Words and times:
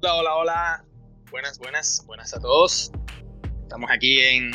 Hola, 0.00 0.14
hola, 0.14 0.36
hola. 0.36 0.84
Buenas, 1.32 1.58
buenas, 1.58 2.04
buenas 2.06 2.32
a 2.32 2.38
todos. 2.38 2.92
Estamos 3.62 3.90
aquí 3.90 4.20
en 4.20 4.52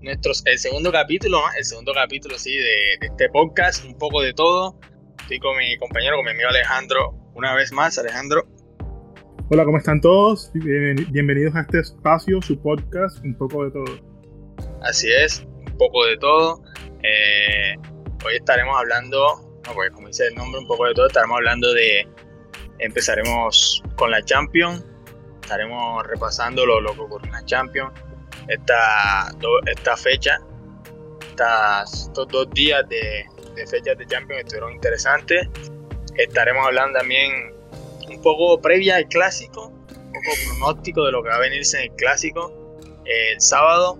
nuestro, 0.00 0.30
el 0.44 0.58
segundo 0.60 0.92
capítulo, 0.92 1.40
el 1.58 1.64
segundo 1.64 1.92
capítulo, 1.92 2.38
sí, 2.38 2.56
de, 2.56 2.94
este 3.00 3.28
podcast, 3.30 3.84
un 3.84 3.98
poco 3.98 4.22
de 4.22 4.32
todo. 4.32 4.78
Estoy 5.22 5.40
con 5.40 5.56
mi 5.56 5.76
compañero, 5.78 6.14
con 6.14 6.26
mi 6.26 6.30
amigo 6.30 6.48
Alejandro, 6.50 7.16
una 7.34 7.52
vez 7.56 7.72
más, 7.72 7.98
Alejandro. 7.98 8.46
Hola, 9.50 9.64
¿cómo 9.64 9.76
están 9.76 10.00
todos? 10.00 10.52
Bienvenidos 10.54 11.56
a 11.56 11.62
este 11.62 11.80
espacio, 11.80 12.40
su 12.40 12.56
podcast, 12.62 13.24
un 13.24 13.36
poco 13.36 13.64
de 13.64 13.72
todo. 13.72 14.56
Así 14.82 15.08
es, 15.10 15.40
un 15.66 15.78
poco 15.78 16.06
de 16.06 16.16
todo. 16.18 16.62
Eh, 17.02 17.74
hoy 18.24 18.36
estaremos 18.36 18.76
hablando, 18.78 19.60
no, 19.66 19.74
pues 19.74 19.90
como 19.90 20.06
dice 20.06 20.28
el 20.28 20.36
nombre, 20.36 20.60
un 20.60 20.68
poco 20.68 20.86
de 20.86 20.94
todo, 20.94 21.08
estaremos 21.08 21.38
hablando 21.38 21.74
de, 21.74 22.06
empezaremos 22.78 23.82
con 23.96 24.10
la 24.10 24.22
Champions, 24.22 24.84
estaremos 25.42 26.06
repasando 26.06 26.66
lo, 26.66 26.80
que 26.94 27.00
ocurrió 27.00 27.26
en 27.26 27.32
la 27.32 27.44
Champions, 27.44 27.92
esta, 28.48 29.30
esta 29.66 29.96
fecha, 29.96 30.38
estos 31.30 32.28
dos 32.28 32.50
días 32.50 32.88
de, 32.88 33.26
de 33.54 33.66
fechas 33.66 33.98
de 33.98 34.06
Champions 34.06 34.42
estuvieron 34.42 34.72
interesantes. 34.72 35.48
Estaremos 36.16 36.66
hablando 36.66 36.98
también 36.98 37.54
un 38.08 38.22
poco 38.22 38.60
previa 38.60 38.96
al 38.96 39.06
clásico, 39.06 39.66
un 39.66 40.12
poco 40.12 40.36
pronóstico 40.48 41.04
de 41.04 41.12
lo 41.12 41.22
que 41.22 41.28
va 41.28 41.36
a 41.36 41.40
venirse 41.40 41.78
en 41.78 41.90
el 41.90 41.96
clásico 41.96 42.52
el 43.04 43.40
sábado. 43.40 43.98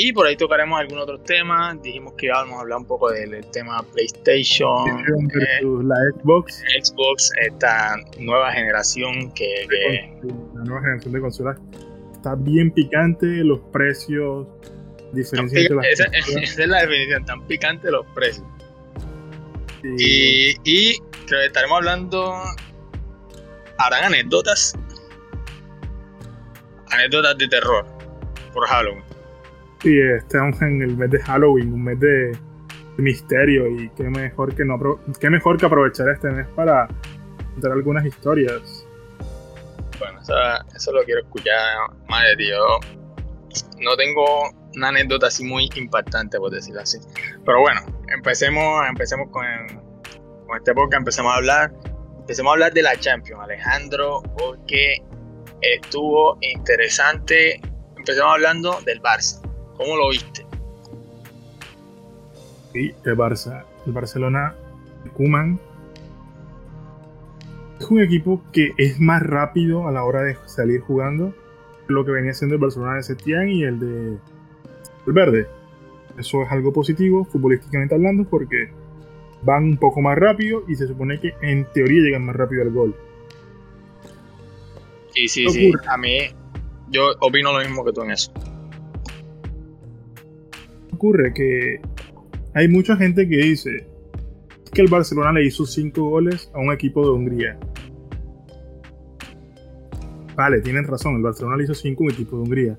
Y 0.00 0.12
por 0.12 0.28
ahí 0.28 0.36
tocaremos 0.36 0.78
algún 0.78 0.98
otro 0.98 1.18
tema. 1.18 1.76
Dijimos 1.82 2.12
que 2.12 2.26
íbamos 2.26 2.56
a 2.56 2.60
hablar 2.60 2.78
un 2.78 2.86
poco 2.86 3.10
del, 3.10 3.44
tema 3.50 3.82
PlayStation, 3.92 4.86
eh, 4.86 5.60
la 5.82 5.96
Xbox. 6.14 6.62
Xbox, 6.80 7.32
esta 7.44 7.96
nueva 8.20 8.52
generación 8.52 9.32
que, 9.32 9.66
La 10.54 10.62
nueva 10.62 10.80
generación 10.82 11.14
de 11.14 11.20
consolas 11.20 11.58
está 12.12 12.36
bien 12.36 12.70
picante, 12.70 13.26
los 13.42 13.58
precios, 13.72 14.46
diferencia 15.12 15.62
esa, 15.90 16.04
es 16.04 16.58
la 16.58 16.82
definición, 16.82 17.24
tan 17.24 17.44
picante 17.48 17.90
los 17.90 18.06
precios. 18.14 18.46
Y, 19.82 20.54
y 20.62 20.96
creo 21.26 21.40
que 21.40 21.46
estaremos 21.46 21.76
hablando. 21.76 22.34
Harán 23.78 24.04
anécdotas. 24.04 24.78
Anécdotas 26.88 27.36
de 27.36 27.48
terror 27.48 27.84
por 28.54 28.64
Halloween. 28.68 29.07
Sí, 29.82 29.98
estamos 30.00 30.60
en 30.62 30.82
el 30.82 30.96
mes 30.96 31.10
de 31.10 31.20
Halloween, 31.20 31.72
un 31.72 31.84
mes 31.84 32.00
de, 32.00 32.36
misterio 32.98 33.68
y 33.68 33.88
qué 33.90 34.02
mejor 34.02 34.52
que 34.56 34.64
no 34.64 34.76
qué 35.20 35.30
mejor 35.30 35.56
que 35.56 35.66
aprovechar 35.66 36.08
este 36.08 36.32
mes 36.32 36.48
para 36.48 36.88
contar 37.54 37.70
algunas 37.70 38.04
historias 38.04 38.88
bueno, 39.98 40.20
eso, 40.74 40.92
lo 40.92 41.02
quiero 41.04 41.22
escuchar 41.22 41.56
de 42.28 42.36
ti. 42.36 42.50
no 43.80 43.96
tengo 43.96 44.50
una 44.76 44.88
anécdota 44.88 45.26
así 45.26 45.44
muy 45.44 45.68
impactante, 45.74 46.38
por 46.38 46.50
decirlo 46.50 46.80
así. 46.80 46.98
Pero 47.44 47.60
bueno, 47.60 47.80
empecemos, 48.08 48.86
empecemos 48.88 49.28
con, 49.30 49.44
con 50.46 50.56
este 50.56 50.72
podcast, 50.74 51.00
empecemos 51.00 51.32
a 51.32 51.36
hablar. 51.36 51.72
Empecemos 52.20 52.50
a 52.50 52.52
hablar 52.52 52.72
de 52.74 52.82
la 52.82 52.96
Champions, 52.96 53.42
Alejandro, 53.42 54.22
porque 54.36 55.02
estuvo 55.62 56.38
interesante. 56.42 57.60
Empecemos 57.96 58.32
hablando 58.34 58.80
del 58.84 59.00
Barça. 59.00 59.47
¿Cómo 59.78 59.96
lo 59.96 60.10
viste? 60.10 60.44
Sí, 62.72 62.92
el 63.04 63.16
Barça. 63.16 63.64
El 63.86 63.92
Barcelona, 63.92 64.54
Kuman 65.14 65.58
es 67.80 67.86
un 67.86 68.00
equipo 68.00 68.42
que 68.52 68.72
es 68.76 69.00
más 69.00 69.22
rápido 69.22 69.86
a 69.86 69.92
la 69.92 70.04
hora 70.04 70.22
de 70.22 70.36
salir 70.46 70.80
jugando 70.80 71.32
lo 71.86 72.04
que 72.04 72.10
venía 72.10 72.34
siendo 72.34 72.56
el 72.56 72.60
Barcelona 72.60 72.96
de 72.96 73.02
Setién 73.02 73.48
y 73.48 73.62
el 73.62 73.78
de 73.78 74.18
el 75.06 75.12
Verde. 75.12 75.46
Eso 76.18 76.42
es 76.42 76.50
algo 76.50 76.72
positivo 76.72 77.24
futbolísticamente 77.24 77.94
hablando 77.94 78.24
porque 78.28 78.70
van 79.42 79.64
un 79.64 79.76
poco 79.76 80.00
más 80.02 80.18
rápido 80.18 80.64
y 80.66 80.74
se 80.74 80.86
supone 80.86 81.20
que 81.20 81.34
en 81.40 81.64
teoría 81.72 82.02
llegan 82.02 82.26
más 82.26 82.36
rápido 82.36 82.62
al 82.62 82.70
gol. 82.70 82.96
Sí, 85.14 85.28
sí, 85.28 85.48
sí. 85.48 85.72
A 85.88 85.96
mí, 85.96 86.18
yo 86.90 87.12
opino 87.20 87.52
lo 87.52 87.60
mismo 87.60 87.84
que 87.84 87.92
tú 87.92 88.02
en 88.02 88.10
eso. 88.10 88.32
Ocurre 90.98 91.32
que 91.32 91.80
hay 92.54 92.66
mucha 92.66 92.96
gente 92.96 93.28
que 93.28 93.36
dice 93.36 93.86
que 94.72 94.82
el 94.82 94.88
Barcelona 94.88 95.30
le 95.30 95.46
hizo 95.46 95.64
5 95.64 96.10
goles 96.10 96.50
a 96.52 96.58
un 96.58 96.72
equipo 96.72 97.06
de 97.06 97.12
Hungría. 97.12 97.56
Vale, 100.34 100.60
tienen 100.60 100.82
razón, 100.82 101.14
el 101.14 101.22
Barcelona 101.22 101.56
le 101.56 101.62
hizo 101.62 101.74
5 101.74 102.02
a 102.02 102.04
un 102.04 102.12
equipo 102.12 102.36
de 102.36 102.42
Hungría. 102.42 102.78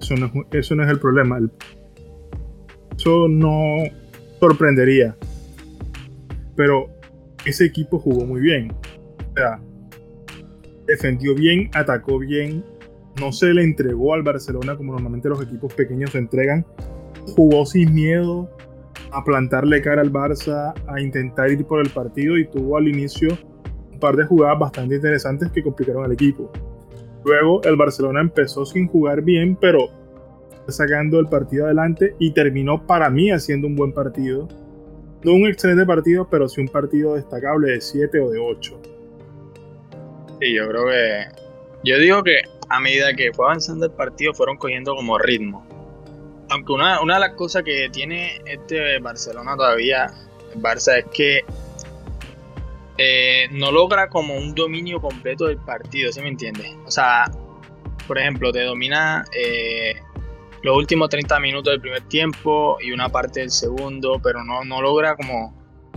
Eso 0.00 0.14
no, 0.16 0.32
es, 0.50 0.70
el 0.70 1.00
problema. 1.00 1.38
eso 2.96 3.28
no 3.28 3.84
sorprendería. 4.40 5.14
Pero 6.56 6.86
ese 7.44 7.66
equipo 7.66 7.98
jugó 7.98 8.24
muy 8.24 8.40
bien. 8.40 8.72
O 8.72 9.34
sea, 9.34 9.60
defendió 10.86 11.34
bien, 11.34 11.68
atacó 11.74 12.18
bien, 12.18 12.64
no 13.20 13.32
se 13.32 13.52
le 13.52 13.64
entregó 13.64 14.14
al 14.14 14.22
Barcelona 14.22 14.78
como 14.78 14.94
normalmente 14.94 15.28
los 15.28 15.42
equipos 15.42 15.74
pequeños 15.74 16.12
se 16.12 16.18
entregan. 16.20 16.64
Jugó 17.34 17.64
sin 17.64 17.94
miedo, 17.94 18.48
a 19.12 19.24
plantarle 19.24 19.80
cara 19.82 20.02
al 20.02 20.12
Barça, 20.12 20.72
a 20.86 21.00
intentar 21.00 21.50
ir 21.50 21.64
por 21.64 21.80
el 21.80 21.90
partido 21.90 22.38
y 22.38 22.46
tuvo 22.46 22.76
al 22.76 22.88
inicio 22.88 23.36
un 23.92 23.98
par 23.98 24.16
de 24.16 24.24
jugadas 24.24 24.58
bastante 24.58 24.96
interesantes 24.96 25.50
que 25.52 25.62
complicaron 25.62 26.04
al 26.04 26.12
equipo. 26.12 26.50
Luego 27.24 27.62
el 27.64 27.76
Barcelona 27.76 28.20
empezó 28.20 28.64
sin 28.64 28.86
jugar 28.88 29.22
bien, 29.22 29.56
pero 29.56 29.88
sacando 30.68 31.18
el 31.18 31.26
partido 31.26 31.66
adelante 31.66 32.14
y 32.18 32.32
terminó 32.32 32.86
para 32.86 33.10
mí 33.10 33.30
haciendo 33.30 33.66
un 33.66 33.76
buen 33.76 33.92
partido. 33.92 34.48
No 35.24 35.34
un 35.34 35.46
excelente 35.46 35.84
partido, 35.84 36.28
pero 36.30 36.48
sí 36.48 36.60
un 36.60 36.68
partido 36.68 37.14
destacable 37.14 37.72
de 37.72 37.80
7 37.80 38.20
o 38.20 38.30
de 38.30 38.38
8. 38.38 38.80
Sí, 40.40 40.54
yo 40.54 40.68
creo 40.68 40.86
que... 40.86 41.24
Yo 41.84 41.98
digo 41.98 42.22
que 42.22 42.36
a 42.68 42.80
medida 42.80 43.14
que 43.14 43.32
fue 43.32 43.46
avanzando 43.46 43.86
el 43.86 43.92
partido 43.92 44.32
fueron 44.32 44.56
cogiendo 44.56 44.94
como 44.94 45.18
ritmo 45.18 45.66
aunque 46.50 46.72
una, 46.72 47.00
una 47.00 47.14
de 47.14 47.20
las 47.20 47.34
cosas 47.34 47.62
que 47.62 47.88
tiene 47.90 48.42
este 48.44 48.98
Barcelona 48.98 49.56
todavía, 49.56 50.12
el 50.52 50.60
Barça, 50.60 50.98
es 50.98 51.04
que 51.06 51.40
eh, 52.98 53.48
no 53.52 53.70
logra 53.70 54.08
como 54.08 54.36
un 54.36 54.54
dominio 54.54 55.00
completo 55.00 55.46
del 55.46 55.58
partido, 55.58 56.12
¿sí 56.12 56.20
me 56.20 56.28
entiendes? 56.28 56.74
O 56.84 56.90
sea, 56.90 57.30
por 58.06 58.18
ejemplo, 58.18 58.52
te 58.52 58.62
domina 58.62 59.24
eh, 59.32 59.94
los 60.62 60.76
últimos 60.76 61.08
30 61.08 61.38
minutos 61.38 61.72
del 61.72 61.80
primer 61.80 62.02
tiempo 62.08 62.76
y 62.80 62.90
una 62.90 63.08
parte 63.08 63.40
del 63.40 63.50
segundo, 63.50 64.20
pero 64.22 64.44
no, 64.44 64.64
no 64.64 64.82
logra 64.82 65.14
como, 65.14 65.56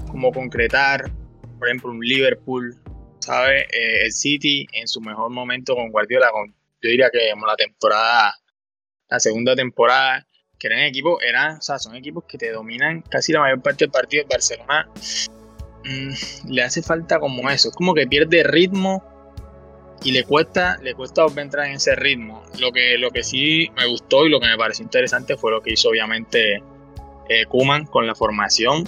como 0.09 0.31
concretar, 0.31 1.11
por 1.57 1.67
ejemplo, 1.67 1.89
un 1.89 1.99
Liverpool, 1.99 2.75
¿sabes? 3.19 3.63
Eh, 3.71 4.05
el 4.05 4.11
City 4.11 4.67
en 4.73 4.87
su 4.87 5.01
mejor 5.01 5.31
momento 5.31 5.75
con 5.75 5.91
Guardiola, 5.91 6.29
yo 6.81 6.89
diría 6.89 7.09
que 7.11 7.31
como 7.33 7.47
la 7.47 7.55
temporada, 7.55 8.35
la 9.09 9.19
segunda 9.19 9.55
temporada, 9.55 10.27
que 10.63 10.67
eran 10.67 10.79
equipos, 10.85 11.21
eran, 11.21 11.57
o 11.57 11.61
sea, 11.61 11.77
son 11.77 11.93
equipos 11.93 12.23
que 12.25 12.37
te 12.37 12.49
dominan 12.49 13.01
casi 13.01 13.33
la 13.33 13.41
mayor 13.41 13.61
parte 13.61 13.83
del 13.83 13.91
partido. 13.91 14.23
Barcelona 14.29 14.87
mm, 15.83 16.49
le 16.49 16.63
hace 16.63 16.81
falta 16.81 17.19
como 17.19 17.49
eso, 17.49 17.67
es 17.67 17.75
como 17.75 17.93
que 17.93 18.07
pierde 18.07 18.43
ritmo 18.43 19.03
y 20.05 20.13
le 20.13 20.23
cuesta, 20.23 20.77
le 20.81 20.95
cuesta 20.95 21.25
entrar 21.35 21.67
en 21.67 21.73
ese 21.73 21.95
ritmo. 21.95 22.43
Lo 22.59 22.71
que, 22.71 22.97
lo 22.97 23.11
que 23.11 23.23
sí 23.23 23.69
me 23.75 23.85
gustó 23.87 24.25
y 24.25 24.29
lo 24.29 24.39
que 24.39 24.47
me 24.47 24.57
pareció 24.57 24.83
interesante 24.83 25.35
fue 25.35 25.51
lo 25.51 25.59
que 25.59 25.73
hizo 25.73 25.89
obviamente 25.89 26.63
eh, 27.27 27.45
Kuman 27.49 27.85
con 27.85 28.07
la 28.07 28.15
formación. 28.15 28.85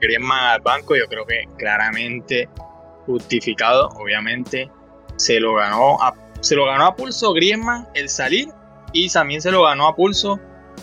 Griezmann 0.00 0.44
al 0.44 0.60
banco, 0.60 0.94
yo 0.94 1.08
creo 1.08 1.26
que 1.26 1.46
claramente 1.56 2.48
justificado, 3.06 3.88
obviamente 3.96 4.70
se 5.16 5.40
lo 5.40 5.54
ganó 5.54 6.00
a, 6.00 6.14
se 6.40 6.54
lo 6.54 6.66
ganó 6.66 6.86
a 6.86 6.94
pulso 6.94 7.32
Griezmann 7.32 7.88
el 7.94 8.08
salir 8.08 8.50
y 8.92 9.08
también 9.08 9.42
se 9.42 9.50
lo 9.50 9.64
ganó 9.64 9.88
a 9.88 9.96
pulso 9.96 10.38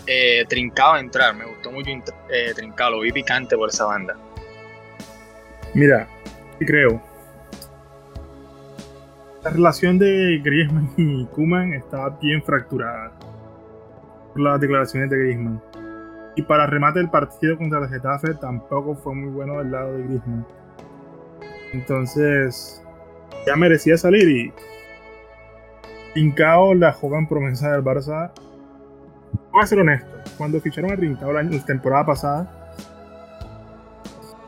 eh, 0.07 0.46
trincado 0.48 0.98
entrar. 0.98 1.36
Me 1.36 1.46
gustó 1.46 1.72
mucho 1.72 1.90
eh, 2.30 2.54
trincado, 2.56 2.92
lo 2.92 3.00
vi 3.02 3.12
picante 3.12 3.56
por 3.56 3.69
esa 3.69 3.86
banda. 3.86 4.16
Mira, 5.74 6.07
creo. 6.60 7.02
La 9.44 9.52
relación 9.52 10.00
de 10.00 10.40
Griezmann 10.44 10.90
y 10.98 11.25
Kuman 11.28 11.74
está 11.74 12.10
bien 12.22 12.42
fracturada 12.44 13.12
por 14.34 14.42
las 14.42 14.60
declaraciones 14.60 15.10
de 15.10 15.18
Griezmann. 15.18 15.62
Y 16.36 16.42
para 16.42 16.66
remate 16.66 17.00
el 17.00 17.10
partido 17.10 17.57
contra 17.57 17.80
el 17.80 17.90
Getafe 17.90 18.34
tampoco 18.34 18.96
fue 18.96 19.16
muy 19.16 19.30
bueno 19.30 19.60
del 19.60 19.72
lado 19.72 19.98
de 19.98 20.04
Griezmann. 20.04 20.46
Entonces, 21.74 22.81
ya 23.46 23.56
merecía 23.56 23.98
salir 23.98 24.28
y 24.30 24.54
Trincao, 26.13 26.74
la 26.74 26.94
joven 26.94 27.28
promesa 27.28 27.74
del 27.74 27.84
Barça, 27.84 28.31
voy 29.56 29.63
a 29.63 29.68
ser 29.68 29.80
honesto, 29.80 30.12
cuando 30.38 30.60
ficharon 30.60 30.92
a 30.92 30.98
Trincao 30.98 31.31
la, 31.31 31.50
temporada 31.66 32.06
pasada, 32.06 32.52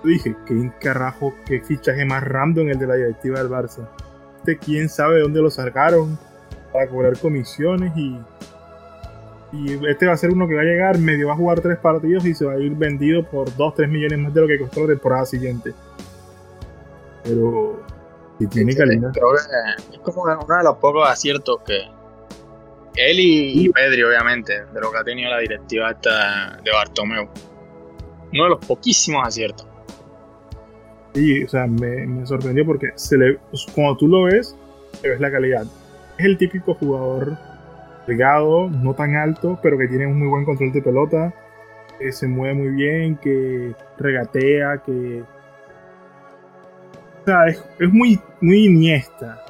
dije, 0.04 0.36
qué 0.45 0.69
carajo, 0.81 1.33
qué 1.45 1.62
fichaje 1.62 2.04
más 2.04 2.24
random 2.24 2.68
el 2.68 2.77
de 2.77 2.88
la 2.88 2.95
directiva 2.95 3.39
del 3.39 3.50
Barça. 3.50 3.88
este 4.39 4.57
quién 4.57 4.89
sabe 4.89 5.15
de 5.15 5.21
dónde 5.21 5.42
lo 5.42 5.50
sacaron 5.50 6.19
para 6.74 6.89
cobrar 6.89 7.18
comisiones 7.19 7.95
y, 7.95 8.19
y 9.54 9.86
este 9.88 10.07
va 10.07 10.13
a 10.13 10.18
ser 10.18 10.31
uno 10.31 10.45
que 10.45 10.56
va 10.56 10.62
a 10.62 10.65
llegar, 10.65 10.98
medio 10.98 11.27
va 11.27 11.36
a 11.36 11.38
jugar 11.38 11.62
tres 11.62 11.77
partidos 11.77 12.25
y 12.25 12.33
se 12.33 12.44
va 12.44 12.54
a 12.54 12.59
ir 12.59 12.75
vendido 12.75 13.24
por 13.24 13.56
2, 13.56 13.75
3 13.75 13.89
millones 13.89 14.19
más 14.19 14.33
de 14.33 14.42
lo 14.42 14.48
que 14.48 14.59
costó 14.59 14.81
la 14.81 14.88
temporada 14.88 15.25
siguiente. 15.25 15.74
Pero 17.24 17.81
si 18.39 18.48
tiene 18.48 18.75
calidad. 18.75 19.12
Es 19.94 20.00
como 20.00 20.24
uno 20.24 20.57
de 20.57 20.63
los 20.65 20.75
pocos 20.80 21.09
aciertos 21.09 21.62
que 21.65 21.96
él 22.97 23.19
y, 23.19 23.69
Pedri, 23.69 24.03
obviamente, 24.03 24.65
de 24.65 24.81
lo 24.81 24.91
que 24.91 24.97
ha 24.97 25.03
tenido 25.03 25.29
la 25.29 25.39
directiva 25.39 25.91
esta 25.91 26.57
de 26.63 26.71
Bartomeu. 26.71 27.29
Uno 28.33 28.44
de 28.44 28.49
los 28.49 28.65
poquísimos 28.65 29.25
aciertos. 29.25 29.67
Sí, 31.13 31.44
o 31.44 31.47
sea, 31.47 31.67
me, 31.67 32.25
sorprendió 32.25 32.65
porque 32.65 32.89
se 32.95 33.17
le, 33.17 33.39
cuando 33.73 33.97
tú 33.97 34.07
lo 34.07 34.23
ves, 34.23 34.55
te 35.01 35.09
ves 35.09 35.19
la 35.19 35.31
calidad. 35.31 35.65
Es 36.17 36.25
el 36.25 36.38
típico 36.38 36.73
jugador 36.73 37.38
delgado, 38.07 38.69
no 38.69 38.94
tan 38.94 39.15
alto, 39.15 39.59
pero 39.61 39.77
que 39.77 39.88
tiene 39.88 40.07
un 40.07 40.19
muy 40.19 40.27
buen 40.27 40.45
control 40.45 40.71
de 40.71 40.81
pelota, 40.81 41.33
que 41.99 42.11
se 42.11 42.27
mueve 42.27 42.53
muy 42.55 42.69
bien, 42.69 43.17
que 43.17 43.73
regatea, 43.97 44.81
que... 44.85 45.23
O 47.21 47.25
sea, 47.25 47.47
es, 47.47 47.63
muy, 47.91 48.19
muy 48.39 48.65
iniesta. 48.65 49.44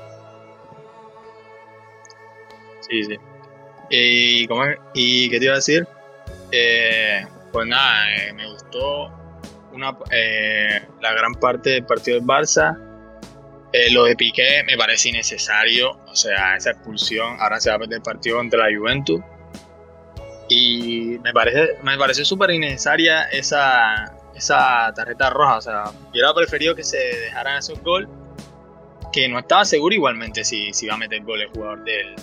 Sí, 2.81 3.03
sí. 3.03 3.17
¿Y, 3.89 4.48
cómo 4.48 4.63
¿Y 4.94 5.30
qué 5.30 5.39
te 5.39 5.45
iba 5.45 5.54
a 5.54 5.57
decir? 5.57 5.88
Eh, 6.51 7.25
pues 7.51 7.68
nada, 7.68 8.16
eh, 8.16 8.34
me 8.34 8.51
gustó 8.51 9.12
eh, 10.12 10.81
la 11.01 11.13
gran 11.13 11.34
parte 11.36 11.72
del 11.72 11.86
partido 11.86 12.18
del 12.18 12.28
Barça. 12.28 12.78
Eh, 13.74 13.92
lo 13.92 14.06
de 14.06 14.16
Piqué 14.16 14.63
me 14.66 14.78
parece 14.78 15.10
innecesario, 15.10 16.00
o 16.07 16.16
sea, 16.16 16.56
esa 16.56 16.72
expulsión, 16.72 17.38
ahora 17.39 17.60
se 17.60 17.69
va 17.69 17.75
a 17.75 17.80
perder 17.80 17.98
el 17.98 18.01
partido 18.01 18.38
contra 18.38 18.69
la 18.69 18.78
Juventus. 18.78 19.22
Y 20.50 21.18
me 21.22 21.33
parece, 21.33 21.78
me 21.83 21.98
parece 21.98 22.24
súper 22.24 22.51
innecesaria 22.51 23.24
esa, 23.24 24.16
esa 24.33 24.94
tarjeta 24.95 25.30
roja, 25.30 25.57
o 25.57 25.62
sea, 25.62 25.83
hubiera 26.10 26.33
preferido 26.33 26.74
que 26.74 26.83
se 26.83 26.98
dejaran 26.98 27.57
esos 27.57 27.81
gol, 27.83 28.07
que 29.12 29.28
no 29.28 29.40
estaba 29.40 29.66
seguro 29.66 29.94
igualmente 29.94 30.45
si, 30.45 30.74
si 30.74 30.86
iba 30.86 30.95
a 30.95 30.98
meter 30.98 31.22
gol 31.24 31.42
el 31.42 31.50
jugador 31.50 31.83
del, 31.83 32.16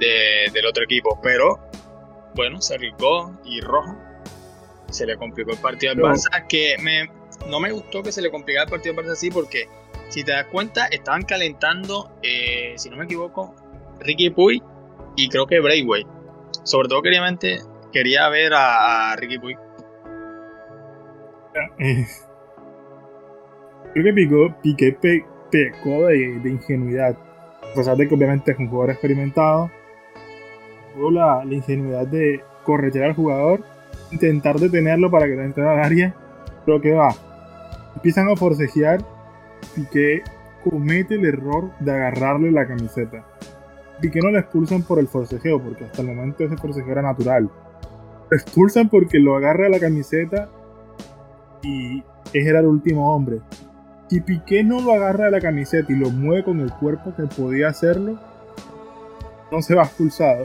del 0.00 0.66
otro 0.66 0.84
equipo, 0.84 1.18
pero 1.22 1.60
bueno, 2.34 2.60
se 2.60 2.74
arriesgó 2.74 3.38
y 3.44 3.60
roja 3.60 4.10
se 4.90 5.06
le 5.06 5.16
complicó 5.16 5.52
el 5.52 5.58
partido 5.58 5.92
al 5.92 5.98
Barça, 5.98 6.46
que 6.48 6.76
me, 6.82 7.08
no 7.48 7.60
me 7.60 7.72
gustó 7.72 8.02
que 8.02 8.12
se 8.12 8.20
le 8.20 8.30
complicara 8.30 8.64
el 8.64 8.70
partido 8.70 8.98
al 8.98 9.04
Barça 9.04 9.12
así 9.12 9.30
porque 9.30 9.68
si 10.08 10.24
te 10.24 10.32
das 10.32 10.46
cuenta 10.46 10.86
estaban 10.86 11.22
calentando, 11.22 12.10
eh, 12.22 12.74
si 12.76 12.90
no 12.90 12.96
me 12.96 13.04
equivoco, 13.04 13.54
Ricky 14.00 14.30
Puy 14.30 14.62
y 15.16 15.28
creo 15.28 15.46
que 15.46 15.60
Braithwaite. 15.60 16.10
Sobre 16.64 16.88
todo 16.88 17.02
quería, 17.02 17.22
quería 17.92 18.28
ver 18.28 18.52
a, 18.54 19.14
Ricky 19.16 19.38
Puy. 19.38 19.56
Eh, 21.78 22.06
creo 23.92 24.04
que 24.04 24.12
Piqué, 24.12 24.54
Piqué 24.62 25.24
pecó 25.50 26.06
de, 26.06 26.40
ingenuidad. 26.44 27.16
A 27.70 27.74
pesar 27.74 27.96
de 27.96 28.08
que 28.08 28.14
obviamente 28.14 28.52
es 28.52 28.58
un 28.58 28.68
jugador 28.68 28.90
experimentado, 28.90 29.70
tuvo 30.94 31.10
la, 31.10 31.44
la 31.44 31.54
ingenuidad 31.54 32.06
de 32.06 32.42
corretear 32.64 33.06
al 33.06 33.14
jugador 33.14 33.60
intentar 34.10 34.58
detenerlo 34.58 35.10
para 35.10 35.26
que 35.26 35.36
no 35.36 35.42
entre 35.42 35.68
al 35.68 35.80
área, 35.80 36.14
pero 36.64 36.80
que 36.80 36.92
va. 36.92 37.14
Empiezan 37.96 38.28
a 38.28 38.36
forcejear 38.36 39.04
y 39.76 39.84
que 39.86 40.22
comete 40.64 41.14
el 41.14 41.26
error 41.26 41.70
de 41.80 41.92
agarrarle 41.92 42.50
la 42.50 42.66
camiseta. 42.66 43.24
Que 44.00 44.20
no 44.20 44.30
le 44.30 44.38
expulsan 44.38 44.82
por 44.82 44.98
el 44.98 45.08
forcejeo, 45.08 45.62
porque 45.62 45.84
hasta 45.84 46.00
el 46.00 46.08
momento 46.08 46.44
ese 46.44 46.56
forcejeo 46.56 46.92
era 46.92 47.02
natural. 47.02 47.50
Lo 48.30 48.36
expulsan 48.36 48.88
porque 48.88 49.18
lo 49.18 49.36
agarra 49.36 49.68
la 49.68 49.78
camiseta 49.78 50.48
y 51.62 52.02
era 52.32 52.60
el 52.60 52.66
último 52.66 53.14
hombre. 53.14 53.40
Si 54.08 54.20
Piqué 54.20 54.64
no 54.64 54.80
lo 54.80 54.94
agarra 54.94 55.26
de 55.26 55.32
la 55.32 55.40
camiseta 55.40 55.92
y 55.92 55.96
lo 55.96 56.10
mueve 56.10 56.44
con 56.44 56.60
el 56.60 56.72
cuerpo 56.72 57.14
que 57.14 57.24
podía 57.24 57.68
hacerlo, 57.68 58.18
no 59.52 59.60
se 59.60 59.74
va 59.74 59.82
expulsado. 59.82 60.44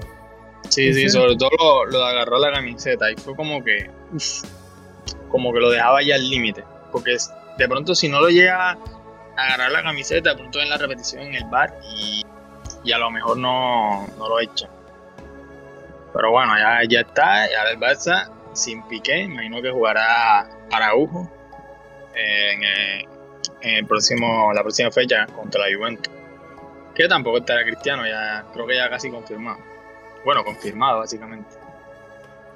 Sí, 0.69 0.93
sí, 0.93 1.09
sobre 1.09 1.35
todo 1.35 1.85
lo, 1.85 2.03
agarró 2.03 2.39
la 2.39 2.51
camiseta 2.51 3.11
y 3.11 3.15
fue 3.15 3.35
como 3.35 3.63
que, 3.63 3.89
como 5.29 5.53
que 5.53 5.59
lo 5.59 5.69
dejaba 5.69 6.01
ya 6.01 6.15
al 6.15 6.29
límite. 6.29 6.63
Porque 6.91 7.17
de 7.57 7.67
pronto 7.67 7.95
si 7.95 8.09
no 8.09 8.21
lo 8.21 8.29
llega 8.29 8.71
a 8.71 8.77
agarrar 9.37 9.71
la 9.71 9.83
camiseta, 9.83 10.31
de 10.31 10.35
pronto 10.35 10.59
en 10.59 10.69
la 10.69 10.77
repetición 10.77 11.23
en 11.23 11.35
el 11.35 11.45
bar 11.45 11.73
y, 11.83 12.23
a 12.91 12.97
lo 12.97 13.09
mejor 13.09 13.37
no, 13.37 14.07
lo 14.17 14.39
echa. 14.39 14.69
Pero 16.13 16.31
bueno, 16.31 16.57
ya, 16.57 16.79
ya 16.87 17.01
está, 17.01 17.49
ya 17.49 17.63
el 17.69 17.79
Barça 17.79 18.31
sin 18.53 18.81
Piqué, 18.83 19.23
imagino 19.23 19.61
que 19.61 19.69
jugará 19.69 20.47
Araujo 20.71 21.29
en, 22.13 22.63
en, 22.63 23.75
el 23.77 23.85
próximo, 23.85 24.53
la 24.53 24.61
próxima 24.61 24.91
fecha 24.91 25.25
contra 25.27 25.67
la 25.67 25.75
Juventus. 25.75 26.13
Que 26.93 27.09
tampoco 27.09 27.39
estará 27.39 27.63
Cristiano, 27.63 28.07
ya 28.07 28.45
creo 28.53 28.65
que 28.65 28.77
ya 28.77 28.89
casi 28.89 29.09
confirmado. 29.09 29.74
Bueno, 30.25 30.43
confirmado, 30.43 30.99
básicamente. 30.99 31.55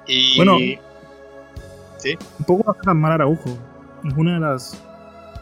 Y. 0.06 0.36
Bueno. 0.36 0.58
Sí. 1.98 2.18
Un 2.38 2.44
poco 2.44 2.64
va 2.64 2.76
a 2.78 2.82
tan 2.82 3.00
mal 3.00 3.12
Araujo. 3.12 3.50
Es 4.04 4.12
una 4.14 4.34
de 4.34 4.40
las. 4.40 4.82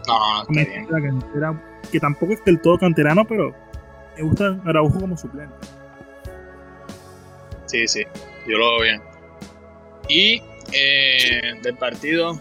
No, 0.07 0.19
no, 0.19 0.45
no 0.49 0.61
está 0.61 0.99
bien. 0.99 1.63
que 1.91 2.01
tampoco 2.01 2.33
es 2.35 2.45
del 2.45 2.61
todo 2.61 2.79
canterano, 2.79 3.25
pero 3.25 3.55
me 4.17 4.23
gusta 4.23 4.59
Araujo 4.65 5.01
como 5.01 5.17
suplente. 5.17 5.55
Sí, 7.67 7.87
sí, 7.87 8.05
yo 8.47 8.59
lo 8.59 8.71
veo 8.73 8.83
bien. 8.83 9.03
Y 10.09 10.43
eh, 10.73 11.61
del 11.63 11.77
partido, 11.77 12.39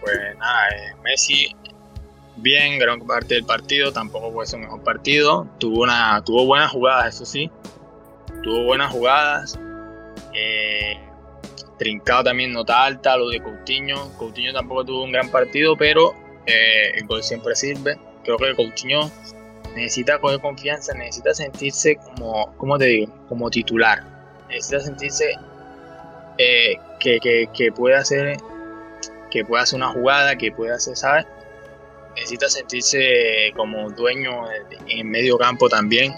pues 0.00 0.16
nada, 0.38 0.68
eh, 0.68 0.94
Messi 1.02 1.54
bien, 2.36 2.78
gran 2.78 3.00
parte 3.00 3.34
del 3.34 3.44
partido, 3.44 3.92
tampoco 3.92 4.32
fue 4.32 4.46
su 4.46 4.58
mejor 4.58 4.82
partido. 4.82 5.46
Tuvo 5.58 5.82
una, 5.82 6.22
tuvo 6.24 6.46
buenas 6.46 6.70
jugadas, 6.70 7.14
eso 7.16 7.26
sí, 7.26 7.50
tuvo 8.44 8.64
buenas 8.64 8.92
jugadas. 8.92 9.58
Eh, 10.34 10.98
trincado 11.78 12.24
también 12.24 12.52
nota 12.52 12.84
alta, 12.84 13.16
lo 13.16 13.30
de 13.30 13.40
Coutinho. 13.40 14.12
Coutinho 14.18 14.52
tampoco 14.52 14.84
tuvo 14.84 15.04
un 15.04 15.12
gran 15.12 15.30
partido, 15.30 15.76
pero 15.76 16.14
eh, 16.46 16.92
el 16.94 17.06
gol 17.06 17.22
siempre 17.24 17.56
sirve. 17.56 17.98
Creo 18.22 18.36
que 18.36 18.54
Coutinho 18.54 19.10
necesita 19.74 20.18
coger 20.18 20.40
confianza, 20.40 20.94
necesita 20.94 21.34
sentirse 21.34 21.96
como, 21.96 22.54
¿cómo 22.58 22.78
te 22.78 22.84
digo? 22.84 23.12
Como 23.28 23.50
titular. 23.50 24.04
Necesita 24.48 24.80
sentirse 24.80 25.36
eh, 26.38 26.76
que, 27.00 27.48
que, 27.52 27.72
puede 27.72 27.96
hacer 27.96 28.36
que 29.30 29.44
puede 29.44 29.62
hacer 29.64 29.78
una 29.78 29.88
jugada, 29.88 30.36
que 30.36 30.52
puede 30.52 30.72
hacer, 30.72 30.96
¿sabes? 30.96 31.26
Necesita 32.14 32.48
sentirse 32.48 33.52
como 33.56 33.90
dueño 33.90 34.44
en 34.86 35.10
medio 35.10 35.36
campo 35.38 35.68
también. 35.68 36.14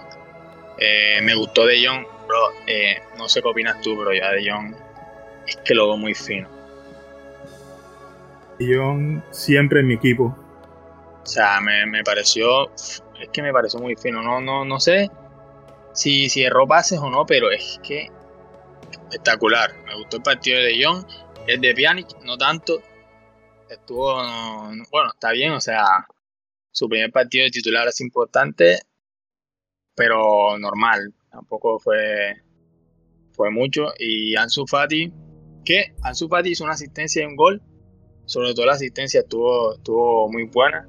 me 1.22 1.34
gustó 1.34 1.64
De 1.64 1.86
Jong, 1.86 2.04
Bro, 2.26 2.52
eh, 2.66 3.00
no 3.16 3.28
sé 3.28 3.42
qué 3.42 3.48
opinas 3.48 3.80
tú, 3.80 3.96
pero 3.96 4.12
ya 4.12 4.32
De 4.32 4.50
Jong 4.50 4.74
es 5.46 5.56
que 5.58 5.74
lo 5.74 5.86
veo 5.88 5.96
muy 5.96 6.14
fino. 6.14 6.48
De 8.58 8.76
Jong 8.76 9.22
siempre 9.30 9.80
en 9.80 9.86
mi 9.86 9.94
equipo. 9.94 10.36
O 11.22 11.26
sea, 11.26 11.60
me, 11.60 12.02
pareció. 12.04 12.72
Es 12.74 13.02
que 13.32 13.42
me 13.42 13.52
pareció 13.52 13.80
muy 13.80 13.96
fino. 13.96 14.22
No, 14.22 14.40
no, 14.40 14.64
no 14.64 14.80
sé 14.80 15.10
si, 15.92 16.28
si 16.28 16.44
erró 16.44 16.66
pases 16.66 16.98
o 16.98 17.10
no, 17.10 17.26
pero 17.26 17.50
es 17.50 17.80
que 17.82 18.10
espectacular. 18.90 19.74
Me 19.86 19.96
gustó 19.96 20.18
el 20.18 20.22
partido 20.22 20.58
de 20.58 20.64
De 20.64 20.84
Jong. 20.84 21.04
El 21.46 21.60
de 21.60 21.74
Pjanic, 21.74 22.08
no 22.24 22.36
tanto. 22.36 22.82
Estuvo. 23.68 24.14
bueno, 24.90 25.10
está 25.12 25.32
bien, 25.32 25.52
o 25.52 25.60
sea, 25.60 26.06
su 26.70 26.88
primer 26.88 27.10
partido 27.10 27.44
de 27.44 27.50
titular 27.50 27.88
es 27.88 28.00
importante, 28.00 28.80
pero 29.94 30.58
normal 30.58 31.12
tampoco 31.36 31.78
fue, 31.78 32.34
fue 33.32 33.50
mucho. 33.50 33.88
Y 33.98 34.36
Ansu 34.36 34.66
Fati, 34.66 35.12
que 35.64 35.94
Ansu 36.02 36.28
Fati 36.28 36.50
hizo 36.50 36.64
una 36.64 36.72
asistencia 36.72 37.22
y 37.22 37.26
un 37.26 37.36
gol, 37.36 37.62
sobre 38.24 38.54
todo 38.54 38.66
la 38.66 38.72
asistencia 38.72 39.20
estuvo, 39.20 39.74
estuvo 39.74 40.30
muy 40.30 40.44
buena. 40.44 40.88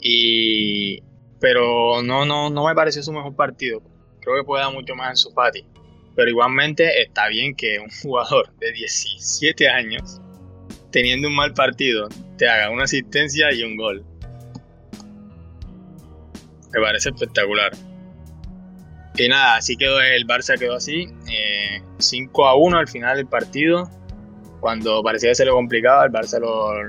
Y, 0.00 1.02
pero 1.40 2.02
no, 2.02 2.24
no, 2.24 2.50
no 2.50 2.66
me 2.66 2.74
pareció 2.74 3.02
su 3.02 3.12
mejor 3.12 3.34
partido. 3.36 3.82
Creo 4.20 4.36
que 4.36 4.44
puede 4.44 4.64
dar 4.64 4.72
mucho 4.72 4.94
más 4.94 5.10
Ansu 5.10 5.32
Fati. 5.32 5.64
Pero 6.16 6.30
igualmente 6.30 7.02
está 7.02 7.28
bien 7.28 7.54
que 7.54 7.78
un 7.78 7.90
jugador 8.02 8.52
de 8.58 8.72
17 8.72 9.68
años, 9.68 10.20
teniendo 10.90 11.28
un 11.28 11.36
mal 11.36 11.52
partido, 11.52 12.08
te 12.38 12.48
haga 12.48 12.70
una 12.70 12.84
asistencia 12.84 13.52
y 13.52 13.62
un 13.62 13.76
gol. 13.76 14.04
Me 16.72 16.80
parece 16.80 17.10
espectacular. 17.10 17.72
Y 19.18 19.28
nada, 19.28 19.56
así 19.56 19.76
quedó 19.76 20.00
el 20.00 20.26
Barça, 20.26 20.56
quedó 20.56 20.76
así. 20.76 21.08
5 21.98 22.42
eh, 22.42 22.48
a 22.48 22.54
1 22.54 22.78
al 22.78 22.88
final 22.88 23.16
del 23.16 23.26
partido. 23.26 23.90
Cuando 24.60 25.02
parecía 25.02 25.30
que 25.30 25.34
se 25.34 25.44
lo 25.44 25.54
complicaba, 25.54 26.04
el 26.04 26.12
Barça 26.12 26.38
lo, 26.38 26.84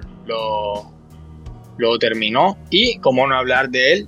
lo, 1.78 2.00
terminó. 2.00 2.56
Y 2.70 3.00
como 3.00 3.26
no 3.26 3.36
hablar 3.36 3.70
de 3.70 3.94
él, 3.94 4.08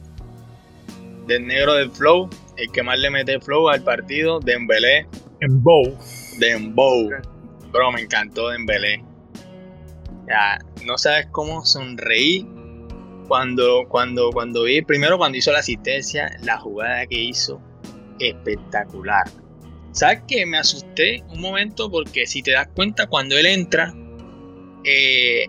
del 1.26 1.48
negro 1.48 1.74
del 1.74 1.90
flow, 1.90 2.30
el 2.58 2.72
que 2.72 2.84
más 2.84 3.00
le 3.00 3.10
mete 3.10 3.40
flow 3.40 3.70
al 3.70 3.82
partido, 3.82 4.40
Dembélé. 4.40 5.08
En 5.40 5.64
Bow. 5.64 5.98
Dembow. 6.38 7.10
Bro, 7.72 7.92
me 7.92 8.02
encantó 8.02 8.50
Dembélé. 8.50 9.04
Ya, 10.28 10.60
no 10.86 10.98
sabes 11.00 11.28
cómo 11.32 11.66
sonreí 11.66 12.48
cuando, 13.28 13.86
cuando, 13.90 14.30
cuando 14.32 14.64
vi, 14.64 14.84
primero 14.84 15.18
cuando 15.18 15.40
hizo 15.40 15.52
la 15.52 15.60
asistencia, 15.60 16.30
la 16.44 16.58
jugada 16.60 17.08
que 17.08 17.18
hizo, 17.18 17.62
espectacular. 18.30 19.26
¿Sabes 19.92 20.22
que 20.28 20.46
Me 20.46 20.58
asusté 20.58 21.24
un 21.30 21.42
momento 21.42 21.92
porque 21.92 22.26
si 22.26 22.42
te 22.42 22.52
das 22.52 22.68
cuenta, 22.70 23.08
cuando 23.08 23.38
él 23.38 23.46
entra, 23.46 23.94
eh, 24.84 25.46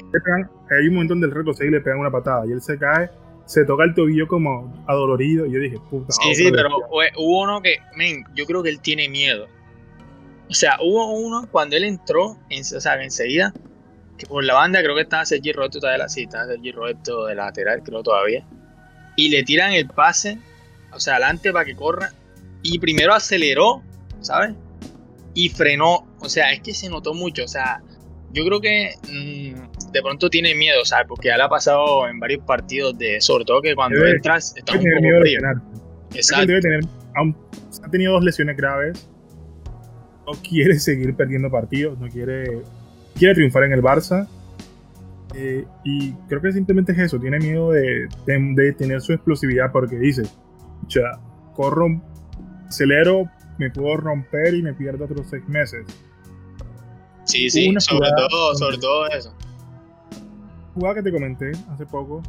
hay 0.71 0.89
un 0.89 0.95
momento 0.95 1.15
donde 1.15 1.29
el 1.29 1.35
reto 1.35 1.53
y 1.63 1.71
le 1.71 1.81
pegan 1.81 2.01
una 2.01 2.11
patada 2.11 2.47
y 2.47 2.53
él 2.53 2.61
se 2.61 2.79
cae, 2.79 3.11
se 3.47 3.65
toca 3.65 3.85
el 3.85 3.95
tobillo 3.95 4.27
como 4.27 4.85
adolorido 4.87 5.47
y 5.47 5.53
yo 5.53 5.61
dije, 5.61 5.79
puta. 5.91 6.13
Sí, 6.13 6.35
sí, 6.35 6.51
pero 6.51 6.71
hubo 7.17 7.43
uno 7.43 7.63
que, 7.63 7.77
men, 7.97 8.25
yo 8.35 8.47
creo 8.47 8.63
que 8.63 8.71
él 8.71 8.81
tiene 8.81 9.09
miedo. 9.09 9.47
O 10.49 10.55
sea, 10.55 10.77
hubo 10.83 11.13
uno 11.13 11.49
cuando 11.51 11.77
él 11.77 11.85
entró, 11.85 12.37
en, 12.51 12.61
o 12.61 12.81
sea, 12.81 13.03
enseguida, 13.03 13.53
que 14.19 14.27
por 14.27 14.45
la 14.45 14.55
banda 14.55 14.83
creo 14.83 14.95
que 14.95 15.03
estaba 15.03 15.25
Sergi 15.25 15.53
Roberto 15.53 15.81
todavía 15.81 16.05
la 16.05 16.09
cita, 16.09 16.47
Sergi 16.47 16.73
Roberto 16.73 17.27
de 17.27 17.35
lateral, 17.35 17.83
creo 17.83 18.03
todavía. 18.03 18.45
Y 19.17 19.31
le 19.31 19.43
tiran 19.45 19.73
el 19.73 19.89
pase, 19.89 20.39
o 20.93 21.01
sea, 21.01 21.15
adelante 21.15 21.53
para 21.53 21.65
que 21.65 21.75
corra. 21.75 22.13
Y 22.63 22.79
primero 22.79 23.15
aceleró, 23.15 23.83
¿sabes? 24.21 24.55
Y 25.35 25.49
frenó. 25.49 26.07
O 26.21 26.29
sea, 26.29 26.53
es 26.53 26.61
que 26.61 26.75
se 26.75 26.89
notó 26.89 27.15
mucho. 27.15 27.45
O 27.45 27.49
sea, 27.49 27.83
yo 28.33 28.45
creo 28.45 28.61
que 28.61 28.95
mm, 29.09 29.93
de 29.93 30.03
pronto 30.03 30.31
tiene 30.31 30.55
miedo, 30.55 30.85
¿sabes? 30.85 31.07
Porque 31.09 31.29
ya 31.29 31.37
le 31.37 31.43
ha 31.43 31.49
pasado 31.49 32.09
en 32.09 32.19
varios 32.19 32.45
partidos 32.45 32.97
de, 32.97 33.21
sobre 33.21 33.45
todo 33.45 33.61
que 33.61 33.75
cuando 33.75 34.05
entras 34.07 34.55
está 34.57 34.73
un 34.73 34.79
poco 34.79 35.21
frío. 35.21 35.41
Exacto. 36.15 36.53
ha 37.85 37.91
tenido 37.91 38.13
dos 38.13 38.25
lesiones 38.25 38.57
graves. 38.57 39.09
No 40.27 40.33
quiere 40.35 40.79
seguir 40.79 41.15
perdiendo 41.15 41.51
partidos, 41.51 41.99
no 41.99 42.09
quiere, 42.09 42.63
quiere 43.17 43.35
triunfar 43.35 43.65
en 43.65 43.73
el 43.73 43.83
Barça. 43.83 44.29
Eh, 45.35 45.65
y 45.83 46.13
creo 46.29 46.41
que 46.43 46.53
simplemente 46.53 46.93
es 46.93 46.99
eso, 46.99 47.19
tiene 47.19 47.39
miedo 47.39 47.73
de, 47.73 48.07
de, 48.27 48.73
tener 48.75 49.01
su 49.01 49.15
explosividad 49.15 49.73
porque 49.73 49.97
dice, 49.97 50.25
ya, 50.89 51.19
corro, 51.55 52.03
acelero, 52.73 53.31
me 53.59 53.71
puedo 53.71 53.97
romper 53.97 54.55
y 54.55 54.63
me 54.63 54.73
pierdo 54.73 55.05
otros 55.05 55.27
seis 55.31 55.47
meses 55.49 55.87
Sí, 57.25 57.49
sí, 57.51 57.75
sobre 57.79 58.11
todo, 58.17 58.55
sobre 58.57 58.79
todo 58.79 59.07
eso. 59.09 59.35
Jugada 60.75 60.97
que 60.97 61.03
te 61.03 61.13
comenté 61.13 61.53
hace 61.71 61.87
poco, 61.87 62.23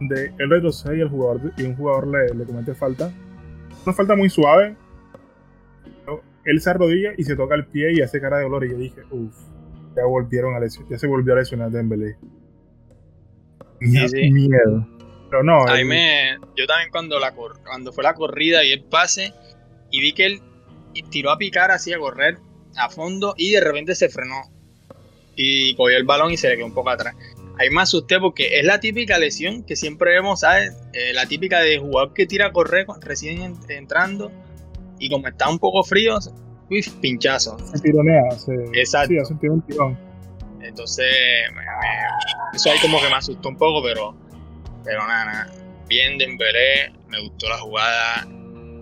de 0.00 0.32
él 0.38 0.50
retrocede 0.50 0.98
y, 0.98 1.00
el 1.00 1.08
jugador, 1.08 1.52
y 1.56 1.62
un 1.62 1.76
jugador 1.76 2.06
le, 2.08 2.34
le 2.34 2.44
comete 2.44 2.74
falta. 2.74 3.10
Una 3.84 3.94
falta 3.94 4.14
muy 4.14 4.28
suave. 4.28 4.76
Él 6.44 6.60
se 6.60 6.70
arrodilla 6.70 7.10
y 7.16 7.24
se 7.24 7.34
toca 7.34 7.56
el 7.56 7.66
pie 7.66 7.92
y 7.94 8.02
hace 8.02 8.20
cara 8.20 8.36
de 8.36 8.44
dolor. 8.44 8.64
Y 8.64 8.70
yo 8.70 8.76
dije, 8.76 9.02
uff, 9.10 9.34
ya 9.96 10.04
volvieron 10.04 10.54
a 10.54 10.60
lesionar, 10.60 10.92
ya 10.92 10.98
se 10.98 11.06
volvió 11.08 11.32
a 11.32 11.38
lesionar 11.38 11.70
Dembélé. 11.70 12.16
Sí, 13.80 14.08
sí. 14.08 14.30
Miedo. 14.30 14.86
Pero 15.28 15.42
no. 15.42 15.66
A 15.66 15.74
me, 15.84 16.38
yo 16.56 16.66
también 16.66 16.90
cuando, 16.92 17.18
la, 17.18 17.32
cuando 17.32 17.92
fue 17.92 18.04
la 18.04 18.14
corrida 18.14 18.64
y 18.64 18.72
el 18.72 18.84
pase, 18.84 19.32
y 19.96 20.00
vi 20.00 20.12
que 20.12 20.26
él 20.26 20.42
tiró 21.10 21.30
a 21.30 21.38
picar 21.38 21.70
así 21.70 21.92
a 21.94 21.98
correr, 21.98 22.36
a 22.76 22.90
fondo 22.90 23.34
y 23.38 23.52
de 23.52 23.60
repente 23.60 23.94
se 23.94 24.10
frenó 24.10 24.42
y 25.34 25.74
cogió 25.74 25.96
el 25.96 26.04
balón 26.04 26.32
y 26.32 26.36
se 26.36 26.50
le 26.50 26.56
quedó 26.56 26.66
un 26.66 26.74
poco 26.74 26.90
atrás. 26.90 27.14
Ahí 27.58 27.70
me 27.70 27.80
asusté 27.80 28.20
porque 28.20 28.58
es 28.58 28.66
la 28.66 28.78
típica 28.78 29.18
lesión 29.18 29.64
que 29.64 29.74
siempre 29.74 30.10
vemos, 30.10 30.40
¿sabes? 30.40 30.76
Eh, 30.92 31.14
la 31.14 31.24
típica 31.24 31.60
de 31.60 31.78
jugador 31.78 32.12
que 32.12 32.26
tira 32.26 32.48
a 32.48 32.52
correr 32.52 32.86
recién 33.00 33.56
entrando 33.68 34.30
y 34.98 35.08
como 35.08 35.28
está 35.28 35.48
un 35.48 35.58
poco 35.58 35.82
frío, 35.82 36.18
uy, 36.70 36.82
pinchazo. 37.00 37.56
Se 37.72 37.80
tironea, 37.80 38.30
se, 38.32 38.52
Exacto. 38.74 39.14
Sí, 39.14 39.18
hace 39.18 39.48
un 39.48 39.62
tirón. 39.62 39.98
Entonces, 40.60 41.06
eso 42.52 42.70
ahí 42.70 42.78
como 42.82 43.00
que 43.00 43.08
me 43.08 43.14
asustó 43.14 43.48
un 43.48 43.56
poco, 43.56 43.82
pero, 43.82 44.14
pero 44.84 45.06
nada, 45.06 45.24
nada. 45.24 45.52
Bien 45.88 46.18
Dembélé, 46.18 46.92
me 47.08 47.22
gustó 47.22 47.48
la 47.48 47.58
jugada. 47.58 48.26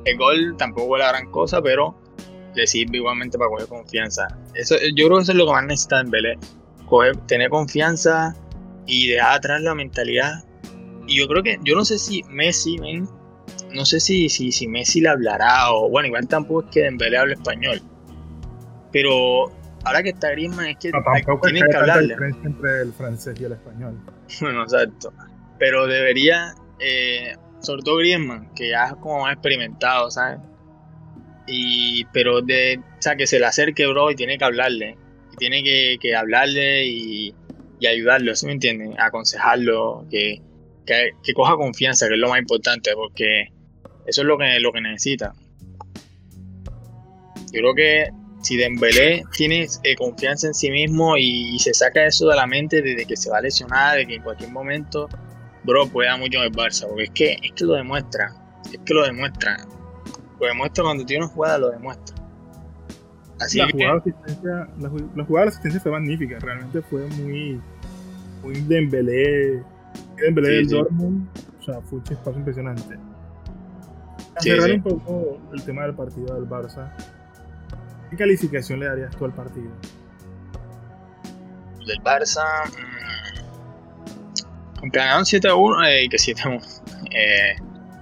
El 0.04 0.18
gol 0.18 0.56
tampoco 0.58 0.88
fue 0.88 0.98
la 0.98 1.08
gran 1.08 1.30
cosa, 1.30 1.62
pero 1.62 1.94
le 2.54 2.66
sirve 2.66 2.98
igualmente 2.98 3.38
para 3.38 3.50
coger 3.50 3.68
confianza. 3.68 4.28
Eso, 4.54 4.76
yo 4.94 5.06
creo 5.06 5.18
que 5.18 5.22
eso 5.22 5.32
es 5.32 5.38
lo 5.38 5.46
que 5.46 5.52
más 5.52 5.64
necesita 5.64 6.00
en 6.00 6.10
Belé. 6.10 6.38
tener 7.26 7.50
confianza 7.50 8.36
y 8.86 9.08
dejar 9.08 9.38
atrás 9.38 9.62
la 9.62 9.74
mentalidad. 9.74 10.44
Y 11.06 11.18
yo 11.18 11.28
creo 11.28 11.42
que, 11.42 11.58
yo 11.64 11.74
no 11.74 11.84
sé 11.84 11.98
si 11.98 12.22
Messi, 12.28 12.76
no 13.72 13.84
sé 13.84 14.00
si, 14.00 14.28
si, 14.28 14.52
si 14.52 14.68
Messi 14.68 15.00
le 15.00 15.08
hablará 15.08 15.72
o, 15.72 15.90
bueno, 15.90 16.08
igual 16.08 16.28
tampoco 16.28 16.64
es 16.64 16.70
que 16.70 16.82
Dembélé 16.82 17.18
hable 17.18 17.34
español. 17.34 17.82
Pero 18.92 19.52
ahora 19.84 20.02
que 20.02 20.10
está 20.10 20.30
Griezmann 20.30 20.66
es 20.66 20.76
que 20.78 20.92
tienen 21.42 21.64
que 21.70 21.76
hablarle. 21.76 22.14
entre 22.44 22.82
el 22.82 22.92
francés 22.92 23.38
y 23.40 23.44
el 23.44 23.52
español. 23.52 23.98
bueno, 24.40 24.62
exacto. 24.62 25.12
Pero 25.58 25.86
debería, 25.86 26.54
eh, 26.78 27.36
sobre 27.64 27.82
todo 27.82 27.96
Griezmann, 27.96 28.52
que 28.54 28.70
ya 28.70 28.86
es 28.86 28.94
como 28.94 29.20
más 29.20 29.32
experimentado, 29.32 30.10
¿sabes? 30.10 30.38
Y, 31.46 32.04
pero 32.06 32.40
de, 32.40 32.78
o 32.78 33.02
sea, 33.02 33.16
que 33.16 33.26
se 33.26 33.38
le 33.38 33.46
acerque, 33.46 33.86
bro, 33.86 34.10
y 34.10 34.16
tiene 34.16 34.38
que 34.38 34.44
hablarle. 34.44 34.96
Y 35.32 35.36
tiene 35.36 35.62
que, 35.62 35.98
que 36.00 36.14
hablarle 36.14 36.86
y, 36.86 37.34
y, 37.80 37.86
ayudarlo, 37.86 38.34
¿sí 38.34 38.46
me 38.46 38.52
entienden? 38.52 38.94
Aconsejarlo, 38.98 40.06
que, 40.10 40.40
que, 40.86 41.34
coja 41.34 41.56
confianza, 41.56 42.06
que 42.08 42.14
es 42.14 42.20
lo 42.20 42.28
más 42.28 42.38
importante, 42.38 42.92
porque 42.94 43.48
eso 44.06 44.22
es 44.22 44.26
lo 44.26 44.38
que, 44.38 44.60
lo 44.60 44.72
que 44.72 44.80
necesita. 44.80 45.32
Yo 47.52 47.60
creo 47.60 47.74
que 47.74 48.08
si 48.44 48.56
Dembélé 48.56 49.24
tiene 49.36 49.66
eh, 49.82 49.96
confianza 49.96 50.48
en 50.48 50.54
sí 50.54 50.70
mismo 50.70 51.16
y, 51.16 51.58
se 51.58 51.72
saca 51.72 52.04
eso 52.04 52.28
de 52.28 52.36
la 52.36 52.46
mente 52.46 52.82
desde 52.82 53.06
que 53.06 53.16
se 53.16 53.30
va 53.30 53.38
a 53.38 53.40
lesionar, 53.40 53.96
de 53.96 54.06
que 54.06 54.16
en 54.16 54.22
cualquier 54.22 54.50
momento, 54.50 55.08
bro, 55.64 55.88
pueda 55.88 56.16
mucho 56.16 56.38
en 56.38 56.44
el 56.44 56.52
Barça, 56.52 56.86
porque 56.86 57.04
es 57.04 57.10
que, 57.10 57.32
es 57.42 57.52
que 57.52 57.64
lo 57.64 57.74
demuestra, 57.74 58.32
es 58.72 58.78
que 58.84 58.94
lo 58.94 59.04
demuestra 59.04 59.56
lo 60.40 60.46
demuestra 60.46 60.84
cuando 60.84 61.04
tiene 61.04 61.24
una 61.24 61.32
jugada, 61.32 61.58
lo 61.58 61.70
demuestra. 61.70 62.16
Así 63.40 63.58
la, 63.58 63.68
jugada 63.70 63.92
de 63.94 63.98
asistencia, 63.98 64.68
la, 64.78 65.24
jugada 65.24 65.46
de 65.46 65.48
asistencia 65.48 65.80
fue 65.80 65.92
magnífica, 65.92 66.38
realmente 66.38 66.82
fue 66.82 67.06
muy, 67.08 67.60
muy 68.42 68.60
Dembélé, 68.62 69.62
Dembélé 70.16 70.48
del 70.48 70.68
Dortmund, 70.68 71.28
o 71.60 71.62
sea, 71.62 71.80
fue 71.80 71.98
un 71.98 72.04
chispazo 72.04 72.38
impresionante. 72.38 72.96
A 74.36 74.40
cerrar 74.40 74.70
un 74.70 74.82
poco 74.82 75.40
el 75.52 75.62
tema 75.64 75.82
del 75.82 75.94
partido 75.94 76.34
del 76.34 76.48
Barça, 76.48 76.92
¿qué 78.10 78.16
calificación 78.16 78.80
le 78.80 78.86
darías 78.86 79.16
tú 79.16 79.24
al 79.24 79.34
partido? 79.34 79.70
Del 81.86 82.02
Barça, 82.02 82.44
mmm, 82.68 83.23
ganaron 84.92 85.24
7-1, 85.24 85.86
eh, 85.88 86.08
que 86.08 86.16
7-1, 86.16 86.60
eh, 87.10 87.56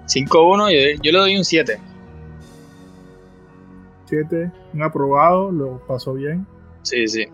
5-1, 0.07 0.71
yo, 0.71 1.03
yo 1.03 1.12
le 1.12 1.19
doy 1.19 1.37
un 1.37 1.45
7 1.45 1.79
un 4.73 4.83
aprobado, 4.83 5.51
lo 5.51 5.87
pasó 5.87 6.15
bien. 6.15 6.47
Sí, 6.83 7.07
sí. 7.09 7.27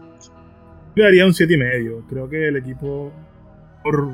Le 0.94 1.04
daría 1.04 1.24
un 1.24 1.34
7 1.34 1.52
y 1.52 1.56
medio. 1.56 2.04
Creo 2.08 2.28
que 2.28 2.48
el 2.48 2.56
equipo 2.56 3.12
por 3.82 4.08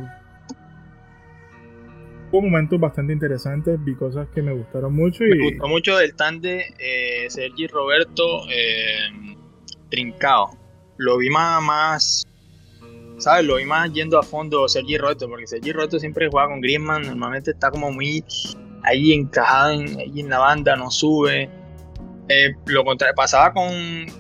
hubo 2.31 2.43
momentos 2.43 2.81
bastante 2.81 3.13
interesantes, 3.13 3.83
vi 3.85 3.95
cosas 3.95 4.29
que 4.35 4.43
me 4.43 4.53
gustaron 4.53 4.95
mucho. 4.95 5.25
Y... 5.25 5.31
Me 5.31 5.51
gustó 5.51 5.69
mucho 5.69 6.01
el 6.01 6.15
tan 6.15 6.41
de 6.41 6.65
eh, 6.79 7.27
Sergi 7.29 7.67
Roberto 7.67 8.49
eh, 8.51 9.37
Trincao. 9.91 10.59
Lo 10.97 11.19
vi 11.19 11.31
más, 11.31 11.63
más, 11.63 12.24
¿sabes? 13.25 13.47
Lo 13.47 13.57
vi 13.57 13.65
más 13.65 13.91
yendo 13.93 14.19
a 14.19 14.23
fondo 14.23 14.69
Sergi 14.69 14.99
Roberto, 14.99 15.29
porque 15.29 15.47
Sergi 15.47 15.73
Roberto 15.73 15.99
siempre 15.99 16.29
juega 16.31 16.49
con 16.49 16.61
Griezmann, 16.61 17.03
normalmente 17.03 17.53
está 17.53 17.71
como 17.71 17.91
muy 17.91 18.23
ahí 18.83 19.13
encajado 19.15 19.73
en, 19.73 19.99
ahí 19.99 20.21
en 20.21 20.29
la 20.29 20.39
banda, 20.39 20.77
no 20.77 20.91
sube. 20.91 21.49
Eh, 22.29 22.55
lo 22.67 22.85
contrario, 22.85 23.15
pasaba 23.15 23.55
con, 23.55 23.73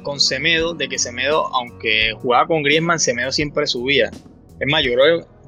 con 0.02 0.20
Semedo, 0.20 0.72
de 0.72 0.88
que 0.88 0.98
Semedo, 0.98 1.46
aunque 1.54 2.14
jugaba 2.20 2.46
con 2.46 2.62
Griezmann, 2.62 2.98
Semedo 2.98 3.30
siempre 3.30 3.66
subía. 3.66 4.10
Es 4.58 4.68
más, 4.68 4.82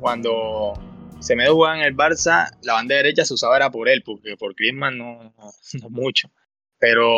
cuando 0.00 0.74
Semedo 1.20 1.54
jugaba 1.54 1.78
en 1.78 1.84
el 1.84 1.96
Barça, 1.96 2.50
la 2.62 2.74
banda 2.74 2.96
derecha 2.96 3.24
se 3.24 3.32
usaba 3.32 3.56
era 3.56 3.70
por 3.70 3.88
él, 3.88 4.02
porque 4.04 4.36
por 4.36 4.54
Griezmann 4.54 4.98
no, 4.98 5.34
no, 5.80 5.90
mucho. 5.90 6.30
Pero 6.78 7.10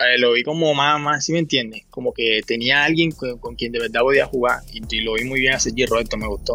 eh, 0.00 0.16
lo 0.18 0.32
vi 0.32 0.44
como 0.44 0.74
más, 0.74 1.00
más, 1.00 1.24
¿sí 1.24 1.32
me 1.32 1.40
entiendes? 1.40 1.82
Como 1.90 2.12
que 2.12 2.40
tenía 2.46 2.84
alguien 2.84 3.10
con, 3.10 3.56
quien 3.56 3.72
de 3.72 3.80
verdad 3.80 4.02
podía 4.02 4.26
jugar 4.26 4.62
y, 4.72 5.00
lo 5.00 5.14
vi 5.14 5.24
muy 5.24 5.40
bien 5.40 5.54
a 5.54 5.60
Sergi 5.60 5.86
Roberto, 5.86 6.16
me 6.16 6.28
gustó. 6.28 6.54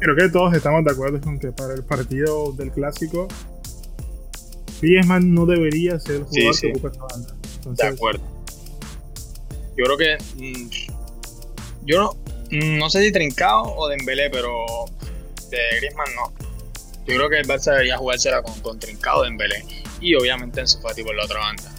Creo 0.00 0.16
que 0.16 0.28
todos 0.30 0.54
estamos 0.54 0.84
de 0.84 0.90
acuerdo 0.90 1.20
con 1.20 1.38
que 1.38 1.52
para 1.52 1.74
el 1.74 1.84
partido 1.84 2.52
del 2.52 2.72
clásico 2.72 3.28
Griezmann 4.80 5.34
no 5.34 5.46
debería 5.46 6.00
ser 6.00 6.16
el 6.16 6.24
jugador 6.24 6.60
que 6.60 6.70
ocupa 6.70 6.88
esta 6.88 7.04
banda. 7.04 7.34
de 7.64 7.86
acuerdo. 7.86 8.22
Yo 9.76 9.84
creo 9.84 9.98
que. 9.98 10.18
Mm, 10.36 10.68
yo 11.86 12.02
no, 12.02 12.12
mm, 12.50 12.78
no 12.78 12.88
sé 12.88 13.02
si 13.02 13.12
Trincao 13.12 13.76
o 13.76 13.88
Dembélé, 13.88 14.30
pero 14.30 14.64
de 15.50 15.58
Griezmann 15.76 16.14
no. 16.16 16.32
Yo 17.06 17.16
creo 17.16 17.28
que 17.28 17.38
el 17.40 17.46
Barça 17.46 17.72
debería 17.72 17.98
jugársela 17.98 18.42
con, 18.42 18.58
con 18.60 18.78
Trincado 18.78 19.26
en 19.26 19.36
Belén 19.36 19.66
y 20.00 20.14
obviamente 20.14 20.60
en 20.60 20.68
Fati 20.68 21.02
por 21.02 21.14
la 21.14 21.24
otra 21.24 21.40
banda. 21.40 21.73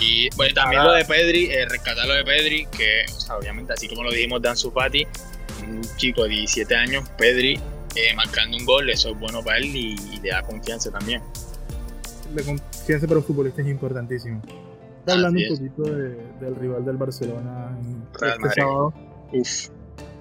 Y 0.00 0.34
bueno, 0.34 0.54
también 0.54 0.82
lo 0.82 0.92
de 0.92 1.04
Pedri, 1.04 1.50
eh, 1.50 1.66
rescatar 1.68 2.06
lo 2.06 2.14
de 2.14 2.24
Pedri, 2.24 2.66
que 2.66 3.04
obviamente 3.30 3.74
así 3.74 3.86
como 3.86 4.02
lo 4.02 4.10
dijimos 4.10 4.40
de 4.40 4.48
Ansu 4.48 4.70
Fati, 4.70 5.06
un 5.68 5.82
chico 5.96 6.24
de 6.24 6.30
17 6.30 6.74
años, 6.74 7.08
Pedri, 7.18 7.60
eh, 7.96 8.14
marcando 8.16 8.56
un 8.56 8.64
gol, 8.64 8.88
eso 8.88 9.10
es 9.10 9.20
bueno 9.20 9.42
para 9.42 9.58
él 9.58 9.66
y, 9.76 9.96
le 10.22 10.30
da 10.30 10.42
confianza 10.42 10.90
también. 10.90 11.22
La 12.34 12.42
confianza 12.42 13.06
para 13.06 13.18
un 13.18 13.24
futbolista 13.24 13.60
es 13.60 13.68
importantísimo. 13.68 14.40
Está 15.00 15.14
hablando 15.14 15.40
un 15.40 15.56
poquito 15.56 15.82
del 15.82 16.56
rival 16.56 16.84
del 16.84 16.96
Barcelona 16.96 17.76
este 18.14 18.50
sábado. 18.60 18.94
Uf. 19.32 19.68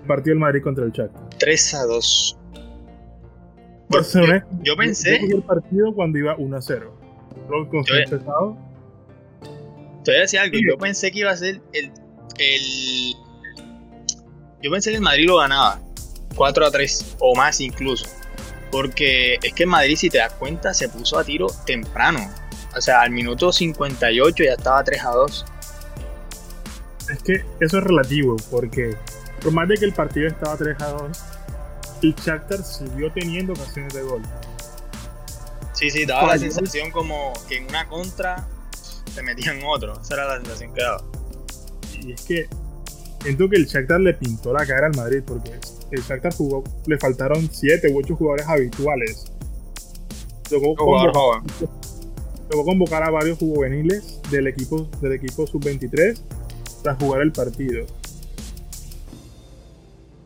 Partido 0.07 0.33
del 0.33 0.39
Madrid 0.39 0.61
contra 0.61 0.85
el 0.85 0.91
Shakhtar. 0.91 1.29
3 1.37 1.73
a 1.75 1.83
2. 1.85 2.37
Barcelona, 3.89 4.45
yo, 4.61 4.75
pensé. 4.75 5.17
el 5.17 5.41
partido 5.41 5.93
cuando 5.93 6.17
iba 6.17 6.35
1 6.37 6.57
a 6.57 6.61
0. 6.61 6.93
Luego 7.49 7.69
con 7.69 7.83
yo. 7.85 8.68
Te 10.09 10.13
voy 10.13 10.17
a 10.17 10.21
decir 10.21 10.39
algo. 10.39 10.57
Yo 10.67 10.75
pensé 10.79 11.11
que 11.11 11.19
iba 11.19 11.29
a 11.29 11.37
ser 11.37 11.61
el, 11.71 11.91
el. 12.39 13.13
Yo 14.59 14.71
pensé 14.71 14.89
que 14.89 14.95
el 14.95 15.03
Madrid 15.03 15.27
lo 15.27 15.37
ganaba. 15.37 15.79
4 16.35 16.65
a 16.65 16.71
3 16.71 17.17
o 17.19 17.35
más 17.35 17.61
incluso. 17.61 18.07
Porque 18.71 19.37
es 19.43 19.53
que 19.53 19.63
el 19.63 19.69
Madrid, 19.69 19.95
si 19.97 20.09
te 20.09 20.17
das 20.17 20.33
cuenta, 20.33 20.73
se 20.73 20.89
puso 20.89 21.19
a 21.19 21.23
tiro 21.23 21.45
temprano. 21.63 22.27
O 22.75 22.81
sea, 22.81 23.01
al 23.01 23.11
minuto 23.11 23.53
58 23.53 24.43
ya 24.45 24.53
estaba 24.53 24.83
3 24.83 24.99
a 25.05 25.09
2. 25.11 25.45
Es 27.11 27.21
que 27.21 27.45
eso 27.59 27.77
es 27.77 27.83
relativo, 27.83 28.35
porque 28.49 28.97
por 29.43 29.51
más 29.51 29.67
de 29.67 29.75
que 29.75 29.85
el 29.85 29.93
partido 29.93 30.27
estaba 30.27 30.57
3 30.57 30.81
a 30.81 30.87
2, 30.87 31.17
el 32.01 32.15
Shakhtar 32.15 32.63
siguió 32.63 33.11
teniendo 33.11 33.53
ocasiones 33.53 33.93
de 33.93 34.01
gol. 34.01 34.23
Sí, 35.73 35.91
sí, 35.91 36.05
daba 36.05 36.29
la 36.29 36.39
sensación 36.39 36.89
como 36.89 37.31
que 37.47 37.57
en 37.57 37.65
una 37.67 37.87
contra 37.87 38.47
se 39.09 39.23
metían 39.23 39.59
otro. 39.65 39.99
Esa 39.99 40.15
era 40.15 40.27
la 40.27 40.35
sensación 40.37 40.73
que 40.73 40.81
daba. 40.81 41.03
Y 42.01 42.11
es 42.13 42.21
que 42.21 42.47
siento 43.21 43.49
que 43.49 43.57
el 43.57 43.65
Shakhtar 43.65 43.99
le 43.99 44.13
pintó 44.13 44.53
la 44.53 44.65
cara 44.65 44.87
al 44.87 44.95
Madrid 44.95 45.21
porque 45.25 45.51
el 45.91 46.01
Shakhtar 46.01 46.33
jugó, 46.33 46.63
le 46.85 46.97
faltaron 46.97 47.49
7 47.51 47.89
u 47.93 47.99
8 47.99 48.15
jugadores 48.15 48.47
habituales. 48.47 49.31
Tocó 50.49 50.75
convocar, 50.75 51.43
tocó 52.49 52.65
convocar 52.65 53.03
a 53.03 53.11
varios 53.11 53.37
juveniles 53.37 54.19
del 54.31 54.47
equipo, 54.47 54.89
del 55.01 55.13
equipo 55.13 55.45
sub-23 55.45 56.19
para 56.83 56.95
jugar 56.95 57.21
el 57.21 57.31
partido. 57.31 57.85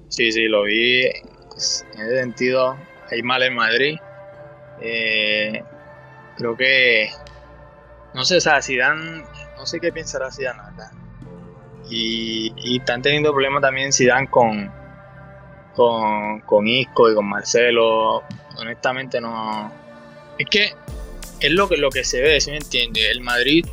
Sí, 0.10 0.32
sí, 0.32 0.48
lo 0.48 0.64
vi. 0.64 1.06
En 1.06 2.02
ese 2.02 2.20
sentido, 2.20 2.78
hay 3.10 3.24
mal 3.24 3.44
en 3.44 3.56
Madrid. 3.56 3.96
Eh, 4.82 5.64
creo 6.38 6.56
que. 6.56 7.10
No 8.14 8.26
sé, 8.26 8.38
o 8.38 8.42
sea, 8.42 8.62
Zidane. 8.62 9.24
No 9.58 9.66
sé 9.66 9.80
qué 9.80 9.92
pensará 9.92 10.32
Zidane, 10.32 10.60
¿verdad? 10.72 10.92
Y, 11.90 12.54
y 12.58 12.80
están 12.80 13.02
teniendo 13.02 13.32
problemas 13.32 13.62
también 13.62 13.92
Zidane 13.92 14.30
con, 14.30 14.72
con, 15.76 16.42
con 16.42 16.68
Isco 16.68 17.12
y 17.12 17.16
con 17.16 17.26
Marcelo. 17.26 18.24
Honestamente, 18.58 19.20
no. 19.20 19.72
Es 20.38 20.48
que 20.50 20.74
es 21.40 21.52
lo 21.52 21.68
que, 21.68 21.78
lo 21.78 21.90
que 21.90 22.04
se 22.04 22.22
ve, 22.22 22.42
si 22.42 22.52
me 22.52 22.58
entiende. 22.58 23.10
El 23.10 23.22
Madrid, 23.22 23.66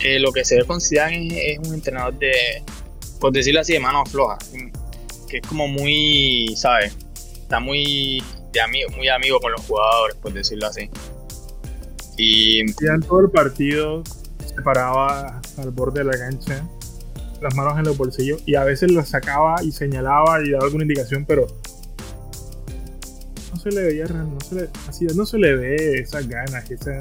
eh, 0.00 0.18
lo 0.18 0.32
que 0.32 0.44
se 0.44 0.56
ve 0.56 0.64
con 0.64 0.80
Zidane 0.80 1.28
es, 1.28 1.58
es, 1.58 1.68
un 1.68 1.74
entrenador 1.74 2.14
de, 2.14 2.62
por 3.20 3.32
decirlo 3.32 3.60
así, 3.60 3.72
de 3.72 3.80
mano 3.80 4.04
floja 4.06 4.38
que 5.32 5.38
es 5.38 5.46
como 5.46 5.66
muy, 5.66 6.54
¿sabes? 6.56 6.94
Está 7.14 7.58
muy, 7.58 8.22
de 8.52 8.60
amigo, 8.60 8.90
muy 8.90 9.08
amigo 9.08 9.40
con 9.40 9.50
los 9.52 9.62
jugadores, 9.62 10.14
por 10.16 10.30
decirlo 10.30 10.66
así. 10.66 10.90
Y 12.16 12.60
en 12.60 13.00
todo 13.02 13.20
el 13.20 13.30
partido 13.30 14.02
se 14.44 14.60
paraba 14.62 15.40
al 15.58 15.70
borde 15.70 16.00
de 16.00 16.04
la 16.04 16.18
cancha, 16.18 16.66
las 17.40 17.54
manos 17.54 17.78
en 17.78 17.84
los 17.84 17.96
bolsillos, 17.96 18.42
y 18.46 18.54
a 18.54 18.64
veces 18.64 18.90
las 18.90 19.08
sacaba 19.08 19.62
y 19.62 19.72
señalaba 19.72 20.42
y 20.44 20.50
daba 20.50 20.64
alguna 20.64 20.84
indicación, 20.84 21.24
pero 21.26 21.46
no 23.52 23.58
se 23.58 23.70
le 23.70 23.82
veía, 23.82 24.04
no 24.06 24.40
se 24.40 24.54
le, 24.54 24.68
así, 24.88 25.06
no 25.14 25.26
se 25.26 25.38
le 25.38 25.56
ve 25.56 26.00
esas 26.00 26.28
ganas, 26.28 26.70
esa, 26.70 26.98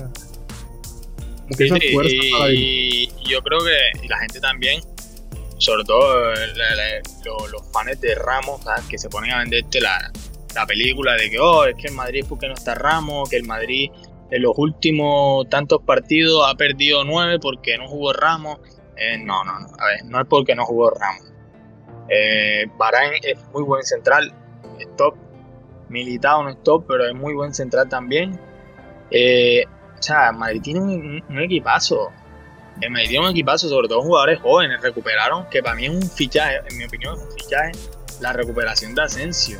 esa 1.50 1.76
fuerza. 1.93 2.52
Y, 2.52 3.10
yo 3.30 3.41
creo 3.41 3.60
que 3.60 4.08
la 4.08 4.17
gente 4.19 4.39
también 4.39 4.82
sobre 5.58 5.84
todo 5.84 6.34
los, 7.52 7.71
fans 7.71 8.02
de 8.02 8.15
Ramos 8.15 8.62
que 8.89 8.97
se 8.97 9.10
ponen 9.10 9.32
a 9.32 9.39
venderte 9.39 9.80
la, 9.80 10.12
película 10.67 11.13
de 11.13 11.30
que 11.30 11.39
oh, 11.39 11.65
es 11.65 11.76
que 11.76 11.88
el 11.88 11.93
Madrid 11.93 12.26
porque 12.28 12.47
no 12.47 12.56
está 12.56 12.74
Ramos, 12.76 13.30
que 13.30 13.38
el 13.38 13.43
Madrid 13.43 13.89
en 14.32 14.41
los 14.41 14.58
últimos 14.58 15.48
tantos 15.50 15.82
partidos 15.84 16.44
ha 16.50 16.56
perdido 16.56 17.04
nueve 17.04 17.38
porque 17.39 17.78
no 17.78 17.88
jugó 17.88 18.13
Ramos. 18.13 18.60
Eh, 18.98 19.17
no, 19.17 19.44
no, 19.44 19.60
no, 19.60 19.67
a 19.67 19.86
ver, 19.88 20.06
no 20.06 20.20
es 20.20 20.28
porque 20.28 20.56
no 20.56 20.65
jugó 20.65 20.89
Ramos. 20.89 21.32
Eh, 22.10 22.65
Barán 22.78 23.12
es 23.22 23.38
muy 23.54 23.63
buen 23.63 23.84
central, 23.84 24.34
es 24.80 24.88
top. 24.96 25.15
Militado 25.89 26.44
no 26.44 26.50
es 26.50 26.63
top, 26.63 26.86
pero 26.88 27.06
es 27.06 27.13
muy 27.13 27.34
buen 27.34 27.54
central 27.54 27.89
también. 27.89 28.39
Eh, 29.12 29.65
o 30.00 30.02
sea, 30.02 30.32
Madrid 30.32 30.62
tiene 30.62 30.80
un 30.80 31.39
equipazo 31.39 32.12
el 32.80 32.89
Madrid 32.89 33.10
tiene 33.10 33.26
un 33.26 33.32
equipazo, 33.32 33.70
sobre 33.70 33.88
todo 33.88 34.02
jugadores 34.02 34.39
jóvenes, 34.39 34.82
recuperaron, 34.82 35.46
que 35.50 35.62
para 35.62 35.76
mí 35.76 35.86
es 35.86 35.91
un 35.91 36.02
fichaje, 36.02 36.62
en 36.70 36.78
mi 36.78 36.86
opinión 36.86 37.15
es 37.15 37.24
un 37.24 37.32
fichaje, 37.32 37.72
la 38.22 38.34
recuperación 38.34 38.96
de 38.96 39.04
Asensio. 39.04 39.60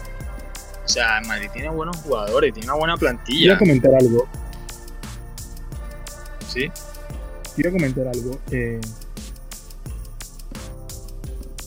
O 0.84 0.88
sea, 0.88 1.22
Madrid 1.28 1.50
tiene 1.54 1.70
buenos 1.70 1.98
jugadores, 1.98 2.54
tiene 2.54 2.68
una 2.70 2.80
buena 2.80 2.98
plantilla. 2.98 3.58
Quiero 3.58 3.60
comentar 3.60 3.92
algo. 3.94 4.28
¿Sí? 6.52 6.70
Quiero 7.56 7.72
comentar 7.72 8.08
algo. 8.08 8.38
Eh, 8.52 8.82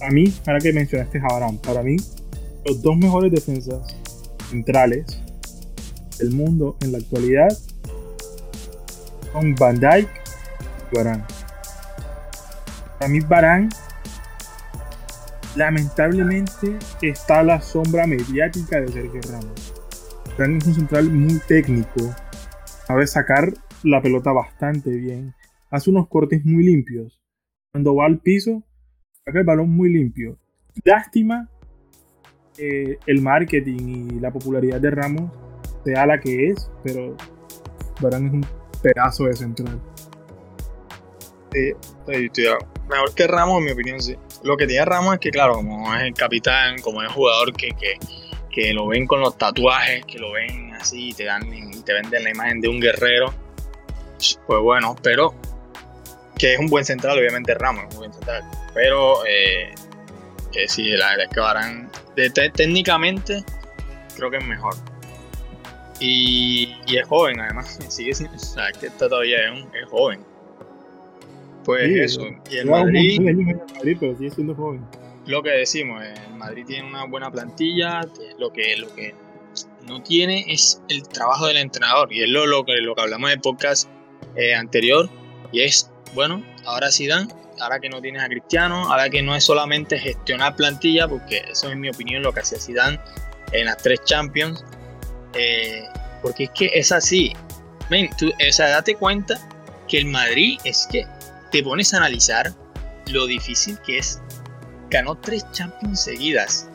a 0.03 0.11
mí, 0.11 0.25
ahora 0.47 0.59
que 0.61 0.73
mencionaste 0.73 1.21
Javarán, 1.21 1.57
para 1.59 1.83
mí, 1.83 1.97
los 2.67 2.83
dos 2.83 2.97
mejores 2.97 3.33
defensas 3.33 3.97
centrales 4.51 5.07
del 6.19 6.31
mundo 6.31 6.77
en 6.83 6.93
la 6.93 6.99
actualidad 6.99 7.49
son 9.33 9.55
Van 9.55 9.81
Dijk 9.81 10.09
y 10.93 10.97
Varane. 10.97 11.25
Para 12.99 13.11
mí, 13.11 13.21
Barán, 13.21 13.71
lamentablemente, 15.57 16.79
está 17.01 17.41
a 17.41 17.43
la 17.43 17.61
sombra 17.61 18.07
mediática 18.07 18.81
de 18.81 18.93
Sergio 18.93 19.21
Ramos. 19.31 19.73
Barán 20.37 20.59
es 20.59 20.67
un 20.67 20.75
central 20.75 21.11
muy 21.11 21.39
técnico, 21.49 22.15
sabe 22.87 23.07
sacar 23.07 23.53
la 23.85 24.01
pelota 24.03 24.33
bastante 24.33 24.91
bien, 24.91 25.35
hace 25.71 25.91
unos 25.91 26.09
cortes 26.09 26.45
muy 26.45 26.65
limpios. 26.65 27.21
Cuando 27.73 27.95
va 27.95 28.07
al 28.07 28.19
piso, 28.19 28.63
saca 29.25 29.39
el 29.39 29.45
balón 29.45 29.71
muy 29.71 29.93
limpio. 29.93 30.39
Lástima 30.85 31.49
eh, 32.59 32.99
el 33.07 33.21
marketing 33.21 34.17
y 34.17 34.21
la 34.21 34.33
popularidad 34.33 34.81
de 34.81 34.91
Ramos 34.91 35.31
sea 35.85 36.07
la 36.07 36.19
que 36.19 36.51
es, 36.51 36.71
pero 36.83 37.17
Barán 38.01 38.27
es 38.27 38.33
un 38.33 38.47
pedazo 38.83 39.25
de 39.25 39.35
central. 39.35 39.81
Mejor 42.89 43.15
que 43.15 43.27
Ramos, 43.27 43.59
en 43.59 43.65
mi 43.65 43.71
opinión, 43.73 44.01
sí. 44.01 44.17
Lo 44.43 44.57
que 44.57 44.67
tiene 44.67 44.85
Ramos 44.85 45.15
es 45.15 45.21
que, 45.21 45.31
claro, 45.31 45.55
como 45.55 45.95
es 45.95 46.03
el 46.03 46.15
capitán, 46.15 46.81
como 46.81 47.03
es 47.03 47.13
jugador 47.13 47.53
que, 47.53 47.69
que, 48.51 48.73
lo 48.73 48.89
ven 48.89 49.07
con 49.07 49.21
los 49.21 49.37
tatuajes, 49.37 50.05
que 50.07 50.19
lo 50.19 50.33
ven 50.33 50.73
así 50.75 51.11
y 51.11 51.13
te, 51.13 51.25
dan, 51.25 51.43
y 51.53 51.83
te 51.83 51.93
venden 51.93 52.25
la 52.25 52.31
imagen 52.31 52.61
de 52.61 52.69
un 52.69 52.81
guerrero, 52.81 53.33
pues 54.47 54.61
bueno, 54.61 54.97
pero 55.03 55.35
que 56.39 56.55
es 56.55 56.59
un 56.59 56.67
buen 56.67 56.85
central, 56.85 57.19
obviamente 57.19 57.55
Ramos 57.55 57.85
es 57.89 57.95
un 57.95 58.01
buen 58.01 58.13
central. 58.13 58.43
Pero 58.75 59.25
eh, 59.27 59.75
que 60.53 60.69
sí, 60.69 60.91
la 60.91 61.11
verdad 61.11 61.27
es 61.27 61.35
que 61.35 61.41
Barán, 61.41 61.91
de, 62.17 62.31
técnicamente, 62.31 63.45
creo 64.17 64.31
que 64.31 64.39
es 64.39 64.45
mejor. 64.45 64.75
Y, 66.01 66.75
y, 66.87 66.97
es 66.97 67.07
joven, 67.07 67.41
además, 67.41 67.79
sigue 67.89 68.15
sin, 68.15 68.27
o 68.29 68.39
sea, 68.39 68.73
que 68.73 68.89
está 68.89 69.09
todavía 69.09 69.45
es, 69.45 69.51
un, 69.53 69.75
es 69.75 69.89
joven. 69.89 70.21
Pues 71.65 71.89
eso. 71.91 72.27
Y 72.51 72.59
el 72.59 72.67
Madrid, 72.67 73.97
pero 73.99 74.17
sigue 74.17 74.31
siendo 74.31 74.55
joven. 74.55 74.85
Lo 75.27 75.43
que 75.43 75.51
decimos, 75.51 76.03
el 76.03 76.35
Madrid 76.35 76.65
tiene 76.67 76.87
una 76.87 77.05
buena 77.05 77.31
plantilla, 77.31 78.03
lo 78.39 78.53
que, 78.53 78.77
lo 78.77 78.95
que 78.95 79.15
no 79.87 80.03
tiene 80.03 80.45
es 80.49 80.83
el 80.89 81.09
trabajo 81.09 81.47
del 81.47 81.57
entrenador. 81.57 82.13
Y 82.13 82.23
es 82.23 82.29
lo, 82.29 82.45
lo, 82.45 82.65
que, 82.65 82.77
lo 82.83 82.95
que 82.95 83.03
hablamos 83.03 83.31
el 83.31 83.41
podcast 83.41 83.89
eh, 84.37 84.55
anterior. 84.55 85.09
Y 85.53 85.63
es, 85.63 85.91
bueno, 86.15 86.45
ahora 86.65 86.91
sí 86.91 87.07
dan, 87.07 87.33
ahora 87.61 87.79
que 87.81 87.89
no 87.89 88.01
tienes 88.01 88.23
a 88.23 88.27
Cristiano, 88.27 88.91
ahora 88.91 89.09
que 89.09 89.23
no 89.23 89.35
es 89.35 89.45
solamente 89.45 89.99
gestionar 89.99 90.57
plantilla, 90.57 91.09
porque 91.09 91.39
eso 91.51 91.67
es 91.69 91.73
en 91.73 91.81
mi 91.81 91.89
opinión 91.89 92.23
lo 92.23 92.33
que 92.33 92.41
hacía 92.41 92.59
Zidane 92.59 92.99
en 93.53 93.67
las 93.67 93.77
tres 93.79 94.03
Champions, 94.05 94.65
eh, 95.35 95.85
porque 96.23 96.45
es 96.45 96.51
que 96.51 96.71
es 96.75 96.93
así. 96.93 97.33
Ven, 97.91 98.11
tú, 98.19 98.29
o 98.31 98.53
sea, 98.53 98.69
date 98.69 98.95
cuenta 98.95 99.39
que 99.89 99.99
el 99.99 100.07
Madrid 100.07 100.59
es 100.65 100.89
que 100.91 101.07
te 101.53 101.63
pones 101.63 101.93
a 101.95 101.99
analizar 101.99 102.53
lo 103.11 103.27
difícil 103.27 103.79
que 103.87 103.99
es. 103.99 104.21
Ganó 104.91 105.15
tres 105.17 105.45
Champions 105.53 106.03
seguidas. 106.03 106.69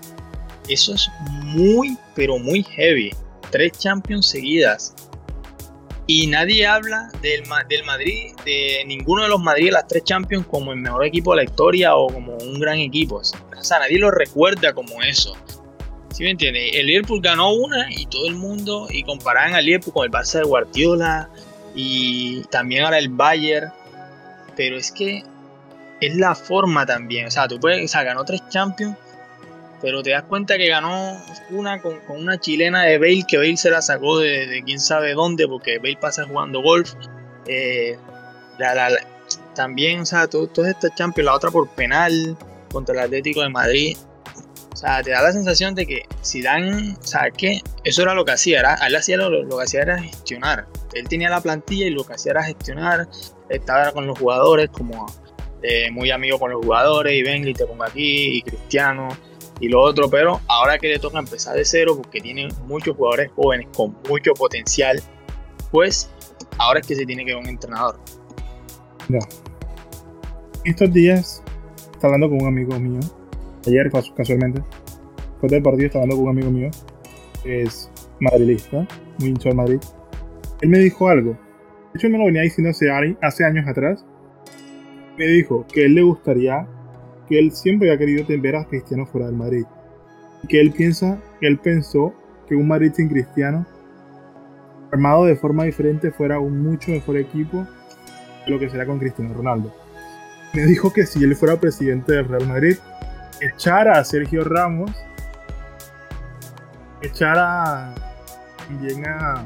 Eso 0.67 0.93
es 0.93 1.09
muy, 1.43 1.97
pero 2.15 2.37
muy 2.37 2.63
heavy. 2.63 3.11
tres 3.49 3.71
Champions 3.79 4.27
seguidas. 4.27 4.93
Y 6.11 6.25
nadie 6.25 6.65
habla 6.65 7.11
del, 7.21 7.43
del 7.69 7.83
Madrid, 7.83 8.31
de 8.43 8.83
ninguno 8.87 9.21
de 9.21 9.29
los 9.29 9.39
Madrid 9.39 9.65
de 9.67 9.73
las 9.73 9.85
tres 9.85 10.03
Champions 10.05 10.47
como 10.47 10.71
el 10.71 10.79
mejor 10.79 11.05
equipo 11.05 11.33
de 11.33 11.35
la 11.35 11.43
historia 11.43 11.95
o 11.95 12.07
como 12.07 12.35
un 12.35 12.59
gran 12.59 12.79
equipo. 12.79 13.17
O 13.17 13.63
sea, 13.63 13.77
nadie 13.77 13.99
lo 13.99 14.09
recuerda 14.09 14.73
como 14.73 15.03
eso. 15.03 15.37
¿Sí 16.11 16.23
me 16.23 16.31
entiendes? 16.31 16.71
El 16.73 16.87
Liverpool 16.87 17.21
ganó 17.21 17.53
una 17.53 17.85
y 17.91 18.07
todo 18.07 18.25
el 18.25 18.33
mundo, 18.33 18.87
y 18.89 19.03
comparaban 19.03 19.53
al 19.53 19.63
Liverpool 19.63 19.93
con 19.93 20.03
el 20.03 20.09
Barça 20.09 20.39
de 20.39 20.45
Guardiola 20.45 21.29
y 21.75 22.41
también 22.45 22.85
ahora 22.85 22.97
el 22.97 23.09
Bayern. 23.09 23.71
Pero 24.55 24.77
es 24.77 24.91
que 24.91 25.23
es 26.01 26.15
la 26.15 26.33
forma 26.33 26.87
también. 26.87 27.27
O 27.27 27.29
sea, 27.29 27.47
tú 27.47 27.59
puedes, 27.59 27.85
o 27.85 27.87
sea, 27.87 28.01
ganó 28.01 28.25
tres 28.25 28.41
Champions, 28.49 28.97
pero 29.81 30.03
te 30.03 30.11
das 30.11 30.23
cuenta 30.23 30.57
que 30.57 30.67
ganó 30.67 31.17
una 31.51 31.81
con, 31.81 31.99
una 32.09 32.39
chilena 32.39 32.83
de 32.83 32.97
Bale, 32.97 33.23
que 33.27 33.37
Bale 33.37 33.57
se 33.57 33.69
la 33.69 33.81
sacó 33.81 34.19
de, 34.19 34.61
quién 34.65 34.79
sabe 34.79 35.13
dónde, 35.13 35.47
porque 35.47 35.77
Bale 35.77 35.97
pasa 35.99 36.25
jugando 36.25 36.61
golf. 36.61 36.93
Eh, 37.47 37.97
también, 39.55 40.01
o 40.01 40.05
sea, 40.05 40.27
todas 40.27 40.67
estas 40.67 40.93
Champions, 40.95 41.25
la 41.25 41.35
otra 41.35 41.51
por 41.51 41.69
penal 41.69 42.37
contra 42.71 42.95
el 42.95 43.01
Atlético 43.01 43.41
de 43.41 43.49
Madrid. 43.49 43.97
O 44.71 44.75
sea, 44.75 45.01
te 45.01 45.11
da 45.11 45.21
la 45.21 45.31
sensación 45.31 45.75
de 45.75 45.85
que 45.85 46.03
si 46.21 46.41
dan, 46.41 46.97
o 46.97 47.03
sea, 47.03 47.31
que 47.31 47.61
eso 47.83 48.01
era 48.01 48.13
lo 48.13 48.23
que 48.23 48.31
hacía, 48.31 48.59
era, 48.59 48.75
él 48.75 48.95
hacía 48.95 49.17
lo, 49.17 49.29
lo, 49.29 49.57
que 49.57 49.63
hacía 49.63 49.81
era 49.81 50.01
gestionar. 50.01 50.67
Él 50.93 51.07
tenía 51.07 51.29
la 51.29 51.41
plantilla 51.41 51.87
y 51.87 51.89
lo 51.89 52.05
que 52.05 52.13
hacía 52.13 52.31
era 52.31 52.43
gestionar, 52.43 53.07
estaba 53.49 53.91
con 53.91 54.07
los 54.07 54.17
jugadores 54.17 54.69
como 54.69 55.05
eh, 55.61 55.91
muy 55.91 56.11
amigo 56.11 56.39
con 56.39 56.51
los 56.51 56.63
jugadores 56.63 57.13
y 57.13 57.21
venga 57.21 57.49
y 57.49 57.53
te 57.53 57.65
pongo 57.65 57.83
aquí 57.83 58.37
y 58.37 58.41
Cristiano 58.43 59.09
y 59.59 59.67
lo 59.67 59.81
otro, 59.81 60.09
pero 60.09 60.39
ahora 60.47 60.77
que 60.77 60.87
le 60.87 60.99
toca 60.99 61.19
empezar 61.19 61.55
de 61.55 61.65
cero 61.65 61.95
porque 61.97 62.21
tiene 62.21 62.47
muchos 62.67 62.95
jugadores 62.95 63.31
jóvenes 63.35 63.67
con 63.75 63.95
mucho 64.07 64.33
potencial, 64.33 65.01
pues 65.71 66.09
ahora 66.57 66.79
es 66.79 66.87
que 66.87 66.95
se 66.95 67.05
tiene 67.05 67.25
que 67.25 67.33
ver 67.33 67.43
un 67.43 67.49
entrenador. 67.49 67.99
No. 69.07 69.19
Estos 70.63 70.91
días 70.93 71.43
estaba 71.93 72.13
hablando 72.15 72.29
con 72.29 72.41
un 72.41 72.47
amigo 72.47 72.79
mío, 72.79 72.99
ayer 73.67 73.91
casualmente, 74.15 74.61
después 75.31 75.51
del 75.51 75.63
partido 75.63 75.87
estaba 75.87 76.03
hablando 76.03 76.23
con 76.23 76.31
un 76.31 76.37
amigo 76.37 76.51
mío, 76.51 76.69
que 77.43 77.63
es 77.63 77.91
madrilista, 78.19 78.87
muy 79.19 79.29
hincho 79.29 79.49
de 79.49 79.55
Madrid. 79.55 79.79
Él 80.61 80.69
me 80.69 80.79
dijo 80.79 81.07
algo, 81.07 81.31
de 81.31 81.37
hecho 81.95 82.07
él 82.07 82.13
me 82.13 82.19
lo 82.19 82.25
venía 82.25 82.41
diciendo 82.41 82.71
hace, 82.71 82.89
hace 83.21 83.45
años 83.45 83.67
atrás, 83.67 84.05
me 85.17 85.25
dijo 85.25 85.65
que 85.67 85.85
él 85.85 85.95
le 85.95 86.01
gustaría, 86.01 86.67
que 87.29 87.37
él 87.37 87.51
siempre 87.51 87.91
ha 87.91 87.97
querido 87.97 88.25
ver 88.41 88.55
a 88.55 88.65
Cristiano 88.65 89.05
fuera 89.05 89.27
del 89.27 89.35
Madrid. 89.35 89.65
Que 90.47 90.59
él 90.59 90.71
piensa, 90.71 91.21
él 91.41 91.59
pensó 91.59 92.13
que 92.47 92.55
un 92.55 92.67
Madrid 92.67 92.91
sin 92.95 93.07
Cristiano, 93.07 93.65
armado 94.91 95.25
de 95.25 95.35
forma 95.35 95.65
diferente, 95.65 96.11
fuera 96.11 96.39
un 96.39 96.63
mucho 96.63 96.91
mejor 96.91 97.17
equipo 97.17 97.67
que 98.43 98.51
lo 98.51 98.57
que 98.57 98.69
será 98.69 98.85
con 98.87 98.97
Cristiano 98.97 99.33
Ronaldo. 99.33 99.71
Me 100.53 100.65
dijo 100.65 100.91
que 100.91 101.05
si 101.05 101.23
él 101.23 101.35
fuera 101.35 101.59
presidente 101.59 102.13
del 102.13 102.27
Real 102.27 102.47
Madrid, 102.47 102.77
echara 103.39 103.99
a 103.99 104.03
Sergio 104.03 104.43
Ramos, 104.43 104.91
echara 107.03 107.93
también 108.67 109.05
a, 109.05 109.45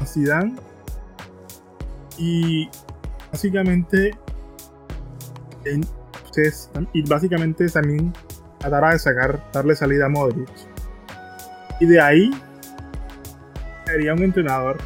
a 0.00 0.06
Zidane 0.06 0.56
y 2.18 2.68
básicamente 3.30 4.10
y 6.92 7.02
básicamente 7.02 7.68
también 7.68 8.12
tratará 8.58 8.92
de 8.92 8.98
sacar, 8.98 9.40
darle 9.52 9.74
salida 9.74 10.06
a 10.06 10.08
Modric. 10.08 10.48
Y 11.80 11.86
de 11.86 12.00
ahí 12.00 12.30
sería 13.86 14.14
un 14.14 14.22
entrenador. 14.22 14.78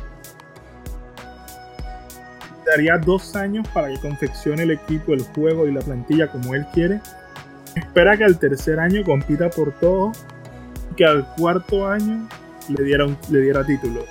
Daría 2.66 2.96
dos 2.98 3.34
años 3.36 3.66
para 3.68 3.88
que 3.88 3.98
confeccione 4.00 4.62
el 4.62 4.70
equipo, 4.70 5.12
el 5.12 5.22
juego 5.22 5.66
y 5.66 5.72
la 5.72 5.80
plantilla 5.80 6.30
como 6.30 6.54
él 6.54 6.66
quiere. 6.72 7.00
Espera 7.74 8.16
que 8.16 8.24
al 8.24 8.38
tercer 8.38 8.78
año 8.78 9.02
compita 9.04 9.50
por 9.50 9.72
todo 9.72 10.12
y 10.90 10.94
que 10.94 11.04
al 11.04 11.26
cuarto 11.34 11.88
año 11.88 12.28
le 12.68 12.84
diera, 12.84 13.06
le 13.30 13.40
diera 13.40 13.64
título. 13.64 14.04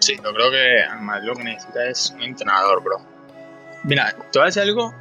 Sí, 0.00 0.16
yo 0.16 0.32
creo 0.32 0.50
que 0.50 0.84
lo 1.22 1.34
que 1.34 1.44
necesita 1.44 1.86
es 1.86 2.10
un 2.10 2.22
entrenador, 2.22 2.82
bro. 2.82 2.98
Mira, 3.84 4.14
te 4.32 4.38
voy 4.38 4.42
a 4.42 4.46
decir 4.46 4.62
algo. 4.62 4.94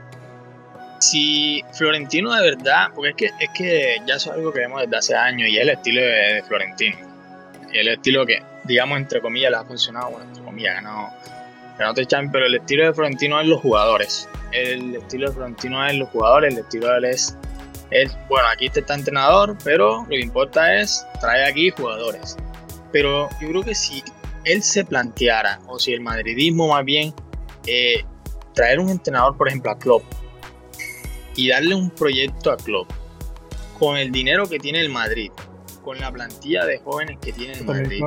Si 0.99 1.63
Florentino 1.73 2.33
de 2.33 2.41
verdad, 2.41 2.89
porque 2.93 3.09
es 3.09 3.15
que, 3.15 3.25
es 3.45 3.49
que 3.53 3.95
ya 4.05 4.15
eso 4.15 4.31
es 4.31 4.37
algo 4.37 4.51
que 4.51 4.59
vemos 4.59 4.81
desde 4.81 4.97
hace 4.97 5.15
años 5.15 5.47
y 5.49 5.57
es 5.57 5.63
el 5.63 5.69
estilo 5.69 6.01
de, 6.01 6.43
Florentino. 6.45 6.97
El 7.71 7.87
estilo 7.87 8.25
que, 8.25 8.43
digamos, 8.65 8.97
entre 8.97 9.21
comillas, 9.21 9.51
le 9.51 9.57
ha 9.57 9.63
funcionado, 9.63 10.11
bueno, 10.11 10.25
entre 10.25 10.43
comillas, 10.43 10.75
ganado, 10.75 11.09
ganado 11.77 12.29
pero 12.31 12.45
el 12.45 12.55
estilo 12.55 12.85
de 12.85 12.93
Florentino 12.93 13.39
es 13.39 13.47
los 13.47 13.61
jugadores. 13.61 14.27
El 14.51 14.95
estilo 14.95 15.29
de 15.29 15.35
Florentino 15.35 15.85
es 15.85 15.95
los 15.95 16.09
jugadores, 16.09 16.53
el 16.53 16.59
estilo 16.59 16.89
de 16.89 16.97
él 16.97 17.05
es, 17.05 17.37
es 17.91 18.17
bueno, 18.27 18.47
aquí 18.49 18.69
está 18.73 18.93
entrenador, 18.93 19.55
pero 19.63 20.01
lo 20.01 20.09
que 20.09 20.19
importa 20.19 20.75
es 20.75 21.05
traer 21.21 21.45
aquí 21.45 21.69
jugadores. 21.69 22.35
Pero 22.91 23.29
yo 23.39 23.49
creo 23.49 23.63
que 23.63 23.75
si 23.75 24.03
él 24.43 24.63
se 24.63 24.83
planteara, 24.83 25.59
o 25.67 25.79
si 25.79 25.93
el 25.93 26.01
madridismo 26.01 26.67
más 26.69 26.83
bien, 26.83 27.13
eh, 27.67 28.03
traer 28.53 28.79
un 28.79 28.89
entrenador, 28.89 29.37
por 29.37 29.47
ejemplo, 29.47 29.71
a 29.71 29.77
Klopp, 29.77 30.03
y 31.39 31.47
darle 31.47 31.73
un 31.73 31.89
proyecto 31.89 32.51
a 32.51 32.57
Klopp, 32.57 32.91
con 33.79 33.95
el 33.95 34.11
dinero 34.11 34.45
que 34.49 34.59
tiene 34.59 34.81
el 34.81 34.89
Madrid, 34.89 35.31
con 35.81 35.97
la 35.97 36.11
plantilla 36.11 36.65
de 36.65 36.79
jóvenes 36.79 37.17
que 37.21 37.31
tiene 37.31 37.53
el 37.53 37.63
Madrid. 37.63 38.03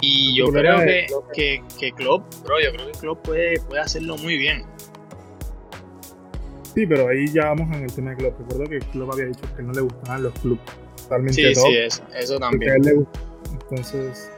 Y 0.00 0.34
yo 0.34 0.46
creo 0.46 0.78
que, 0.78 1.06
que, 1.34 1.62
que, 1.78 1.92
Klopp, 1.92 2.24
bro, 2.42 2.58
yo 2.58 2.72
creo 2.72 2.90
que 2.90 2.98
Klopp 2.98 3.22
puede, 3.22 3.60
puede 3.60 3.82
hacerlo 3.82 4.16
muy 4.16 4.38
bien. 4.38 4.64
Sí, 6.74 6.86
pero 6.86 7.08
ahí 7.08 7.26
ya 7.30 7.50
vamos 7.50 7.76
en 7.76 7.84
el 7.84 7.92
tema 7.92 8.10
de 8.12 8.16
Klopp. 8.16 8.40
Recuerdo 8.40 8.64
que 8.64 8.78
Klopp 8.78 9.12
había 9.12 9.26
dicho 9.26 9.44
que 9.54 9.62
no 9.62 9.72
le 9.74 9.82
gustaban 9.82 10.22
los 10.22 10.32
clubes 10.40 10.64
totalmente 10.96 11.34
Sí, 11.34 11.54
sí, 11.54 11.76
eso, 11.76 12.02
eso 12.14 12.38
también. 12.38 13.06
Entonces, 13.52 14.30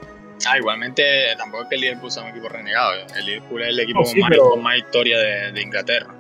Ah, 0.45 0.59
igualmente 0.59 1.03
tampoco 1.39 1.65
es 1.65 1.69
que 1.71 1.75
el 1.77 1.81
Liverpool 1.81 2.11
sea 2.11 2.23
un 2.25 2.31
equipo 2.31 2.49
renegado. 2.49 2.93
El 3.17 3.27
Liverpool 3.27 3.63
es 3.63 3.69
el 3.69 3.81
equipo 3.81 4.03
con, 4.51 4.63
más, 4.63 4.77
historia 4.77 5.19
de, 5.19 5.63
Inglaterra. 5.63 6.15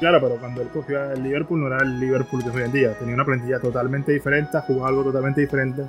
Claro, 0.00 0.20
pero 0.20 0.36
cuando 0.36 0.62
él 0.62 0.68
cogió 0.68 1.12
el 1.12 1.22
Liverpool 1.22 1.60
no 1.60 1.66
era 1.66 1.82
el 1.82 1.98
Liverpool 1.98 2.42
que 2.42 2.50
es 2.50 2.54
hoy 2.54 2.62
en 2.62 2.72
día. 2.72 2.98
Tenía 2.98 3.14
una 3.14 3.24
plantilla 3.24 3.58
totalmente 3.60 4.12
diferente, 4.12 4.58
jugaba 4.66 4.88
algo 4.88 5.04
totalmente 5.04 5.40
diferente. 5.40 5.82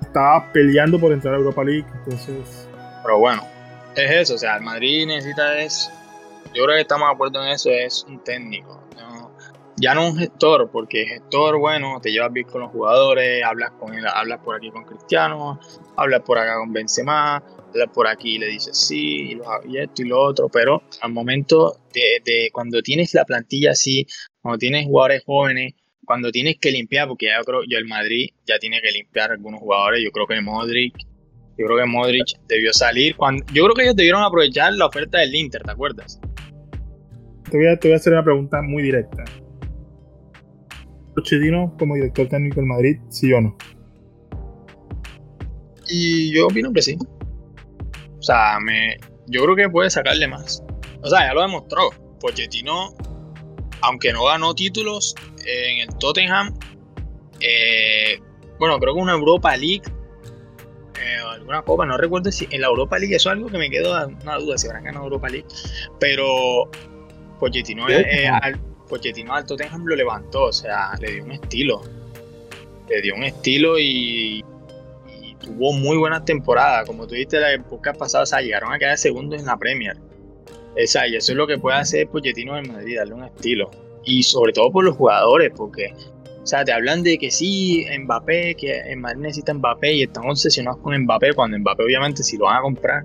Estaba 0.00 0.50
peleando 0.52 0.98
por 0.98 1.12
entrar 1.12 1.34
a 1.34 1.38
Europa 1.38 1.64
League, 1.64 1.86
entonces... 2.04 2.68
Pero 3.02 3.18
bueno, 3.18 3.42
es 3.96 4.10
eso. 4.10 4.34
O 4.34 4.38
sea, 4.38 4.56
el 4.56 4.62
Madrid 4.62 5.06
necesita 5.06 5.58
eso. 5.58 5.90
Yo 6.54 6.64
creo 6.64 6.76
que 6.76 6.82
estamos 6.82 7.08
de 7.08 7.14
acuerdo 7.14 7.42
en 7.42 7.48
eso. 7.50 7.70
Es 7.70 8.04
un 8.08 8.22
técnico 8.22 8.80
ya 9.80 9.94
no 9.94 10.08
un 10.08 10.16
gestor, 10.16 10.68
porque 10.70 11.06
gestor, 11.06 11.58
bueno, 11.58 12.00
te 12.02 12.12
llevas 12.12 12.32
bien 12.32 12.46
con 12.46 12.60
los 12.60 12.70
jugadores, 12.70 13.42
hablas 13.42 13.70
con 13.72 13.94
él, 13.94 14.04
hablas 14.06 14.40
por 14.40 14.56
aquí 14.56 14.70
con 14.70 14.84
Cristiano, 14.84 15.58
hablas 15.96 16.20
por 16.20 16.38
acá 16.38 16.56
con 16.56 16.72
Benzema, 16.72 17.42
por 17.92 18.06
aquí 18.06 18.36
y 18.36 18.38
le 18.38 18.46
dices 18.48 18.76
sí, 18.76 19.38
y, 19.68 19.76
esto 19.78 20.02
y 20.02 20.06
lo 20.06 20.20
otro, 20.20 20.48
pero 20.48 20.82
al 21.00 21.12
momento 21.12 21.80
de, 21.92 22.50
cuando 22.52 22.82
tienes 22.82 23.14
la 23.14 23.24
plantilla 23.24 23.72
así, 23.72 24.06
cuando 24.40 24.58
tienes 24.58 24.86
jugadores 24.86 25.22
jóvenes, 25.24 25.74
cuando 26.04 26.30
tienes 26.30 26.56
que 26.60 26.70
limpiar, 26.70 27.08
porque 27.08 27.26
ya 27.26 27.42
creo, 27.44 27.60
yo 27.68 27.78
el 27.78 27.86
Madrid 27.86 28.30
ya 28.46 28.58
tiene 28.58 28.80
que 28.80 28.90
limpiar 28.90 29.30
algunos 29.30 29.60
jugadores, 29.60 30.02
yo 30.02 30.10
creo 30.10 30.26
que 30.26 30.40
Modric, 30.40 30.94
yo 31.56 31.66
creo 31.66 31.78
que 31.78 31.86
Modric 31.86 32.26
debió 32.48 32.72
salir, 32.72 33.16
cuando, 33.16 33.44
yo 33.52 33.64
creo 33.64 33.74
que 33.74 33.82
ellos 33.82 33.96
debieron 33.96 34.22
aprovechar 34.22 34.72
la 34.74 34.86
oferta 34.86 35.18
del 35.18 35.34
Inter, 35.34 35.62
¿te 35.62 35.70
acuerdas? 35.70 36.20
Te 37.50 37.56
voy 37.56 37.66
a, 37.66 37.76
te 37.76 37.88
voy 37.88 37.94
a 37.94 37.96
hacer 37.96 38.12
una 38.12 38.24
pregunta 38.24 38.62
muy 38.62 38.82
directa. 38.82 39.24
Pochettino 41.14 41.74
como 41.78 41.96
director 41.96 42.28
técnico 42.28 42.56
del 42.56 42.66
Madrid, 42.66 42.96
sí 43.08 43.32
o 43.32 43.40
no? 43.40 43.56
Y 45.88 46.32
yo 46.32 46.46
opino 46.46 46.72
que 46.72 46.82
sí. 46.82 46.96
O 48.20 48.22
sea, 48.22 48.60
me, 48.60 48.98
yo 49.26 49.42
creo 49.42 49.56
que 49.56 49.68
puede 49.70 49.90
sacarle 49.90 50.28
más. 50.28 50.62
O 51.02 51.08
sea, 51.08 51.26
ya 51.26 51.34
lo 51.34 51.40
demostró. 51.40 51.90
Pochettino, 52.20 52.94
aunque 53.80 54.12
no 54.12 54.24
ganó 54.24 54.54
títulos 54.54 55.14
en 55.46 55.78
el 55.78 55.98
Tottenham, 55.98 56.54
eh, 57.40 58.20
bueno, 58.58 58.78
creo 58.78 58.94
que 58.94 59.00
una 59.00 59.12
Europa 59.12 59.56
League, 59.56 59.82
eh, 61.00 61.16
alguna 61.30 61.62
copa, 61.62 61.86
no 61.86 61.96
recuerdo 61.96 62.30
si 62.30 62.46
en 62.50 62.60
la 62.60 62.66
Europa 62.66 62.98
League, 62.98 63.16
eso 63.16 63.30
es 63.30 63.36
algo 63.36 63.48
que 63.48 63.56
me 63.56 63.70
quedó 63.70 64.06
una 64.22 64.36
duda 64.36 64.58
si 64.58 64.66
habrán 64.66 64.84
ganado 64.84 65.06
Europa 65.06 65.30
League, 65.30 65.48
pero 65.98 66.70
Pochettino 67.38 67.88
es, 67.88 68.04
Pochettino 68.86 69.34
al 69.34 69.46
Tottenham 69.46 69.86
lo 69.86 69.96
levantó, 69.96 70.44
o 70.44 70.52
sea, 70.52 70.92
le 71.00 71.12
dio 71.12 71.24
un 71.24 71.32
estilo. 71.32 71.80
Le 72.88 73.00
dio 73.00 73.14
un 73.14 73.22
estilo 73.22 73.78
y, 73.78 74.44
tuvo 75.50 75.72
muy 75.72 75.96
buenas 75.96 76.24
temporadas. 76.24 76.86
Como 76.86 77.06
tú 77.06 77.14
dijiste 77.14 77.40
la 77.40 77.52
época 77.52 77.92
pasada, 77.92 78.24
o 78.24 78.26
sea, 78.26 78.40
llegaron 78.40 78.72
a 78.72 78.78
quedar 78.78 78.98
segundos 78.98 79.40
en 79.40 79.46
la 79.46 79.56
Premier. 79.56 79.96
Esa, 80.76 81.06
y 81.06 81.16
eso 81.16 81.32
es 81.32 81.38
lo 81.38 81.46
que 81.46 81.58
puede 81.58 81.76
hacer 81.76 82.08
Pochettino 82.08 82.56
en 82.56 82.72
Madrid, 82.72 82.96
darle 82.96 83.14
un 83.14 83.24
estilo. 83.24 83.70
Y 84.04 84.22
sobre 84.22 84.52
todo 84.52 84.70
por 84.70 84.84
los 84.84 84.96
jugadores, 84.96 85.52
porque 85.54 85.92
O 86.42 86.46
sea, 86.46 86.64
te 86.64 86.72
hablan 86.72 87.02
de 87.02 87.18
que 87.18 87.30
sí, 87.30 87.86
Mbappé, 87.98 88.54
que 88.54 88.72
en 88.78 89.00
Madrid 89.00 89.20
necesita 89.20 89.52
Mbappé 89.52 89.92
y 89.92 90.02
están 90.02 90.28
obsesionados 90.28 90.80
con 90.80 90.96
Mbappé, 90.96 91.34
cuando 91.34 91.58
Mbappé 91.58 91.84
obviamente 91.84 92.22
si 92.22 92.38
lo 92.38 92.46
van 92.46 92.58
a 92.58 92.62
comprar, 92.62 93.04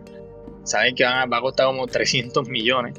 saben 0.63 0.95
que 0.95 1.03
va 1.03 1.23
a 1.23 1.41
costar 1.41 1.67
como 1.67 1.85
300 1.87 2.47
millones. 2.47 2.93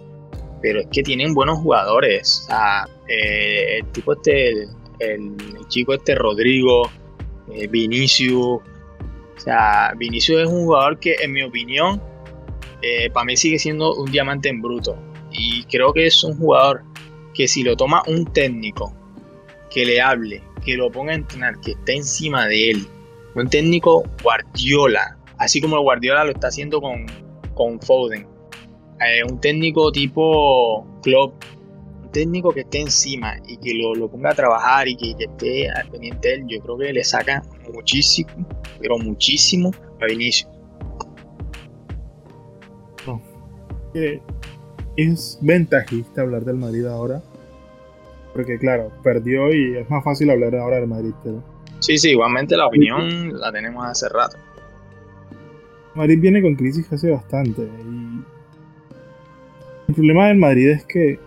Pero 0.60 0.80
es 0.80 0.86
que 0.90 1.02
tienen 1.02 1.32
buenos 1.32 1.58
jugadores. 1.58 2.42
O 2.44 2.46
sea, 2.48 2.88
eh, 3.08 3.78
el 3.78 3.86
tipo 3.92 4.12
este, 4.12 4.64
el, 4.98 5.36
chico 5.68 5.94
este 5.94 6.14
Rodrigo, 6.14 6.90
eh, 7.52 7.66
Vinicius. 7.66 8.60
O 9.36 9.40
sea, 9.40 9.92
Vinicius 9.96 10.42
es 10.42 10.48
un 10.48 10.64
jugador 10.64 10.98
que 10.98 11.16
en 11.22 11.32
mi 11.32 11.42
opinión, 11.42 12.02
eh, 12.82 13.10
para 13.10 13.24
mí 13.24 13.36
sigue 13.36 13.58
siendo 13.58 13.94
un 13.94 14.10
diamante 14.10 14.48
en 14.48 14.62
bruto. 14.62 14.96
Y 15.30 15.64
creo 15.64 15.92
que 15.92 16.06
es 16.06 16.24
un 16.24 16.36
jugador 16.36 16.82
que 17.34 17.46
si 17.46 17.62
lo 17.62 17.76
toma 17.76 18.02
un 18.06 18.24
técnico 18.32 18.94
que 19.70 19.84
le 19.84 20.00
hable, 20.00 20.42
que 20.64 20.76
lo 20.76 20.90
ponga 20.90 21.12
a 21.12 21.16
entrenar, 21.16 21.60
que 21.60 21.72
esté 21.72 21.96
encima 21.96 22.46
de 22.46 22.70
él, 22.70 22.86
un 23.34 23.48
técnico 23.48 24.04
Guardiola, 24.22 25.18
así 25.38 25.60
como 25.60 25.78
Guardiola 25.80 26.24
lo 26.24 26.30
está 26.30 26.48
haciendo 26.48 26.80
con, 26.80 27.04
con 27.54 27.78
Foden, 27.80 28.26
eh, 29.00 29.22
un 29.30 29.38
técnico 29.40 29.92
tipo 29.92 30.78
un 30.80 31.02
técnico 32.16 32.50
que 32.50 32.60
esté 32.60 32.80
encima 32.80 33.34
y 33.46 33.58
que 33.58 33.74
lo, 33.74 34.08
ponga 34.08 34.30
a 34.30 34.34
trabajar 34.34 34.88
y 34.88 34.96
que, 34.96 35.14
esté 35.22 35.68
al 35.68 35.86
pendiente 35.90 36.28
de 36.28 36.34
él, 36.34 36.46
yo 36.48 36.60
creo 36.60 36.78
que 36.78 36.90
le 36.94 37.04
saca 37.04 37.42
muchísimo, 37.70 38.30
pero 38.80 38.98
muchísimo 38.98 39.70
a 40.00 40.06
Vinicius. 40.06 40.50
es 44.96 45.38
ventajista 45.42 46.22
hablar 46.22 46.46
del 46.46 46.56
Madrid 46.56 46.86
ahora. 46.86 47.22
Porque 48.32 48.58
claro, 48.58 48.90
perdió 49.02 49.52
y 49.52 49.76
es 49.76 49.90
más 49.90 50.02
fácil 50.02 50.30
hablar 50.30 50.56
ahora 50.56 50.76
del 50.76 50.86
Madrid. 50.86 51.12
Sí, 51.80 51.98
sí, 51.98 52.12
igualmente 52.12 52.56
la 52.56 52.66
opinión 52.66 53.38
la 53.38 53.52
tenemos 53.52 53.84
hace 53.84 54.08
rato. 54.08 54.38
Madrid 55.94 56.18
viene 56.18 56.40
con 56.40 56.54
crisis 56.54 56.90
hace 56.90 57.10
bastante. 57.10 57.62
Y 57.62 58.22
el 59.88 59.94
problema 59.94 60.28
del 60.28 60.38
Madrid 60.38 60.70
es 60.70 60.84
que 60.86 61.25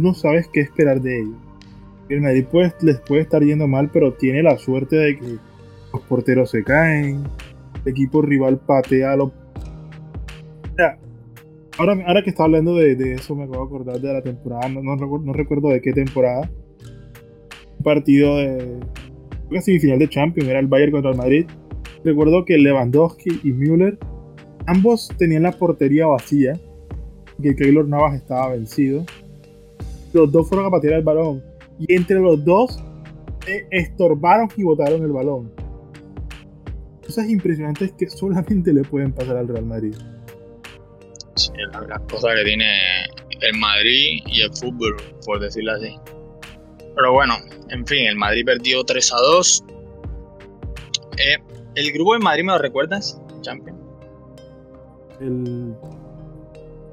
no 0.00 0.14
sabes 0.14 0.48
qué 0.52 0.60
esperar 0.60 1.00
de 1.00 1.20
ellos. 1.20 1.36
El 2.08 2.22
Madrid 2.22 2.46
les 2.80 3.00
puede 3.00 3.22
estar 3.22 3.42
yendo 3.42 3.68
mal, 3.68 3.90
pero 3.92 4.14
tiene 4.14 4.42
la 4.42 4.58
suerte 4.58 4.96
de 4.96 5.18
que 5.18 5.36
los 5.92 6.02
porteros 6.08 6.50
se 6.50 6.64
caen, 6.64 7.24
el 7.84 7.92
equipo 7.92 8.20
rival 8.22 8.58
patea 8.58 9.12
a 9.12 9.16
los 9.16 9.32
ahora, 11.78 12.22
que 12.22 12.30
está 12.30 12.44
hablando 12.44 12.74
de, 12.74 13.14
eso, 13.14 13.34
me 13.34 13.44
acabo 13.44 13.60
de 13.60 13.66
acordar 13.66 14.00
de 14.00 14.12
la 14.12 14.22
temporada. 14.22 14.68
No, 14.68 14.96
recuerdo 15.32 15.68
de 15.68 15.80
qué 15.80 15.92
temporada. 15.92 16.50
Un 17.78 17.84
partido 17.84 18.36
de. 18.36 18.80
Una 19.50 19.60
semifinal 19.60 19.98
de 19.98 20.08
Champions, 20.08 20.48
era 20.48 20.60
el 20.60 20.68
Bayern 20.68 20.92
contra 20.92 21.10
el 21.10 21.16
Madrid. 21.16 21.46
Recuerdo 22.04 22.44
que 22.44 22.56
Lewandowski 22.56 23.40
y 23.42 23.52
Müller, 23.52 23.98
ambos 24.66 25.10
tenían 25.18 25.42
la 25.42 25.52
portería 25.52 26.06
vacía. 26.06 26.58
Que 27.42 27.56
Keylor 27.56 27.88
Navas 27.88 28.14
estaba 28.14 28.50
vencido. 28.50 29.04
Los 30.12 30.30
dos 30.32 30.48
fueron 30.48 30.66
a 30.66 30.70
patear 30.70 30.94
el 30.94 31.02
balón. 31.02 31.42
Y 31.78 31.94
entre 31.94 32.18
los 32.18 32.44
dos 32.44 32.82
se 33.44 33.66
estorbaron 33.70 34.48
y 34.56 34.62
botaron 34.62 35.02
el 35.02 35.12
balón. 35.12 35.52
Cosas 37.04 37.28
impresionantes 37.28 37.92
que 37.92 38.08
solamente 38.08 38.72
le 38.72 38.82
pueden 38.82 39.12
pasar 39.12 39.36
al 39.36 39.48
Real 39.48 39.64
Madrid 39.64 39.94
las 41.88 42.00
cosas 42.02 42.34
que 42.36 42.44
tiene 42.44 42.66
el 43.40 43.58
Madrid 43.58 44.22
y 44.26 44.42
el 44.42 44.50
fútbol, 44.54 44.96
por 45.24 45.40
decirlo 45.40 45.72
así. 45.72 45.94
Pero 46.94 47.12
bueno, 47.12 47.34
en 47.68 47.86
fin, 47.86 48.06
el 48.06 48.16
Madrid 48.16 48.44
perdió 48.44 48.84
3 48.84 49.12
a 49.12 49.16
2. 49.16 49.64
Eh, 51.18 51.36
¿El 51.74 51.92
grupo 51.92 52.14
de 52.14 52.20
Madrid 52.20 52.44
me 52.44 52.52
lo 52.52 52.58
recuerdas, 52.58 53.20
Champion? 53.40 53.78
El, 55.20 55.74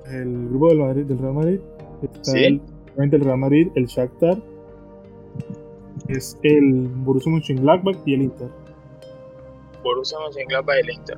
el 0.05 0.49
grupo 0.49 0.69
del, 0.69 0.77
Madrid, 0.79 1.03
del 1.05 1.19
Real 1.19 1.33
Madrid 1.33 1.59
está 2.01 2.37
el, 2.37 2.61
el 2.97 3.21
Real 3.21 3.37
Madrid, 3.37 3.69
el 3.75 3.85
Shakhtar, 3.85 4.37
es 6.07 6.37
el 6.43 6.87
Borussia 6.87 7.31
Mönchengladbach 7.31 7.97
y 8.05 8.13
el 8.13 8.21
Inter. 8.23 8.49
Borussia 9.83 10.17
Mönchengladbach 10.19 10.77
y 10.77 10.79
el 10.79 10.89
Inter. 10.91 11.17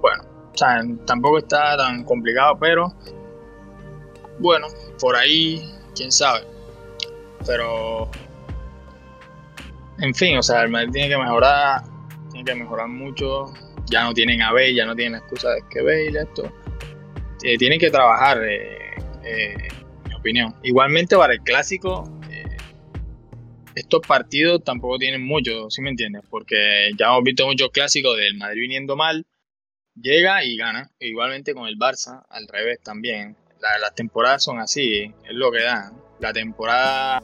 Bueno, 0.00 0.22
o 0.52 0.56
sea, 0.56 0.82
tampoco 1.06 1.38
está 1.38 1.76
tan 1.76 2.04
complicado, 2.04 2.56
pero 2.58 2.92
bueno, 4.38 4.66
por 5.00 5.16
ahí, 5.16 5.62
quién 5.94 6.10
sabe. 6.10 6.40
Pero, 7.46 8.10
en 9.98 10.14
fin, 10.14 10.38
o 10.38 10.42
sea, 10.42 10.62
el 10.62 10.70
Madrid 10.70 10.90
tiene 10.92 11.08
que 11.08 11.18
mejorar, 11.18 11.82
tiene 12.30 12.44
que 12.44 12.54
mejorar 12.54 12.88
mucho. 12.88 13.52
Ya 13.86 14.04
no 14.04 14.14
tienen 14.14 14.40
a 14.42 14.52
Bale, 14.52 14.74
ya 14.74 14.86
no 14.86 14.94
tienen 14.94 15.20
excusa 15.20 15.50
de 15.50 15.62
que 15.70 15.82
Bale, 15.82 16.20
esto. 16.20 16.50
Eh, 17.42 17.58
tienen 17.58 17.78
que 17.78 17.90
trabajar, 17.90 18.42
eh, 18.42 18.94
eh, 19.24 19.68
opinión. 20.24 20.54
Igualmente 20.62 21.16
para 21.16 21.34
el 21.34 21.40
clásico, 21.40 22.10
estos 23.74 24.00
partidos 24.06 24.64
tampoco 24.64 24.98
tienen 24.98 25.24
mucho, 25.24 25.68
¿sí 25.68 25.82
me 25.82 25.90
entiendes? 25.90 26.22
Porque 26.30 26.90
ya 26.98 27.06
hemos 27.06 27.24
visto 27.24 27.46
muchos 27.46 27.70
clásicos 27.70 28.16
del 28.16 28.36
Madrid 28.36 28.62
viniendo 28.62 28.96
mal 28.96 29.26
llega 30.00 30.44
y 30.44 30.56
gana. 30.56 30.90
Igualmente 30.98 31.54
con 31.54 31.66
el 31.66 31.78
Barça, 31.78 32.24
al 32.28 32.48
revés 32.48 32.80
también. 32.82 33.36
las 33.80 33.94
temporadas 33.94 34.44
son 34.44 34.60
así, 34.60 35.12
es 35.24 35.34
lo 35.34 35.50
que 35.50 35.62
da. 35.62 35.92
La 36.20 36.32
temporada, 36.32 37.22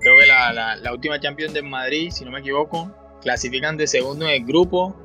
creo 0.00 0.18
que 0.18 0.26
la, 0.26 0.76
la, 0.76 0.92
última 0.92 1.20
Champions 1.20 1.52
de 1.52 1.62
Madrid, 1.62 2.10
si 2.10 2.24
no 2.24 2.30
me 2.30 2.40
equivoco, 2.40 2.94
clasifican 3.22 3.76
de 3.76 3.86
segundo 3.86 4.26
en 4.26 4.32
el 4.32 4.44
grupo 4.44 4.96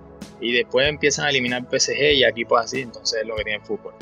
y 0.42 0.54
después 0.54 0.88
empiezan 0.88 1.26
a 1.26 1.30
eliminar 1.30 1.68
PSG 1.70 2.14
y 2.14 2.24
equipos 2.24 2.62
así, 2.62 2.82
entonces 2.82 3.22
es 3.22 3.28
lo 3.28 3.36
que 3.36 3.44
tiene 3.44 3.60
el 3.60 3.66
fútbol. 3.66 3.94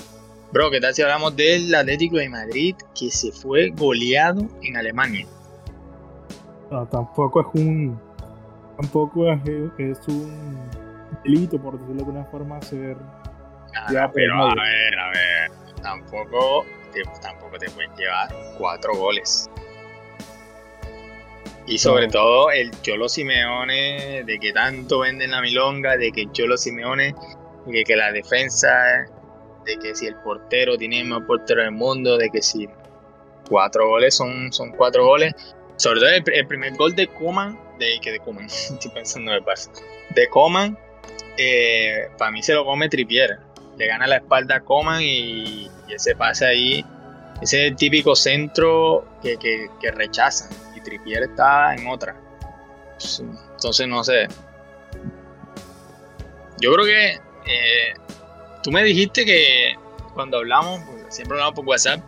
Bro, 0.51 0.71
¿qué 0.71 0.79
tal 0.79 0.93
si 0.93 1.01
hablamos 1.01 1.35
del 1.35 1.75
Atlético 1.75 2.17
de 2.17 2.29
Madrid 2.29 2.75
que 2.97 3.11
se 3.11 3.33
fue 3.33 3.69
goleado 3.71 4.47
en 4.61 4.77
Alemania? 4.77 5.27
No, 6.71 6.85
tampoco 6.87 7.41
es 7.41 7.47
un. 7.53 7.99
Tampoco 8.77 9.33
es 9.33 10.07
un 10.07 10.69
delito, 11.23 11.59
por 11.59 11.73
decirlo 11.73 11.95
de 11.95 11.99
alguna 11.99 12.25
forma, 12.25 12.61
ser. 12.61 12.95
ya, 13.91 14.09
pero 14.13 14.45
a 14.45 14.55
ver, 14.55 14.99
a 14.99 15.09
ver, 15.09 15.51
tampoco 15.81 16.65
te, 16.93 17.01
tampoco 17.21 17.57
te 17.57 17.69
pueden 17.71 17.91
llevar 17.95 18.29
cuatro 18.57 18.95
goles. 18.95 19.49
Y 21.65 21.77
sobre 21.77 22.07
todo 22.07 22.51
el 22.51 22.71
Cholo 22.81 23.09
Simeone, 23.09 24.23
de 24.23 24.39
que 24.39 24.53
tanto 24.53 24.99
venden 24.99 25.31
la 25.31 25.41
milonga, 25.41 25.97
de 25.97 26.11
que 26.13 26.21
el 26.21 26.31
Cholo 26.31 26.55
Simeone, 26.55 27.13
de 27.65 27.83
que 27.83 27.95
la 27.97 28.13
defensa, 28.13 28.69
de 29.67 29.77
que 29.77 29.93
si 29.93 30.07
el 30.07 30.15
portero 30.15 30.77
tiene 30.77 31.01
el 31.01 31.07
mejor 31.07 31.27
portero 31.27 31.61
del 31.61 31.71
mundo, 31.71 32.17
de 32.17 32.29
que 32.29 32.41
si 32.41 32.67
cuatro 33.49 33.87
goles 33.89 34.15
son, 34.15 34.51
son 34.51 34.71
cuatro 34.71 35.05
goles. 35.05 35.35
Sobre 35.75 35.99
todo 35.99 36.09
el, 36.09 36.47
primer 36.47 36.75
gol 36.75 36.95
de 36.95 37.07
Coman, 37.07 37.59
de 37.77 37.99
que 38.01 38.13
de 38.13 38.19
Coman, 38.19 38.45
estoy 38.45 38.89
pensando 38.91 39.31
en 39.31 39.37
el 39.37 39.43
de 40.15 40.27
Coman, 40.29 40.77
eh, 41.37 42.09
para 42.17 42.31
mí 42.31 42.41
se 42.41 42.53
lo 42.53 42.65
come 42.65 42.89
Tripier. 42.89 43.39
Le 43.77 43.87
gana 43.87 44.07
la 44.07 44.17
espalda 44.17 44.55
a 44.55 44.59
Coman 44.61 45.01
y, 45.01 45.69
ese 45.89 46.15
pase 46.15 46.45
ahí, 46.45 46.85
ese 47.41 47.71
típico 47.71 48.15
centro 48.15 49.05
que, 49.21 49.37
que, 49.37 49.91
rechazan. 49.91 50.49
Y 50.75 50.81
Tripier 50.81 51.23
está 51.23 51.75
en 51.75 51.87
otra. 51.87 52.15
Entonces, 53.53 53.87
no 53.87 54.03
sé. 54.03 54.27
Yo 56.59 56.73
creo 56.73 56.85
que 56.85 57.13
eh, 57.13 57.93
tú 58.63 58.71
me 58.71 58.83
dijiste 58.83 59.25
que 59.25 59.75
cuando 60.13 60.37
hablamos, 60.37 60.81
pues, 60.89 61.05
siempre 61.15 61.37
hablamos 61.37 61.55
por 61.55 61.65
WhatsApp, 61.65 62.01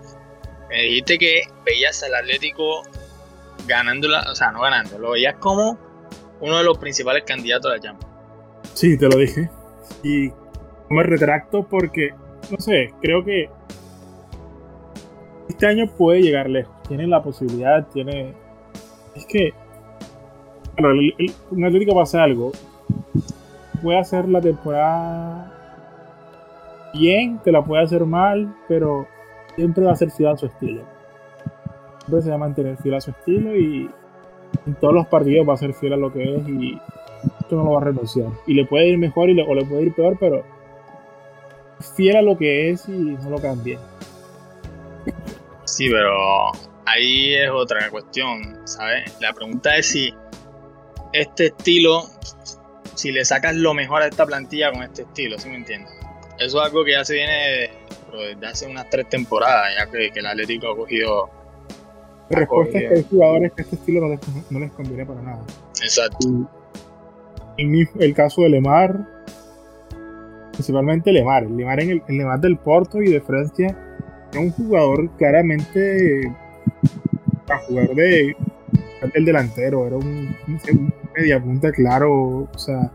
me 0.69 0.83
dijiste 0.83 1.17
que 1.17 1.41
veías 1.65 2.01
al 2.03 2.15
Atlético 2.15 2.83
ganándola, 3.67 4.25
o 4.31 4.35
sea, 4.35 4.51
no 4.51 4.61
ganando, 4.61 4.97
lo 4.99 5.11
veías 5.11 5.35
como 5.35 5.77
uno 6.41 6.57
de 6.57 6.63
los 6.63 6.77
principales 6.77 7.23
candidatos 7.23 7.71
a 7.71 7.75
la 7.75 7.81
Champions. 7.81 8.13
Sí, 8.73 8.97
te 8.97 9.07
lo 9.07 9.17
dije. 9.17 9.49
Y 10.03 10.31
me 10.89 11.03
retracto 11.03 11.67
porque, 11.67 12.11
no 12.49 12.59
sé, 12.59 12.93
creo 13.01 13.23
que 13.23 13.49
este 15.49 15.67
año 15.67 15.87
puede 15.97 16.21
llegar 16.21 16.49
lejos. 16.49 16.73
Tiene 16.87 17.05
la 17.07 17.21
posibilidad, 17.21 17.85
tiene... 17.87 18.33
Es 19.15 19.25
que... 19.25 19.53
Bueno, 20.77 20.91
el, 20.91 21.33
un 21.51 21.65
Atlético 21.65 21.93
pasa 21.93 22.23
algo. 22.23 22.51
Puede 23.83 23.99
hacer 23.99 24.29
la 24.29 24.39
temporada 24.39 25.58
bien, 26.93 27.39
te 27.43 27.51
la 27.51 27.63
puede 27.63 27.83
hacer 27.83 28.05
mal, 28.05 28.55
pero 28.67 29.07
siempre 29.55 29.85
va 29.85 29.91
a 29.91 29.95
ser 29.95 30.11
fiel 30.11 30.29
a 30.29 30.37
su 30.37 30.45
estilo. 30.45 30.83
Siempre 31.99 32.21
se 32.21 32.29
va 32.29 32.35
a 32.35 32.39
mantener 32.39 32.77
fiel 32.77 32.95
a 32.95 33.01
su 33.01 33.11
estilo 33.11 33.55
y 33.55 33.89
en 34.65 34.75
todos 34.75 34.93
los 34.93 35.07
partidos 35.07 35.47
va 35.47 35.53
a 35.53 35.57
ser 35.57 35.73
fiel 35.73 35.93
a 35.93 35.97
lo 35.97 36.11
que 36.11 36.35
es 36.35 36.47
y 36.47 36.79
esto 37.41 37.55
no 37.55 37.63
lo 37.63 37.71
va 37.71 37.81
a 37.81 37.85
renunciar. 37.85 38.27
Y 38.47 38.53
le 38.53 38.65
puede 38.65 38.87
ir 38.87 38.97
mejor 38.97 39.29
y 39.29 39.39
o 39.39 39.53
le 39.53 39.65
puede 39.65 39.83
ir 39.83 39.93
peor, 39.93 40.17
pero 40.19 40.43
fiel 41.95 42.17
a 42.17 42.21
lo 42.21 42.37
que 42.37 42.69
es 42.69 42.87
y 42.87 42.91
no 42.91 43.29
lo 43.29 43.39
cambia. 43.39 43.79
Sí, 45.65 45.89
pero 45.89 46.51
ahí 46.85 47.33
es 47.35 47.49
otra 47.51 47.89
cuestión, 47.89 48.57
¿sabes? 48.65 49.17
La 49.21 49.33
pregunta 49.33 49.75
es 49.75 49.87
si 49.87 50.13
este 51.13 51.47
estilo, 51.47 52.03
si 52.95 53.11
le 53.11 53.23
sacas 53.25 53.55
lo 53.55 53.73
mejor 53.73 54.01
a 54.01 54.07
esta 54.07 54.25
plantilla 54.25 54.71
con 54.71 54.83
este 54.83 55.03
estilo, 55.03 55.37
¿sí 55.37 55.49
me 55.49 55.55
entiendes? 55.55 55.98
Eso 56.39 56.57
es 56.59 56.65
algo 56.65 56.85
que 56.85 56.91
ya 56.93 57.03
se 57.03 57.15
viene 57.15 57.69
desde 58.11 58.47
hace 58.47 58.67
unas 58.67 58.89
tres 58.89 59.07
temporadas, 59.09 59.71
ya 59.77 59.91
que, 59.91 60.19
el 60.19 60.25
Atlético 60.25 60.71
ha 60.71 60.75
cogido. 60.75 61.29
La 62.29 62.39
respuesta 62.39 62.77
es 62.77 62.83
que 62.87 62.95
hay 62.95 63.05
jugadores 63.09 63.51
que 63.53 63.61
este 63.63 63.75
estilo 63.75 64.01
no 64.49 64.59
les, 64.59 64.71
conviene 64.71 65.05
para 65.05 65.21
nada. 65.21 65.43
Exacto. 65.81 66.27
el, 67.57 67.89
el 67.99 68.13
caso 68.13 68.43
de 68.43 68.49
Lemar, 68.49 68.95
principalmente 70.53 71.11
Lemar. 71.11 71.43
Lemar 71.43 71.81
en 71.81 71.89
el, 71.89 72.03
el 72.07 72.17
Lemar 72.17 72.39
del 72.39 72.57
Porto 72.57 73.01
y 73.01 73.11
de 73.11 73.21
Francia 73.21 73.75
era 74.31 74.41
un 74.41 74.51
jugador 74.51 75.09
claramente 75.17 76.21
a 77.49 77.57
jugar 77.59 77.89
de 77.95 78.35
el 79.13 79.25
delantero, 79.25 79.87
era 79.87 79.97
un, 79.97 80.35
un 80.47 80.93
media 81.15 81.41
punta 81.41 81.71
claro, 81.71 82.47
o 82.53 82.57
sea, 82.57 82.91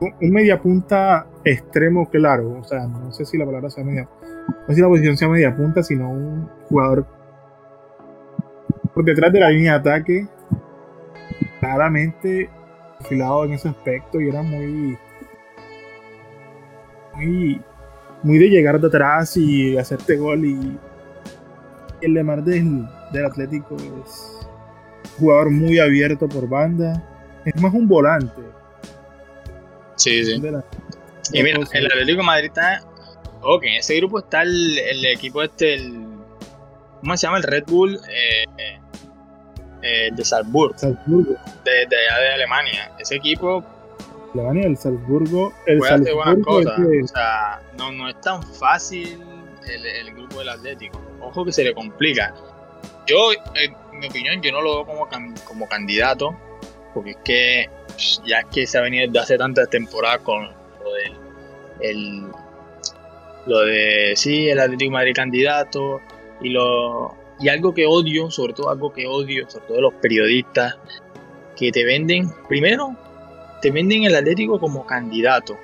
un 0.00 0.30
media 0.30 0.60
punta 0.60 1.26
extremo 1.44 2.08
claro, 2.10 2.58
o 2.60 2.64
sea, 2.64 2.86
no 2.86 3.12
sé 3.12 3.24
si 3.24 3.38
la 3.38 3.46
palabra 3.46 3.70
sea 3.70 3.84
media, 3.84 4.08
no 4.48 4.66
sé 4.68 4.74
si 4.74 4.80
la 4.80 4.88
posición 4.88 5.16
sea 5.16 5.28
media 5.28 5.56
punta, 5.56 5.82
sino 5.82 6.10
un 6.10 6.48
jugador 6.68 7.06
por 8.92 9.04
detrás 9.04 9.32
de 9.32 9.40
la 9.40 9.50
línea 9.50 9.72
de 9.72 9.78
ataque, 9.78 10.28
claramente 11.60 12.50
afilado 13.00 13.44
en 13.44 13.52
ese 13.52 13.68
aspecto 13.68 14.20
y 14.20 14.28
era 14.28 14.42
muy, 14.42 14.98
muy, 17.14 17.62
muy 18.22 18.38
de 18.38 18.48
llegar 18.48 18.80
de 18.80 18.86
atrás 18.86 19.36
y 19.36 19.76
hacerte 19.76 20.16
gol 20.16 20.44
y, 20.44 20.78
el 22.00 22.12
Lemar 22.12 22.44
del, 22.44 22.86
del 23.12 23.24
Atlético 23.24 23.76
es 23.76 24.46
un 25.14 25.20
jugador 25.20 25.50
muy 25.50 25.78
abierto 25.78 26.28
por 26.28 26.46
banda, 26.46 27.02
es 27.46 27.58
más 27.62 27.72
un 27.72 27.88
volante 27.88 28.42
Sí, 29.96 30.24
sí. 30.24 30.34
y 31.32 31.42
mira, 31.42 31.60
el 31.72 31.86
Atlético 31.86 32.18
de 32.18 32.26
Madrid 32.26 32.46
está. 32.46 32.82
Ok, 33.42 33.64
en 33.64 33.74
ese 33.74 33.96
grupo 33.96 34.20
está 34.20 34.42
el, 34.42 35.04
equipo 35.04 35.42
este, 35.42 35.74
el. 35.74 36.04
¿Cómo 37.00 37.16
se 37.16 37.26
llama? 37.26 37.38
El 37.38 37.42
Red 37.42 37.64
Bull 37.66 38.00
eh, 38.08 38.78
eh, 39.82 40.10
de 40.12 40.24
Salzburg. 40.24 40.78
Salzburgo. 40.78 41.34
De, 41.64 41.86
de, 41.86 41.96
allá 42.10 42.20
de 42.20 42.32
Alemania. 42.32 42.92
Ese 42.98 43.16
equipo. 43.16 43.62
Alemania, 44.32 44.66
el 44.66 44.76
Salzburgo. 44.76 45.52
El 45.66 45.78
puede 45.78 45.92
hacer 45.92 46.14
buenas 46.14 46.38
cosas. 46.44 46.78
O 46.78 47.06
sea, 47.06 47.60
no, 47.76 47.92
no 47.92 48.08
es 48.08 48.18
tan 48.22 48.42
fácil 48.42 49.22
el, 49.68 49.86
el, 49.86 50.14
grupo 50.14 50.38
del 50.38 50.48
Atlético. 50.48 51.00
Ojo 51.20 51.44
que 51.44 51.52
se 51.52 51.64
le 51.64 51.74
complica. 51.74 52.34
Yo, 53.06 53.32
en 53.54 53.98
mi 54.00 54.06
opinión, 54.06 54.40
yo 54.40 54.50
no 54.52 54.62
lo 54.62 54.84
veo 54.84 54.86
como, 54.86 55.08
como 55.46 55.68
candidato. 55.68 56.34
Porque 56.94 57.10
es 57.10 57.16
que 57.24 57.70
ya 58.24 58.42
que 58.44 58.66
se 58.66 58.78
ha 58.78 58.80
venido 58.82 59.06
desde 59.06 59.20
hace 59.20 59.38
tantas 59.38 59.70
temporadas 59.70 60.20
con 60.20 60.44
lo 60.44 60.92
de 60.92 61.12
el, 61.80 62.22
lo 63.46 63.60
de 63.60 64.12
sí, 64.16 64.48
el 64.48 64.60
Atlético 64.60 64.92
Madrid 64.92 65.12
candidato 65.14 66.00
y 66.40 66.50
lo 66.50 67.14
y 67.40 67.48
algo 67.48 67.74
que 67.74 67.86
odio, 67.86 68.30
sobre 68.30 68.52
todo 68.52 68.70
algo 68.70 68.92
que 68.92 69.06
odio, 69.06 69.48
sobre 69.50 69.66
todo 69.66 69.80
los 69.80 69.94
periodistas 69.94 70.76
que 71.56 71.72
te 71.72 71.84
venden, 71.84 72.32
primero 72.48 72.96
te 73.60 73.70
venden 73.70 74.04
el 74.04 74.14
Atlético 74.14 74.60
como 74.60 74.86
candidato, 74.86 75.58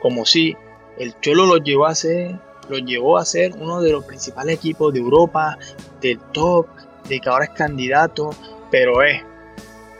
como 0.00 0.26
si 0.26 0.56
el 0.98 1.18
Cholo 1.20 1.46
lo 1.46 1.56
llevó 1.58 1.86
a 1.86 1.94
ser 1.94 2.36
lo 2.68 2.78
llevó 2.78 3.18
a 3.18 3.24
ser 3.24 3.52
uno 3.56 3.80
de 3.82 3.92
los 3.92 4.04
principales 4.04 4.56
equipos 4.56 4.92
de 4.92 5.00
Europa, 5.00 5.58
del 6.00 6.18
top, 6.32 6.66
de 7.08 7.20
que 7.20 7.28
ahora 7.28 7.44
es 7.44 7.50
candidato, 7.50 8.30
pero 8.70 9.02
es 9.02 9.22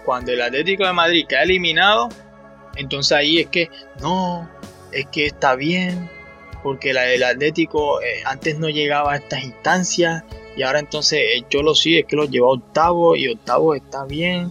cuando 0.04 0.32
el 0.32 0.42
Atlético 0.42 0.84
de 0.84 0.92
Madrid 0.92 1.26
queda 1.28 1.42
eliminado, 1.42 2.08
entonces 2.76 3.12
ahí 3.12 3.38
es 3.38 3.48
que 3.48 3.70
no, 4.00 4.48
es 4.92 5.06
que 5.06 5.26
está 5.26 5.54
bien, 5.54 6.10
porque 6.62 6.90
el 6.90 7.22
Atlético 7.22 8.00
eh, 8.00 8.22
antes 8.24 8.58
no 8.58 8.68
llegaba 8.68 9.12
a 9.12 9.16
estas 9.16 9.44
instancias 9.44 10.24
y 10.56 10.62
ahora 10.62 10.78
entonces 10.78 11.20
yo 11.50 11.62
lo 11.62 11.74
sí, 11.74 11.98
es 11.98 12.06
que 12.06 12.16
lo 12.16 12.24
lleva 12.24 12.48
octavo 12.48 13.16
y 13.16 13.28
octavo 13.28 13.74
está 13.74 14.04
bien 14.04 14.50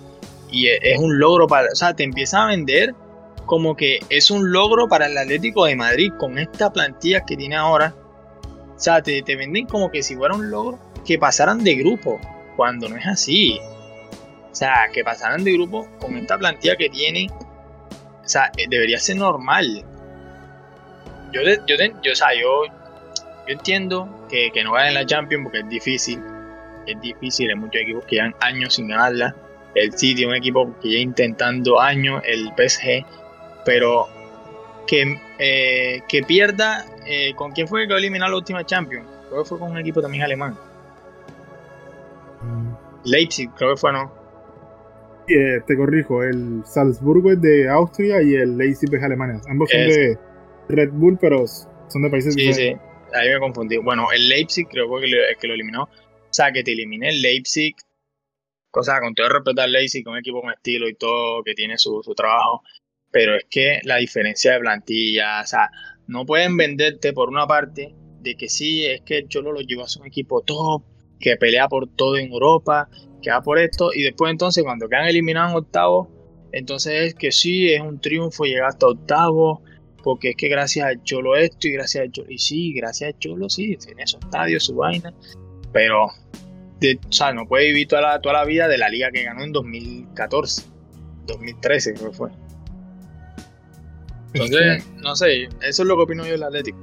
y 0.52 0.68
es, 0.68 1.00
un 1.00 1.18
logro 1.18 1.48
para, 1.48 1.72
o 1.72 1.76
sea, 1.76 1.96
te 1.96 2.04
empieza 2.04 2.44
a 2.44 2.48
vender 2.48 2.94
como 3.46 3.76
que 3.76 4.00
es 4.10 4.30
un 4.30 4.52
logro 4.52 4.88
para 4.88 5.08
el 5.08 5.18
Atlético 5.18 5.66
de 5.66 5.76
Madrid 5.76 6.12
con 6.20 6.38
esta 6.38 6.72
plantilla 6.72 7.26
que 7.26 7.36
tiene 7.36 7.56
ahora. 7.56 7.96
O 8.76 8.80
sea, 8.80 9.02
te, 9.02 9.22
te 9.24 9.36
venden 9.36 9.66
como 9.66 9.90
que 9.90 10.04
si 10.04 10.16
fuera 10.16 10.36
un 10.36 10.52
logro 10.52 10.80
que 11.06 11.18
pasaran 11.18 11.64
de 11.64 11.76
grupo, 11.76 12.20
cuando 12.56 12.88
no 12.88 12.96
es 12.96 13.08
así. 13.08 13.60
O 14.54 14.56
sea, 14.56 14.88
que 14.94 15.04
pasaran 15.04 15.44
de 15.44 15.52
grupo 15.54 15.88
con 16.00 16.16
esta 16.16 16.38
plantilla 16.38 16.76
que 16.76 16.88
tiene. 16.88 17.28
O 18.24 18.30
sea, 18.30 18.52
eh, 18.56 18.68
debería 18.70 19.00
ser 19.00 19.16
normal. 19.16 19.84
Yo, 21.32 21.42
yo, 21.42 21.76
yo, 22.04 22.12
o 22.12 22.16
sea, 22.16 22.36
yo, 22.40 22.66
yo 22.68 22.72
entiendo 23.48 24.28
que, 24.30 24.52
que 24.54 24.64
no 24.64 24.74
ganen 24.74 24.94
la 24.94 25.08
Champions 25.08 25.46
porque 25.46 25.62
es 25.62 25.70
difícil. 25.70 26.22
Es 26.86 27.02
difícil, 27.02 27.50
hay 27.50 27.56
muchos 27.56 27.82
equipos 27.82 28.06
que 28.06 28.18
llevan 28.18 28.36
años 28.42 28.76
sin 28.76 28.90
ganarla. 28.90 29.36
El 29.74 29.98
City, 29.98 30.24
un 30.24 30.36
equipo 30.36 30.72
que 30.80 30.90
lleva 30.90 31.02
intentando 31.02 31.82
años, 31.82 32.22
el 32.24 32.50
PSG. 32.56 33.04
Pero 33.66 34.08
que, 34.86 35.20
eh, 35.40 36.04
que 36.08 36.22
pierda. 36.22 36.86
Eh, 37.08 37.34
¿Con 37.36 37.54
quién 37.54 37.68
fue 37.68 37.88
que 37.88 37.96
eliminó 37.96 38.28
la 38.28 38.36
última 38.36 38.64
Champions? 38.64 39.08
Creo 39.30 39.42
que 39.42 39.50
fue 39.50 39.58
con 39.58 39.72
un 39.72 39.80
equipo 39.80 40.00
también 40.00 40.22
alemán. 40.26 40.56
Mm. 42.44 42.74
Leipzig, 43.06 43.50
creo 43.56 43.72
que 43.74 43.78
fue, 43.78 43.92
¿no? 43.92 44.23
Eh, 45.28 45.62
te 45.66 45.78
corrijo, 45.78 46.24
el 46.24 46.64
Salzburgo 46.66 47.32
es 47.32 47.42
de 47.42 47.70
Austria 47.70 48.22
y 48.22 48.36
el 48.36 48.58
Leipzig 48.58 48.94
es 48.94 49.00
de 49.00 49.06
Alemania. 49.06 49.40
Ambos 49.48 49.70
son 49.70 49.82
de 49.82 50.18
Red 50.70 50.92
Bull, 50.92 51.18
pero 51.20 51.46
son 51.48 52.02
de 52.02 52.10
países 52.10 52.36
diferentes. 52.36 52.66
Sí, 52.66 52.74
sí, 52.74 53.18
ahí 53.18 53.30
me 53.30 53.40
confundí. 53.40 53.78
Bueno, 53.78 54.12
el 54.12 54.28
Leipzig 54.28 54.68
creo 54.70 54.88
que 55.00 55.06
es 55.06 55.38
que 55.38 55.48
lo 55.48 55.54
eliminó. 55.54 55.84
O 55.84 55.90
sea, 56.36 56.52
que 56.52 56.64
te 56.64 56.74
eliminé 56.74 57.10
el 57.10 57.22
Leipzig. 57.22 57.76
Cosa, 58.70 59.00
con 59.00 59.14
todo 59.14 59.28
el 59.28 59.34
respeto 59.34 59.62
al 59.62 59.72
Leipzig, 59.72 60.08
un 60.08 60.18
equipo 60.18 60.42
con 60.42 60.52
estilo 60.52 60.90
y 60.90 60.96
todo, 60.96 61.44
que 61.44 61.54
tiene 61.54 61.78
su, 61.78 62.02
su 62.04 62.16
trabajo. 62.16 62.64
Pero 63.12 63.36
es 63.36 63.46
que 63.50 63.80
la 63.84 63.98
diferencia 63.98 64.54
de 64.54 64.60
plantilla, 64.60 65.42
o 65.42 65.46
sea, 65.46 65.70
no 66.08 66.26
pueden 66.26 66.58
venderte 66.58 67.14
por 67.14 67.30
una 67.30 67.46
parte 67.46 67.94
de 68.20 68.36
que 68.36 68.50
sí, 68.50 68.86
es 68.86 69.02
que 69.02 69.28
Cholo 69.28 69.52
lo 69.52 69.62
llevó 69.62 69.84
a 69.84 70.00
un 70.00 70.08
equipo 70.08 70.42
top, 70.42 70.84
que 71.20 71.38
pelea 71.38 71.68
por 71.68 71.88
todo 71.88 72.18
en 72.18 72.32
Europa, 72.32 72.90
que 73.22 73.32
va 73.32 73.42
por 73.42 73.60
esto, 73.60 73.92
y 73.94 74.04
después 74.04 74.32
entonces 74.32 74.64
cuando 74.64 74.88
quedan 74.90 75.08
eliminados 75.08 75.52
en 75.52 75.58
octavos, 75.58 76.08
entonces 76.52 76.94
es 77.08 77.16
que 77.16 77.32
sí, 77.32 77.72
es 77.72 77.82
un 77.82 78.00
triunfo 78.00 78.44
llegar 78.46 78.70
hasta 78.70 78.88
octavos, 78.88 79.60
porque 80.04 80.32
es 80.32 80.36
que 80.36 80.50
gracias 80.50 80.86
al 80.86 81.02
Cholo 81.04 81.36
esto 81.36 81.68
y 81.68 81.72
gracias 81.72 82.04
al 82.04 82.12
Cholo, 82.12 82.30
y 82.30 82.38
sí, 82.38 82.74
gracias 82.74 83.14
al 83.14 83.20
Cholo 83.20 83.50
sí, 83.50 83.78
tiene 83.78 84.06
su 84.06 84.18
estadio, 84.18 84.60
su 84.60 84.76
vaina, 84.76 85.14
pero 85.72 86.08
de, 86.80 87.00
o 87.08 87.12
sea, 87.12 87.34
no 87.34 87.48
puede 87.48 87.68
vivir 87.68 87.88
toda 87.88 88.02
la, 88.02 88.22
toda 88.22 88.36
la 88.36 88.46
vida 88.46 88.68
de 88.68 88.78
la 88.78 88.90
liga 88.90 89.10
que 89.12 89.24
ganó 89.24 89.44
en 89.44 89.54
2014, 89.54 90.64
2013 91.28 91.94
creo 91.94 92.12
que 92.12 92.18
fue. 92.18 92.30
Entonces, 94.34 94.86
no 94.98 95.16
sé, 95.16 95.44
eso 95.44 95.84
es 95.84 95.88
lo 95.88 95.96
que 95.96 96.04
opino 96.04 96.26
yo 96.26 96.32
del 96.32 96.44
Atlético. 96.44 96.78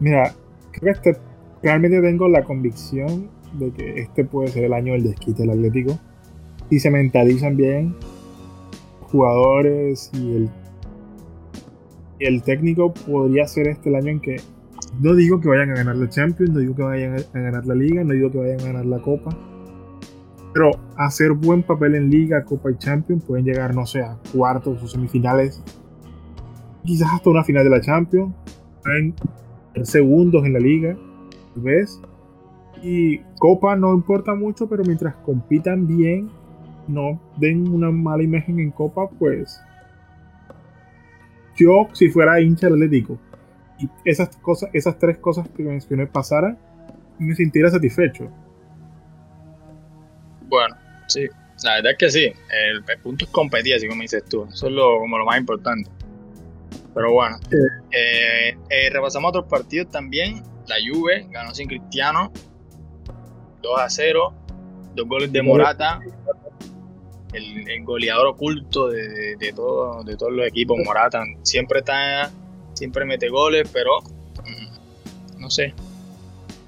Mira, 0.00 0.34
creo 0.72 1.00
que 1.00 1.10
este, 1.10 1.22
realmente 1.64 2.00
tengo 2.02 2.28
la 2.28 2.44
convicción 2.44 3.28
de 3.58 3.72
que 3.72 4.00
este 4.00 4.24
puede 4.24 4.48
ser 4.48 4.64
el 4.64 4.74
año 4.74 4.92
del 4.92 5.04
desquite 5.04 5.42
del 5.42 5.50
Atlético. 5.50 5.98
Y 6.70 6.78
se 6.78 6.90
mentalizan 6.90 7.56
bien 7.56 7.94
jugadores 9.00 10.10
y 10.12 10.36
el, 10.36 10.50
el 12.18 12.42
técnico 12.42 12.92
podría 12.92 13.46
ser 13.46 13.68
este 13.68 13.88
el 13.88 13.94
año 13.96 14.08
en 14.08 14.20
que 14.20 14.36
no 15.00 15.14
digo 15.14 15.40
que 15.40 15.48
vayan 15.48 15.70
a 15.70 15.74
ganar 15.74 15.96
la 15.96 16.08
Champions, 16.08 16.52
no 16.52 16.60
digo 16.60 16.74
que 16.74 16.82
vayan 16.82 17.16
a 17.16 17.38
ganar 17.38 17.66
la 17.66 17.74
Liga, 17.74 18.04
no 18.04 18.12
digo 18.12 18.30
que 18.30 18.38
vayan 18.38 18.60
a 18.60 18.64
ganar 18.64 18.86
la 18.86 18.98
Copa. 19.00 19.30
Pero 20.52 20.70
hacer 20.96 21.32
buen 21.32 21.62
papel 21.62 21.96
en 21.96 22.10
Liga, 22.10 22.44
Copa 22.44 22.70
y 22.70 22.76
Champions 22.76 23.24
pueden 23.24 23.44
llegar, 23.44 23.74
no 23.74 23.86
sé, 23.86 24.02
a 24.02 24.18
cuartos 24.32 24.82
o 24.82 24.86
semifinales. 24.86 25.62
Quizás 26.84 27.08
hasta 27.12 27.30
una 27.30 27.42
final 27.42 27.64
de 27.64 27.70
la 27.70 27.80
Champions. 27.80 28.34
Pueden 28.82 29.14
segundos 29.82 30.44
en 30.44 30.52
la 30.52 30.60
Liga, 30.60 30.96
¿ves? 31.54 32.00
Y 32.82 33.18
Copa 33.38 33.76
no 33.76 33.94
importa 33.94 34.34
mucho, 34.34 34.68
pero 34.68 34.84
mientras 34.84 35.14
compitan 35.16 35.86
bien, 35.86 36.30
no 36.88 37.20
den 37.36 37.68
una 37.68 37.90
mala 37.90 38.22
imagen 38.22 38.60
en 38.60 38.70
Copa, 38.70 39.08
pues 39.18 39.60
yo, 41.56 41.88
si 41.92 42.10
fuera 42.10 42.40
hincha 42.40 42.68
le 42.68 42.88
digo 42.88 43.18
y 43.78 43.88
esas 44.04 44.36
cosas, 44.36 44.70
esas 44.72 44.98
tres 44.98 45.18
cosas 45.18 45.48
que 45.48 45.62
mencioné 45.62 46.06
pasaran, 46.06 46.58
me 47.18 47.34
sintiera 47.34 47.70
satisfecho. 47.70 48.30
Bueno, 50.42 50.76
sí, 51.08 51.26
la 51.64 51.76
verdad 51.76 51.92
es 51.92 51.98
que 51.98 52.10
sí. 52.10 52.32
El, 52.50 52.84
punto 53.02 53.24
es 53.24 53.30
competir, 53.30 53.74
así 53.74 53.88
como 53.88 54.02
dices 54.02 54.24
tú. 54.24 54.44
Eso 54.44 54.66
es 54.66 54.72
lo, 54.72 54.98
como 55.00 55.18
lo 55.18 55.24
más 55.24 55.38
importante. 55.38 55.90
Pero 56.94 57.12
bueno, 57.12 57.36
eh, 57.90 58.56
eh, 58.70 58.90
repasamos 58.92 59.30
otros 59.30 59.46
partidos 59.46 59.90
también. 59.90 60.42
La 60.66 60.76
Juve 60.84 61.26
ganó 61.30 61.54
sin 61.54 61.68
Cristiano 61.68 62.32
2 63.62 63.80
a 63.80 63.88
0, 63.88 64.34
dos 64.94 65.08
goles 65.08 65.32
de 65.32 65.42
Morata, 65.42 66.00
el, 67.32 67.84
goleador 67.84 68.28
oculto 68.28 68.88
de, 68.88 69.36
de, 69.36 69.52
todo, 69.52 70.04
de 70.04 70.16
todos 70.16 70.32
los 70.32 70.46
equipos. 70.46 70.78
Morata 70.84 71.22
siempre 71.42 71.80
está, 71.80 72.30
siempre 72.74 73.04
mete 73.04 73.28
goles, 73.28 73.68
pero 73.72 74.00
mm, 74.00 75.40
no 75.40 75.50
sé. 75.50 75.74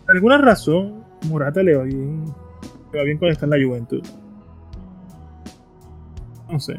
Por 0.05 0.15
alguna 0.15 0.39
razón, 0.39 1.05
Morata 1.29 1.63
le 1.63 1.77
va 1.77 1.85
bien, 1.85 2.25
le 2.93 2.99
va 2.99 3.05
bien 3.05 3.19
cuando 3.19 3.33
está 3.33 3.45
en 3.45 3.51
la 3.51 3.67
Juventud. 3.67 4.03
No 6.49 6.61
sé. 6.61 6.77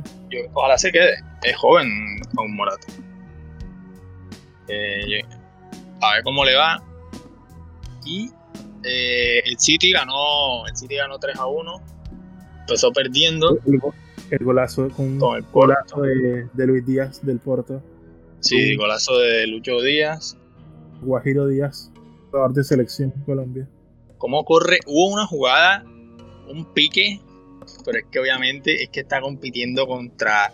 ojalá 0.54 0.78
se 0.78 0.92
quede. 0.92 1.18
Es 1.44 1.56
joven 1.58 1.88
con 2.36 2.56
Morata. 2.56 2.88
Eh, 4.70 5.22
a 6.02 6.14
ver 6.16 6.24
cómo 6.24 6.46
le 6.46 6.56
va. 6.56 6.82
Y 8.08 8.32
eh, 8.84 9.42
el 9.46 9.60
City 9.60 9.92
ganó. 9.92 10.66
El 10.68 10.76
City 10.76 10.96
ganó 10.96 11.20
3 11.20 11.38
a 11.38 11.46
1. 11.46 11.82
Empezó 12.62 12.92
perdiendo. 12.92 13.60
El, 14.30 14.44
golazo 14.44 14.90
con, 14.90 15.20
el 15.36 15.44
golazo 15.52 16.02
de, 16.02 16.68
Luis 16.68 16.86
Díaz 16.86 17.26
del 17.26 17.40
Porto. 17.40 17.82
Sí, 18.40 18.76
golazo 18.76 19.18
de 19.18 19.48
Lucho 19.48 19.82
Díaz. 19.82 20.38
Guajiro 21.02 21.48
Díaz, 21.48 21.92
jugador 22.32 22.54
de 22.54 22.64
selección 22.64 23.12
Colombia. 23.26 23.68
¿Cómo 24.18 24.44
corre? 24.46 24.80
Hubo 24.88 25.14
una 25.14 25.26
jugada, 25.28 25.84
un 26.48 26.74
pique, 26.74 27.22
pero 27.86 28.00
es 28.00 28.06
que 28.12 28.20
obviamente 28.20 28.84
es 28.84 28.90
que 28.90 29.02
está 29.02 29.22
compitiendo 29.22 29.86
contra 29.86 30.52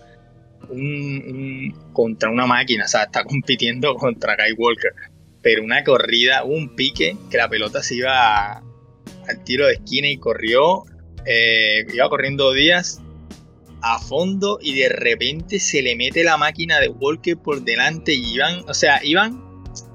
un, 0.69 1.73
contra 1.93 2.29
una 2.29 2.45
máquina, 2.45 2.85
o 2.85 2.87
sea, 2.87 3.03
está 3.03 3.23
compitiendo 3.23 3.95
contra 3.95 4.35
Kai 4.35 4.53
Walker 4.53 4.93
pero 5.43 5.63
una 5.63 5.83
corrida, 5.83 6.43
un 6.43 6.75
pique, 6.75 7.17
que 7.29 7.37
la 7.37 7.49
pelota 7.49 7.83
se 7.83 7.95
iba 7.95 8.57
al 8.57 9.43
tiro 9.43 9.67
de 9.67 9.73
esquina 9.73 10.07
y 10.07 10.17
corrió, 10.17 10.85
eh, 11.25 11.85
iba 11.93 12.09
corriendo 12.09 12.53
Díaz 12.53 13.01
a 13.81 13.99
fondo 13.99 14.59
y 14.61 14.79
de 14.79 14.89
repente 14.89 15.59
se 15.59 15.81
le 15.81 15.95
mete 15.95 16.23
la 16.23 16.37
máquina 16.37 16.79
de 16.79 16.87
Walker 16.87 17.37
por 17.37 17.61
delante 17.61 18.13
y 18.13 18.35
iban, 18.35 18.63
o 18.69 18.73
sea, 18.73 19.03
iban 19.03 19.43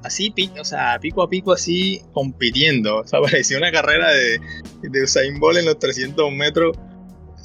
así, 0.05 0.34
o 0.61 0.64
sea, 0.64 0.99
pico 1.01 1.22
a 1.22 1.30
pico 1.30 1.53
así 1.53 2.03
compitiendo. 2.12 2.99
O 2.99 3.07
sea, 3.07 3.20
parecía 3.22 3.57
una 3.57 3.72
carrera 3.72 4.12
de, 4.12 4.40
Usain 5.03 5.40
Bolt 5.40 5.59
en 5.59 5.64
los 5.64 5.78
300 5.78 6.30
metros 6.32 6.76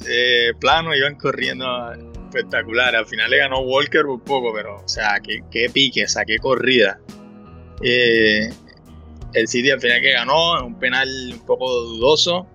eh, 0.06 0.52
plano, 0.60 0.94
iban 0.94 1.16
corriendo 1.16 1.66
espectacular. 2.26 2.94
Al 2.94 3.06
final 3.06 3.30
le 3.30 3.38
ganó 3.38 3.60
Walker 3.60 4.02
por 4.02 4.22
poco, 4.22 4.52
pero, 4.54 4.76
o 4.76 4.88
sea, 4.88 5.20
qué, 5.22 5.40
qué 5.50 5.70
pique, 5.70 6.04
o 6.04 6.08
sea, 6.08 6.24
qué 6.26 6.38
corrida. 6.38 7.00
Eh, 7.86 8.48
el 9.34 9.46
City 9.48 9.70
al 9.70 9.80
final 9.80 10.00
que 10.00 10.12
ganó, 10.12 10.64
un 10.64 10.78
penal 10.78 11.08
un 11.32 11.46
poco 11.46 11.70
dudoso. 11.70 12.46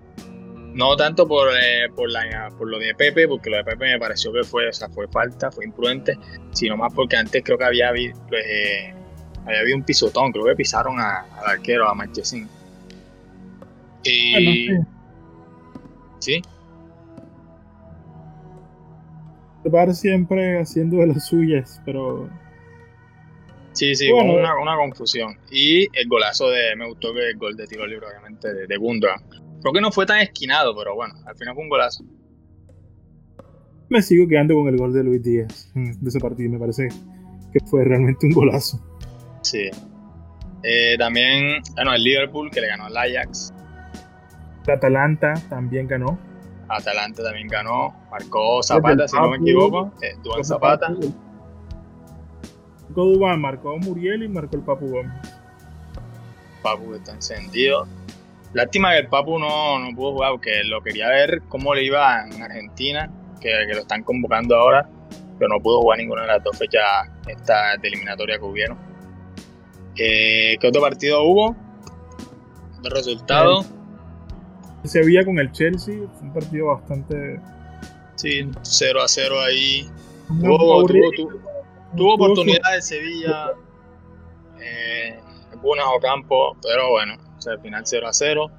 No 0.74 0.96
tanto 0.96 1.26
por, 1.26 1.48
eh, 1.48 1.88
por, 1.94 2.10
la, 2.10 2.50
por 2.56 2.68
lo 2.68 2.78
de 2.78 2.94
Pepe, 2.94 3.26
porque 3.26 3.50
lo 3.50 3.56
de 3.56 3.64
Pepe 3.64 3.92
me 3.92 3.98
pareció 3.98 4.32
que 4.32 4.44
fue, 4.44 4.68
o 4.68 4.72
sea, 4.72 4.88
fue 4.88 5.08
falta, 5.08 5.50
fue 5.50 5.64
imprudente, 5.64 6.16
sino 6.52 6.76
más 6.76 6.92
porque 6.94 7.16
antes 7.16 7.42
creo 7.44 7.58
que 7.58 7.64
había, 7.64 7.90
pues, 7.90 8.44
eh, 8.46 8.94
había 9.46 9.60
habido 9.60 9.76
un 9.76 9.82
pisotón, 9.82 10.30
creo 10.30 10.44
que 10.44 10.54
pisaron 10.54 11.00
al 11.00 11.24
arquero, 11.44 11.88
a 11.88 11.94
Marchesín. 11.94 12.48
Y... 14.04 14.68
¿Sí? 16.20 16.42
Va 19.66 19.92
siempre 19.92 20.60
haciendo 20.60 20.98
de 20.98 21.08
las 21.08 21.26
suyas, 21.26 21.82
pero 21.84 22.30
Sí, 23.80 23.94
sí, 23.94 24.12
una, 24.12 24.60
una, 24.60 24.76
confusión. 24.76 25.38
Y 25.50 25.84
el 25.98 26.06
golazo 26.06 26.50
de. 26.50 26.76
Me 26.76 26.86
gustó 26.86 27.14
que 27.14 27.30
el 27.30 27.38
gol 27.38 27.56
de 27.56 27.66
tiro 27.66 27.86
libre, 27.86 28.08
obviamente, 28.08 28.52
de, 28.52 28.66
de 28.66 28.76
Gundogan. 28.76 29.22
Creo 29.62 29.72
que 29.72 29.80
no 29.80 29.90
fue 29.90 30.04
tan 30.04 30.18
esquinado, 30.18 30.76
pero 30.76 30.94
bueno, 30.94 31.14
al 31.24 31.34
final 31.34 31.54
fue 31.54 31.62
un 31.62 31.70
golazo. 31.70 32.04
Me 33.88 34.02
sigo 34.02 34.28
quedando 34.28 34.54
con 34.54 34.68
el 34.68 34.76
gol 34.76 34.92
de 34.92 35.02
Luis 35.02 35.22
Díaz 35.22 35.72
de 35.74 36.08
ese 36.10 36.20
partido. 36.20 36.50
Me 36.50 36.58
parece 36.58 36.88
que 37.54 37.60
fue 37.64 37.82
realmente 37.82 38.26
un 38.26 38.32
golazo. 38.32 38.78
Sí. 39.40 39.70
Eh, 40.62 40.96
también, 40.98 41.62
bueno, 41.74 41.94
el 41.94 42.04
Liverpool 42.04 42.50
que 42.50 42.60
le 42.60 42.66
ganó 42.66 42.84
al 42.84 42.96
Ajax. 42.98 43.54
Atalanta 44.68 45.32
también 45.48 45.88
ganó. 45.88 46.18
Atalanta 46.68 47.22
también 47.22 47.48
ganó. 47.48 47.94
Marcó 48.10 48.62
Zapata, 48.62 49.08
si 49.08 49.16
no 49.16 49.30
me 49.30 49.38
equivoco. 49.38 49.90
Eh, 50.02 50.16
Zapata. 50.42 50.90
Marcó 50.90 51.29
Dubán, 52.94 53.40
marcó 53.40 53.76
Muriel 53.78 54.22
y 54.22 54.28
marcó 54.28 54.56
el 54.56 54.62
Papu 54.62 54.88
Gómez. 54.88 55.12
Papu 56.62 56.94
está 56.94 57.12
encendido. 57.12 57.86
Lástima 58.52 58.92
que 58.92 58.98
el 58.98 59.08
Papu 59.08 59.38
no, 59.38 59.78
no 59.78 59.94
pudo 59.94 60.12
jugar 60.12 60.32
porque 60.32 60.64
lo 60.64 60.82
quería 60.82 61.08
ver 61.08 61.42
cómo 61.48 61.74
le 61.74 61.84
iba 61.84 62.26
en 62.26 62.42
Argentina, 62.42 63.10
que, 63.40 63.50
lo 63.68 63.80
están 63.80 64.02
convocando 64.02 64.56
ahora, 64.56 64.88
pero 65.38 65.48
no 65.48 65.60
pudo 65.60 65.80
jugar 65.82 65.98
ninguna 65.98 66.22
de 66.22 66.28
las 66.28 66.44
dos 66.44 66.58
fechas 66.58 66.82
esta 67.28 67.76
de 67.80 67.88
eliminatoria 67.88 68.38
que 68.38 68.44
hubieron. 68.44 68.78
Eh, 69.96 70.56
¿Qué 70.60 70.66
otro 70.66 70.80
partido 70.80 71.22
hubo? 71.22 71.56
¿De 72.82 72.90
resultado? 72.90 73.64
Se 74.84 75.00
veía 75.00 75.24
con 75.24 75.38
el 75.38 75.52
Chelsea, 75.52 75.94
fue 76.14 76.28
un 76.28 76.32
partido 76.32 76.66
bastante. 76.68 77.40
Sí, 78.16 78.48
0 78.62 79.02
a 79.02 79.08
0 79.08 79.40
ahí. 79.40 79.88
tuvo, 80.28 80.86
Tuvo 80.86 81.30
oportunidad 81.98 82.72
de 82.74 82.82
Sevilla, 82.82 83.52
eh, 84.60 85.18
algunas 85.52 85.86
campo, 86.00 86.56
pero 86.62 86.90
bueno, 86.90 87.14
al 87.46 87.60
final 87.60 87.82
0 87.84 88.06
a 88.06 88.12
0. 88.12 88.50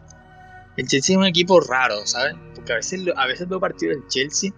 El 0.78 0.88
Chelsea 0.88 1.14
es 1.14 1.18
un 1.18 1.26
equipo 1.26 1.60
raro, 1.60 2.06
¿sabes? 2.06 2.36
Porque 2.56 2.74
a 2.74 2.76
veces, 2.78 3.02
a 3.16 3.28
veces 3.28 3.48
veo 3.48 3.60
partidos 3.60 3.98
del 3.98 4.08
Chelsea 4.08 4.52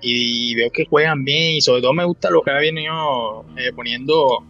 y 0.00 0.54
veo 0.54 0.70
que 0.70 0.86
juegan 0.86 1.24
bien 1.24 1.56
y 1.56 1.60
sobre 1.60 1.82
todo 1.82 1.92
me 1.92 2.04
gusta 2.04 2.30
lo 2.30 2.42
que 2.42 2.50
ha 2.50 2.58
venido 2.58 3.44
eh, 3.56 3.72
poniendo 3.74 4.44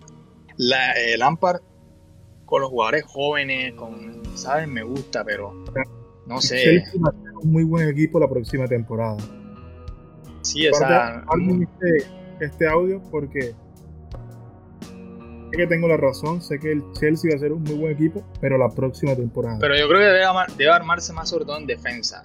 la, 0.56 0.92
eh, 0.92 1.16
Lampard 1.16 1.60
con 2.44 2.62
los 2.62 2.70
jugadores 2.70 3.04
jóvenes, 3.04 3.74
con, 3.74 4.22
¿sabes? 4.34 4.68
Me 4.68 4.82
gusta, 4.82 5.24
pero 5.24 5.64
no 6.26 6.40
sé. 6.40 6.62
Chelsea 6.62 7.00
va 7.04 7.10
a 7.10 7.12
ser 7.12 7.36
un 7.42 7.52
muy 7.52 7.64
buen 7.64 7.88
equipo 7.88 8.20
la 8.20 8.28
próxima 8.28 8.66
temporada. 8.66 9.16
Sí, 10.42 10.66
esa 10.66 11.24
este 12.40 12.68
audio 12.68 13.02
porque 13.10 13.54
sé 15.50 15.56
que 15.56 15.66
tengo 15.66 15.88
la 15.88 15.96
razón, 15.96 16.40
sé 16.40 16.58
que 16.58 16.72
el 16.72 16.82
Chelsea 16.98 17.30
va 17.32 17.36
a 17.36 17.40
ser 17.40 17.52
un 17.52 17.62
muy 17.62 17.74
buen 17.74 17.92
equipo, 17.92 18.24
pero 18.40 18.56
la 18.58 18.68
próxima 18.68 19.14
temporada. 19.16 19.58
Pero 19.60 19.76
yo 19.76 19.88
creo 19.88 20.00
que 20.00 20.58
debe, 20.58 20.70
armarse 20.70 21.12
más 21.12 21.28
sobre 21.28 21.44
todo 21.44 21.58
en 21.58 21.66
defensa, 21.66 22.24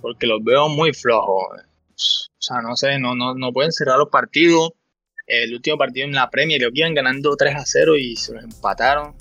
porque 0.00 0.26
los 0.26 0.42
veo 0.42 0.68
muy 0.68 0.92
flojos. 0.92 1.48
O 1.56 2.42
sea, 2.42 2.62
no 2.62 2.76
sé, 2.76 2.98
no, 2.98 3.14
no, 3.14 3.34
no 3.34 3.52
pueden 3.52 3.72
cerrar 3.72 3.98
los 3.98 4.08
partidos. 4.08 4.72
El 5.26 5.54
último 5.54 5.76
partido 5.78 6.06
en 6.06 6.14
la 6.14 6.28
Premier, 6.30 6.60
lo 6.60 6.70
iban 6.72 6.94
ganando 6.94 7.36
3 7.36 7.54
a 7.54 7.64
0 7.64 7.96
y 7.96 8.16
se 8.16 8.34
los 8.34 8.42
empataron. 8.42 9.14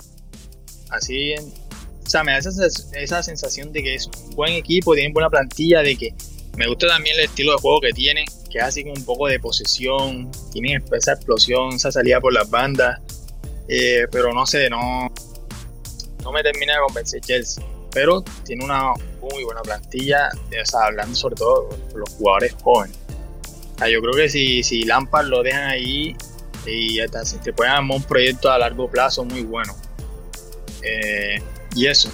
Así, 0.89 1.35
o 1.35 2.09
sea, 2.09 2.23
me 2.23 2.31
da 2.31 2.39
esa, 2.39 2.49
esa 2.93 3.21
sensación 3.21 3.71
de 3.71 3.83
que 3.83 3.95
es 3.95 4.07
un 4.07 4.35
buen 4.35 4.53
equipo, 4.53 4.95
tienen 4.95 5.13
buena 5.13 5.29
plantilla, 5.29 5.81
de 5.81 5.95
que 5.95 6.15
me 6.57 6.67
gusta 6.67 6.87
también 6.87 7.15
el 7.19 7.25
estilo 7.25 7.51
de 7.51 7.59
juego 7.59 7.81
que 7.81 7.91
tienen 7.91 8.25
que 8.49 8.59
así 8.59 8.83
como 8.83 8.95
un 8.95 9.05
poco 9.05 9.27
de 9.27 9.39
posesión, 9.39 10.31
tienen 10.51 10.83
esa 10.91 11.13
explosión, 11.13 11.73
esa 11.73 11.91
salida 11.91 12.19
por 12.19 12.33
las 12.33 12.49
bandas, 12.49 12.99
eh, 13.67 14.07
pero 14.11 14.33
no 14.33 14.45
sé, 14.45 14.69
no, 14.69 15.11
no 16.23 16.31
me 16.31 16.41
termina 16.41 16.73
de 16.73 16.79
convencer 16.79 17.21
Chelsea, 17.21 17.63
pero 17.91 18.23
tiene 18.45 18.65
una 18.65 18.93
muy 19.21 19.43
buena 19.43 19.61
plantilla, 19.61 20.29
hablando 20.73 21.15
sobre 21.15 21.35
todo 21.35 21.69
de 21.93 21.99
los 21.99 22.09
jugadores 22.11 22.55
jóvenes. 22.63 22.97
yo 23.79 24.01
creo 24.01 24.13
que 24.13 24.29
si, 24.29 24.63
si 24.63 24.83
Lampard 24.83 25.27
lo 25.27 25.43
dejan 25.43 25.69
ahí 25.69 26.15
y 26.65 26.99
hasta 26.99 27.25
se 27.25 27.37
te 27.37 27.53
pueden 27.53 27.73
armar 27.73 27.97
un 27.97 28.03
proyecto 28.03 28.51
a 28.51 28.57
largo 28.57 28.89
plazo 28.89 29.23
muy 29.25 29.43
bueno. 29.43 29.75
Eh, 30.81 31.41
y 31.75 31.87
eso. 31.87 32.09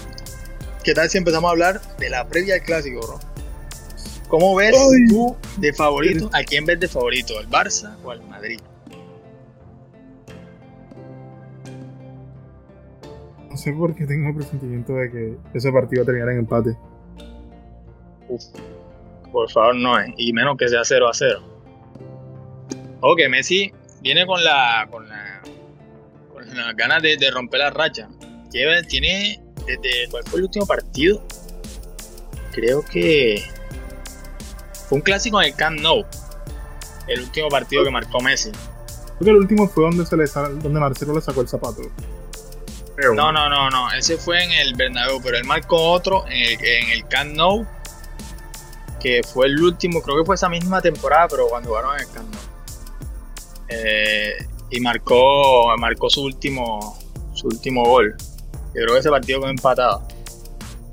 ¿Qué 0.84 0.94
tal 0.94 1.10
si 1.10 1.18
empezamos 1.18 1.50
a 1.50 1.52
hablar 1.52 1.82
de 1.98 2.10
la 2.10 2.28
previa 2.28 2.56
del 2.56 2.64
clásico, 2.64 3.00
bro? 3.02 3.35
¿Cómo 4.28 4.56
ves 4.56 4.76
tú 5.10 5.36
de 5.58 5.74
favorito? 5.74 6.30
¿A 6.34 6.44
quién 6.44 6.66
ves 6.66 6.80
de 6.80 6.88
favorito? 6.88 7.38
¿Al 7.38 7.48
Barça 7.50 7.96
o 8.04 8.12
al 8.12 8.22
Madrid? 8.28 8.60
No 13.50 13.58
sé 13.58 13.72
por 13.72 13.96
qué 13.96 14.06
tengo 14.06 14.30
el 14.30 14.36
presentimiento 14.36 14.94
de 14.96 15.12
que 15.12 15.38
ese 15.54 15.72
partido 15.72 16.02
va 16.02 16.04
a 16.04 16.06
terminar 16.06 16.30
en 16.32 16.40
empate. 16.40 16.78
Uf, 18.28 18.44
por 19.32 19.50
favor, 19.50 19.76
no, 19.76 20.00
eh. 20.00 20.14
y 20.18 20.34
menos 20.34 20.58
que 20.58 20.68
sea 20.68 20.84
0 20.84 21.08
a 21.08 21.14
0. 21.14 21.42
Ok, 23.02 23.22
Messi 23.30 23.72
viene 24.02 24.26
con 24.26 24.44
la 24.44 24.88
con 24.90 25.08
la 25.08 25.42
con 26.34 26.48
las 26.56 26.76
ganas 26.76 27.02
de, 27.02 27.18
de 27.18 27.32
romper 27.32 27.60
la 27.60 27.70
racha. 27.70 28.10
Tiene 28.52 29.42
desde 29.66 30.10
cuál 30.10 30.24
fue 30.26 30.40
el 30.40 30.46
último 30.46 30.66
partido? 30.66 31.22
Creo 32.52 32.84
que 32.84 33.44
fue 34.88 34.98
un 34.98 35.02
clásico 35.02 35.42
en 35.42 35.48
el 35.48 35.56
Camp 35.56 35.80
Nou. 35.80 36.06
El 37.08 37.22
último 37.22 37.50
partido 37.50 37.84
que 37.84 37.92
marcó 37.92 38.20
Messi. 38.20 38.52
Creo 38.52 39.20
que 39.20 39.30
el 39.30 39.38
último 39.38 39.70
fue 39.70 39.84
donde, 39.84 40.06
se 40.06 40.18
le, 40.18 40.26
donde 40.26 40.80
Marcelo 40.80 41.14
le 41.14 41.22
sacó 41.22 41.42
el 41.42 41.48
zapato. 41.48 41.82
No, 43.14 43.32
no, 43.32 43.50
no, 43.50 43.70
no. 43.70 43.92
Ese 43.92 44.18
fue 44.18 44.44
en 44.44 44.52
el 44.52 44.74
Bernabéu, 44.76 45.22
pero 45.22 45.38
él 45.38 45.44
marcó 45.44 45.92
otro 45.92 46.26
en 46.28 46.34
el, 46.34 46.66
en 46.66 46.90
el 46.90 47.08
Camp 47.08 47.34
Nou, 47.34 47.66
que 49.00 49.22
fue 49.24 49.48
el 49.48 49.62
último, 49.62 50.02
creo 50.02 50.18
que 50.20 50.26
fue 50.26 50.36
esa 50.36 50.50
misma 50.50 50.82
temporada, 50.82 51.28
pero 51.28 51.48
cuando 51.48 51.70
jugaron 51.70 51.96
en 51.96 52.02
el 52.02 52.12
Camp 52.12 52.34
Nou. 52.34 52.42
Eh, 53.68 54.48
y 54.70 54.80
marcó, 54.80 55.76
marcó 55.78 56.10
su 56.10 56.24
último, 56.24 56.98
su 57.34 57.48
último 57.48 57.84
gol. 57.84 58.16
Yo 58.74 58.82
creo 58.82 58.94
que 58.94 59.00
ese 59.00 59.10
partido 59.10 59.42
quedó 59.42 59.50
empatado. 59.50 60.08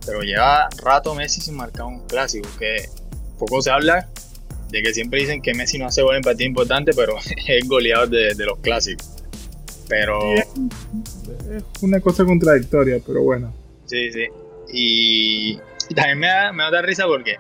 Pero 0.05 0.21
lleva 0.23 0.69
rato 0.83 1.15
Messi 1.15 1.41
sin 1.41 1.57
marcar 1.57 1.87
un 1.87 2.07
clásico, 2.07 2.49
que 2.59 2.89
poco 3.47 3.63
se 3.63 3.71
habla 3.71 4.09
de 4.71 4.83
que 4.83 4.95
siempre 4.95 5.21
dicen 5.21 5.43
que 5.43 5.53
Messi 5.55 5.79
no 5.79 5.87
hace 5.87 6.03
gol 6.03 6.17
en 6.17 6.23
partido 6.23 6.49
importante, 6.49 6.93
pero 6.95 7.17
es 7.47 7.69
goleador 7.69 8.09
de, 8.09 8.35
de 8.35 8.47
los 8.47 8.59
clásicos. 8.59 9.09
Pero. 9.89 10.19
Es 10.35 10.45
una 11.83 12.01
cosa 12.01 12.25
contradictoria, 12.25 12.99
pero 13.07 13.23
bueno. 13.23 13.53
Sí, 13.87 14.11
sí. 14.13 14.27
Y, 14.73 15.61
también 15.95 16.19
me 16.19 16.27
da, 16.29 16.53
me 16.53 16.63
da 16.71 16.81
risa 16.81 17.07
porque 17.07 17.37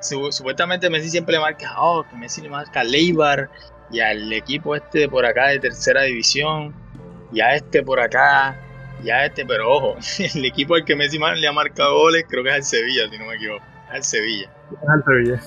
supuestamente 0.00 0.88
Messi 0.88 1.10
siempre 1.10 1.34
le 1.34 1.40
marca, 1.40 1.74
oh, 1.78 2.04
que 2.08 2.16
Messi 2.16 2.40
le 2.40 2.48
marca 2.48 2.80
a 2.80 2.84
Leibar 2.84 3.50
y 3.90 4.00
al 4.00 4.32
equipo 4.32 4.76
este 4.76 5.08
por 5.08 5.26
acá 5.26 5.48
de 5.48 5.58
tercera 5.58 6.02
división 6.02 6.74
y 7.32 7.40
a 7.40 7.54
este 7.56 7.82
por 7.82 8.00
acá 8.00 8.56
y 9.02 9.10
a 9.10 9.26
este, 9.26 9.44
pero 9.44 9.70
ojo, 9.70 9.96
el 10.34 10.44
equipo 10.44 10.74
al 10.74 10.84
que 10.84 10.96
Messi 10.96 11.18
le 11.18 11.46
ha 11.46 11.52
marcado 11.52 11.98
goles 11.98 12.24
creo 12.28 12.42
que 12.42 12.50
es 12.50 12.56
el 12.56 12.64
Sevilla, 12.64 13.10
si 13.10 13.18
no 13.18 13.26
me 13.26 13.34
equivoco, 13.34 13.64
es 13.90 13.96
el 13.96 14.04
Sevilla. 14.04 14.50
Es 14.70 14.88
el 14.94 15.04
Sevilla. 15.04 15.42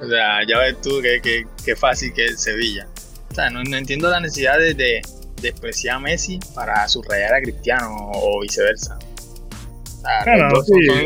O 0.00 0.08
sea, 0.08 0.46
ya 0.46 0.58
ves 0.58 0.80
tú 0.80 1.00
qué 1.02 1.76
fácil 1.76 2.12
que 2.12 2.24
es 2.26 2.40
Sevilla. 2.40 2.86
O 3.30 3.34
sea, 3.34 3.48
no, 3.50 3.60
entiendo 3.76 4.10
la 4.10 4.20
necesidad 4.20 4.58
de 4.58 5.00
despreciar 5.40 5.96
a 5.96 6.00
Messi 6.00 6.38
para 6.54 6.86
subrayar 6.88 7.34
a 7.34 7.40
Cristiano 7.40 8.10
o 8.14 8.40
viceversa. 8.40 8.98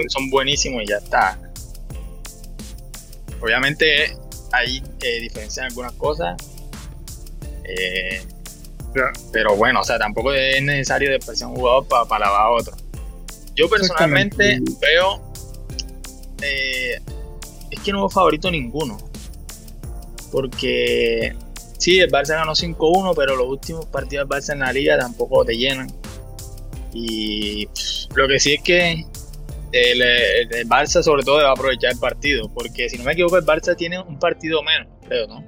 son, 0.09 0.31
buenísimos 0.31 0.83
y 0.83 0.87
ya 0.87 0.97
está. 0.97 1.39
Obviamente 3.41 4.17
hay 4.53 4.83
eh, 5.03 5.21
diferencias 5.21 5.59
en 5.59 5.65
algunas 5.67 5.93
cosas. 5.93 6.37
Eh, 7.65 8.23
pero 9.33 9.57
bueno, 9.57 9.81
o 9.81 9.85
sea, 9.85 9.99
tampoco 9.99 10.33
es 10.33 10.63
necesario 10.63 11.11
despreciar 11.11 11.49
a 11.49 11.51
un 11.51 11.57
jugador 11.57 11.87
para, 11.87 12.05
para 12.07 12.27
lavar 12.27 12.41
a 12.41 12.51
otro. 12.51 12.77
Yo 13.55 13.69
personalmente 13.69 14.59
veo. 14.81 15.23
Eh, 16.43 17.01
que 17.87 17.93
no 17.93 18.01
veo 18.01 18.11
favorito 18.11 18.51
ninguno. 18.51 18.99
Porque 20.31 21.35
Sí, 21.79 22.01
el 22.01 22.11
Barça 22.11 22.31
ganó 22.31 22.53
5-1, 22.53 23.15
pero 23.15 23.37
los 23.37 23.49
últimos 23.49 23.87
partidos 23.87 24.29
del 24.29 24.39
Barça 24.39 24.53
en 24.53 24.61
la 24.61 24.73
liga 24.73 24.99
tampoco 24.99 25.45
te 25.45 25.57
llenan. 25.57 25.89
Y 26.93 27.69
lo 28.15 28.27
que 28.27 28.41
sí 28.41 28.55
es 28.55 28.63
que 28.63 29.05
el, 29.73 30.69
Barça 30.69 31.03
sobre 31.03 31.23
todo 31.23 31.37
va 31.37 31.51
a 31.51 31.53
aprovechar 31.53 31.93
el 31.93 31.99
partido, 31.99 32.51
porque 32.53 32.89
si 32.89 32.97
no 32.97 33.05
me 33.05 33.13
equivoco 33.13 33.37
el 33.37 33.45
Barça 33.45 33.77
tiene 33.77 34.01
un 34.01 34.19
partido 34.19 34.63
menos, 34.63 34.89
creo, 35.07 35.27
¿no? 35.29 35.45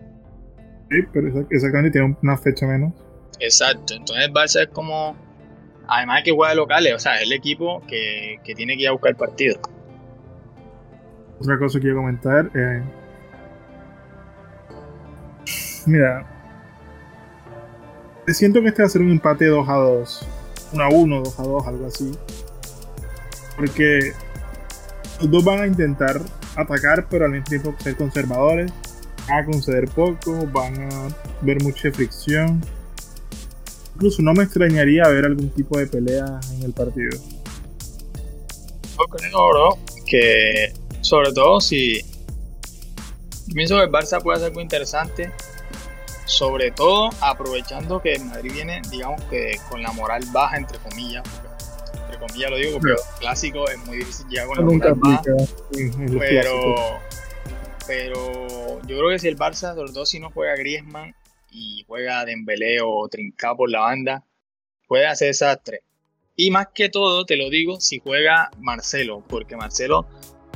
Sí, 0.90 0.98
pero 1.12 1.46
exactamente 1.50 1.98
tiene 1.98 2.16
una 2.22 2.36
fecha 2.36 2.66
menos. 2.66 2.92
Exacto, 3.40 3.94
entonces 3.94 4.26
el 4.26 4.32
Barça 4.32 4.62
es 4.62 4.68
como, 4.68 5.16
además 5.86 6.18
de 6.18 6.22
que 6.24 6.32
juega 6.32 6.54
locales, 6.54 6.94
o 6.94 6.98
sea, 6.98 7.16
es 7.16 7.22
el 7.22 7.32
equipo 7.32 7.82
que, 7.86 8.38
tiene 8.54 8.76
que 8.76 8.82
ir 8.82 8.88
a 8.88 8.92
buscar 8.92 9.10
el 9.10 9.16
partido. 9.16 9.58
Otra 11.40 11.58
cosa 11.58 11.78
que 11.78 11.82
quiero 11.82 11.98
comentar, 11.98 12.50
eh, 12.54 12.82
Mira, 15.88 16.26
siento 18.26 18.60
que 18.60 18.68
este 18.68 18.82
va 18.82 18.86
a 18.86 18.90
ser 18.90 19.00
un 19.00 19.10
empate 19.10 19.46
2 19.46 19.66
a 19.66 19.72
2. 19.72 20.26
1 20.74 20.84
a 20.84 20.88
1, 20.90 21.22
2 21.22 21.40
a 21.40 21.42
2, 21.42 21.66
algo 21.66 21.86
así. 21.86 22.12
Porque 23.56 24.12
los 25.18 25.30
dos 25.30 25.44
van 25.44 25.62
a 25.62 25.66
intentar 25.66 26.20
atacar, 26.56 27.06
pero 27.08 27.24
al 27.24 27.30
mismo 27.30 27.46
tiempo 27.46 27.74
ser 27.78 27.96
conservadores. 27.96 28.70
Van 29.26 29.44
a 29.44 29.46
conceder 29.46 29.88
poco, 29.88 30.46
van 30.52 30.92
a 30.92 31.08
ver 31.40 31.62
mucha 31.62 31.90
fricción. 31.90 32.60
Incluso 33.94 34.20
no 34.20 34.34
me 34.34 34.44
extrañaría 34.44 35.08
ver 35.08 35.24
algún 35.24 35.48
tipo 35.48 35.78
de 35.78 35.86
pelea 35.86 36.38
en 36.52 36.64
el 36.64 36.74
partido. 36.74 37.16
Yo 38.98 39.04
creo, 39.10 39.48
bro, 39.48 39.78
que 40.04 40.74
sobre 41.00 41.32
todo 41.32 41.60
si. 41.60 42.00
pienso 43.54 43.76
que 43.76 43.82
el 43.84 43.90
Barça 43.90 44.22
puede 44.22 44.36
hacer 44.36 44.48
algo 44.48 44.60
interesante 44.60 45.32
sobre 46.28 46.70
todo 46.70 47.08
aprovechando 47.20 48.00
que 48.00 48.12
el 48.12 48.24
Madrid 48.26 48.52
viene, 48.52 48.82
digamos 48.90 49.22
que 49.24 49.58
con 49.70 49.82
la 49.82 49.90
moral 49.92 50.22
baja, 50.30 50.58
entre 50.58 50.78
comillas, 50.78 51.24
entre 52.02 52.18
comillas 52.18 52.50
lo 52.50 52.56
digo, 52.58 52.78
pero 52.80 52.96
clásico 53.18 53.68
es 53.68 53.78
muy 53.86 53.98
difícil 53.98 54.26
ya 54.30 54.46
con 54.46 54.58
la 54.58 54.62
moral 54.62 54.94
baja. 54.96 55.22
Pero, 56.18 57.00
pero 57.86 58.82
yo 58.82 58.98
creo 58.98 59.08
que 59.08 59.18
si 59.18 59.28
el 59.28 59.38
Barça, 59.38 59.74
sobre 59.74 59.92
todo 59.92 60.04
si 60.04 60.20
no 60.20 60.30
juega 60.30 60.54
Griezmann 60.54 61.14
y 61.50 61.82
juega 61.86 62.26
Dembélé 62.26 62.82
o 62.82 63.08
Trincao 63.08 63.56
por 63.56 63.70
la 63.70 63.80
banda, 63.80 64.24
puede 64.86 65.06
hacer 65.06 65.30
esas 65.30 65.58
tres. 65.64 65.80
Y 66.36 66.50
más 66.50 66.68
que 66.74 66.90
todo, 66.90 67.24
te 67.24 67.36
lo 67.36 67.48
digo, 67.48 67.80
si 67.80 68.00
juega 68.00 68.50
Marcelo, 68.60 69.24
porque 69.26 69.56
Marcelo, 69.56 70.06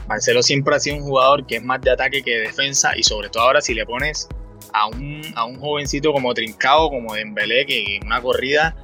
Marcelo 0.09 0.43
siempre 0.43 0.75
ha 0.75 0.81
sido 0.81 0.97
un 0.97 1.03
jugador 1.03 1.47
que 1.47 1.57
es 1.57 1.63
más 1.63 1.81
de 1.81 1.91
ataque 1.91 2.23
que 2.23 2.33
de 2.33 2.41
defensa 2.41 2.93
y 2.97 3.03
sobre 3.03 3.29
todo 3.29 3.45
ahora 3.45 3.61
si 3.61 3.75
le 3.75 3.87
pones 3.87 4.29
a 4.73 4.87
un, 4.87 5.23
a 5.35 5.45
un 5.45 5.59
jovencito 5.59 6.13
como 6.13 6.35
Trincao, 6.35 6.91
como 6.91 7.15
Dembélé, 7.15 7.67
que 7.67 7.97
en 7.97 8.07
una 8.07 8.21
corrida 8.21 8.75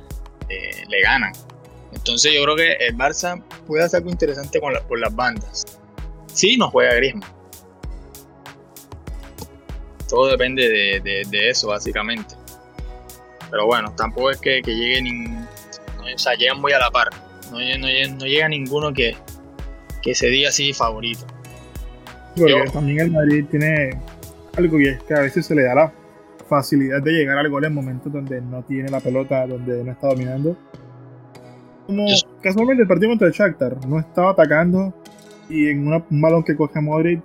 eh, 0.48 0.84
le 0.88 1.00
ganan. 1.02 1.32
Entonces 1.92 2.32
yo 2.34 2.42
creo 2.44 2.56
que 2.56 2.72
el 2.74 2.96
Barça 2.96 3.42
puede 3.66 3.84
hacer 3.84 3.98
algo 3.98 4.10
interesante 4.10 4.60
con 4.60 5.00
las 5.00 5.14
bandas. 5.14 5.64
Sí, 6.32 6.56
no 6.56 6.70
juega 6.70 6.94
Griezmann. 6.94 7.38
Todo 10.08 10.28
depende 10.28 11.00
de, 11.02 11.48
eso, 11.48 11.68
básicamente. 11.68 12.34
Pero 13.50 13.66
bueno, 13.66 13.92
tampoco 13.96 14.30
es 14.30 14.38
que, 14.38 14.62
que 14.62 14.74
lleguen, 14.74 15.46
o 15.98 16.18
sea, 16.18 16.34
llegan 16.34 16.60
muy 16.60 16.72
a 16.72 16.78
la 16.78 16.90
par. 16.90 17.08
No, 17.50 17.58
no, 17.58 18.26
llega 18.26 18.48
ninguno 18.48 18.92
que, 18.92 19.16
que 20.02 20.14
se 20.14 20.28
diga 20.28 20.48
así 20.50 20.72
favorito. 20.72 21.26
Porque 22.36 22.64
también 22.72 23.00
el 23.00 23.10
Madrid 23.10 23.44
tiene 23.50 23.90
algo 24.56 24.80
y 24.80 24.88
es 24.88 25.02
que 25.02 25.14
a 25.14 25.20
veces 25.20 25.46
se 25.46 25.54
le 25.54 25.64
da 25.64 25.74
la 25.74 25.92
facilidad 26.48 27.02
de 27.02 27.12
llegar 27.12 27.38
al 27.38 27.48
gol 27.50 27.64
en 27.64 27.74
momentos 27.74 28.12
donde 28.12 28.40
no 28.40 28.62
tiene 28.62 28.88
la 28.88 29.00
pelota, 29.00 29.46
donde 29.46 29.84
no 29.84 29.92
está 29.92 30.08
dominando. 30.08 30.56
Como 31.86 32.06
casualmente 32.42 32.82
el 32.82 32.88
partido 32.88 33.10
contra 33.10 33.28
el 33.28 33.34
Shakhtar, 33.34 33.86
no 33.86 33.98
estaba 33.98 34.32
atacando 34.32 34.94
y 35.48 35.68
en 35.68 35.86
un 35.88 36.20
balón 36.20 36.44
que 36.44 36.56
coge 36.56 36.80
Modric 36.80 37.22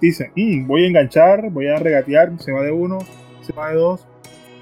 dice, 0.00 0.30
mm, 0.36 0.66
voy 0.66 0.84
a 0.84 0.88
enganchar, 0.88 1.50
voy 1.50 1.68
a 1.68 1.76
regatear, 1.76 2.32
se 2.38 2.52
va 2.52 2.62
de 2.62 2.70
uno, 2.70 2.98
se 3.42 3.52
va 3.52 3.70
de 3.70 3.76
dos, 3.76 4.06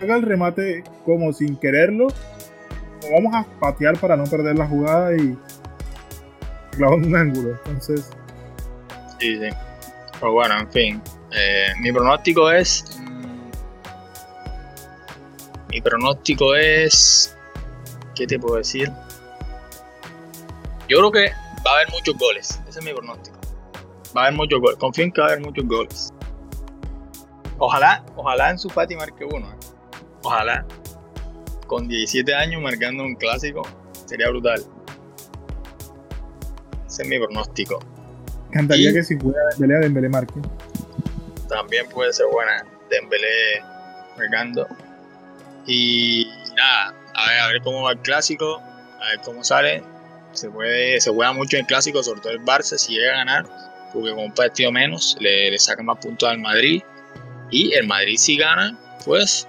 haga 0.00 0.16
el 0.16 0.22
remate 0.22 0.84
como 1.04 1.32
sin 1.32 1.56
quererlo, 1.56 2.08
vamos 3.10 3.34
a 3.34 3.46
patear 3.60 3.98
para 3.98 4.16
no 4.16 4.24
perder 4.24 4.56
la 4.56 4.66
jugada 4.66 5.16
y 5.16 5.36
clavar 6.76 6.98
un 6.98 7.16
ángulo, 7.16 7.50
entonces... 7.50 8.10
Sí, 9.18 9.38
sí. 9.38 9.48
Pero 10.18 10.32
bueno, 10.32 10.58
en 10.58 10.70
fin, 10.70 11.02
eh, 11.32 11.68
mi 11.80 11.92
pronóstico 11.92 12.50
es. 12.50 12.84
Mi 15.68 15.80
pronóstico 15.80 16.54
es. 16.54 17.36
¿Qué 18.14 18.26
te 18.26 18.38
puedo 18.38 18.56
decir? 18.56 18.90
Yo 20.88 20.98
creo 20.98 21.10
que 21.10 21.32
va 21.66 21.70
a 21.70 21.74
haber 21.76 21.90
muchos 21.90 22.16
goles. 22.18 22.60
Ese 22.68 22.80
es 22.80 22.84
mi 22.84 22.92
pronóstico. 22.92 23.38
Va 24.16 24.22
a 24.22 24.26
haber 24.26 24.36
muchos 24.36 24.60
goles. 24.60 24.76
Confío 24.78 25.04
en 25.04 25.12
que 25.12 25.20
va 25.20 25.28
a 25.28 25.30
haber 25.30 25.44
muchos 25.44 25.66
goles. 25.66 26.12
Ojalá, 27.58 28.04
ojalá 28.16 28.50
en 28.50 28.58
su 28.58 28.68
Fati 28.68 28.94
marque 28.96 29.24
uno. 29.24 29.50
¿eh? 29.50 29.56
Ojalá. 30.22 30.66
Con 31.66 31.88
17 31.88 32.34
años 32.34 32.60
marcando 32.60 33.02
un 33.02 33.14
clásico. 33.14 33.62
Sería 34.04 34.28
brutal. 34.28 34.62
Ese 36.92 37.04
es 37.04 37.08
mi 37.08 37.18
pronóstico. 37.18 37.80
Cantaría 38.50 38.92
que 38.92 39.02
si 39.02 39.16
fuera 39.16 39.40
pelea 39.58 39.78
de 39.78 39.84
Dembélé 39.84 40.10
marque 40.10 40.34
también 41.48 41.88
puede 41.88 42.12
ser 42.12 42.26
buena. 42.26 42.66
Dembélé 42.90 43.62
marcando. 44.18 44.66
Y 45.66 46.26
nada, 46.54 46.94
a 47.14 47.28
ver, 47.28 47.40
a 47.40 47.46
ver 47.48 47.62
cómo 47.62 47.82
va 47.82 47.92
el 47.92 47.98
clásico, 48.00 48.58
a 48.58 49.08
ver 49.08 49.20
cómo 49.24 49.42
sale. 49.42 49.82
Se 50.32 50.50
puede, 50.50 51.00
se 51.00 51.10
juega 51.10 51.32
mucho 51.32 51.56
en 51.56 51.62
el 51.62 51.66
clásico, 51.66 52.02
sobre 52.02 52.20
todo 52.20 52.32
el 52.32 52.40
Barça, 52.40 52.76
si 52.76 52.94
llega 52.94 53.12
a 53.12 53.16
ganar, 53.16 53.46
porque 53.94 54.10
con 54.10 54.24
un 54.24 54.34
partido 54.34 54.70
menos 54.70 55.16
le, 55.18 55.50
le 55.50 55.58
saca 55.58 55.82
más 55.82 55.96
puntos 55.98 56.28
al 56.28 56.40
Madrid. 56.40 56.82
Y 57.50 57.72
el 57.72 57.86
Madrid 57.86 58.16
si 58.18 58.36
gana, 58.36 58.78
pues 59.06 59.48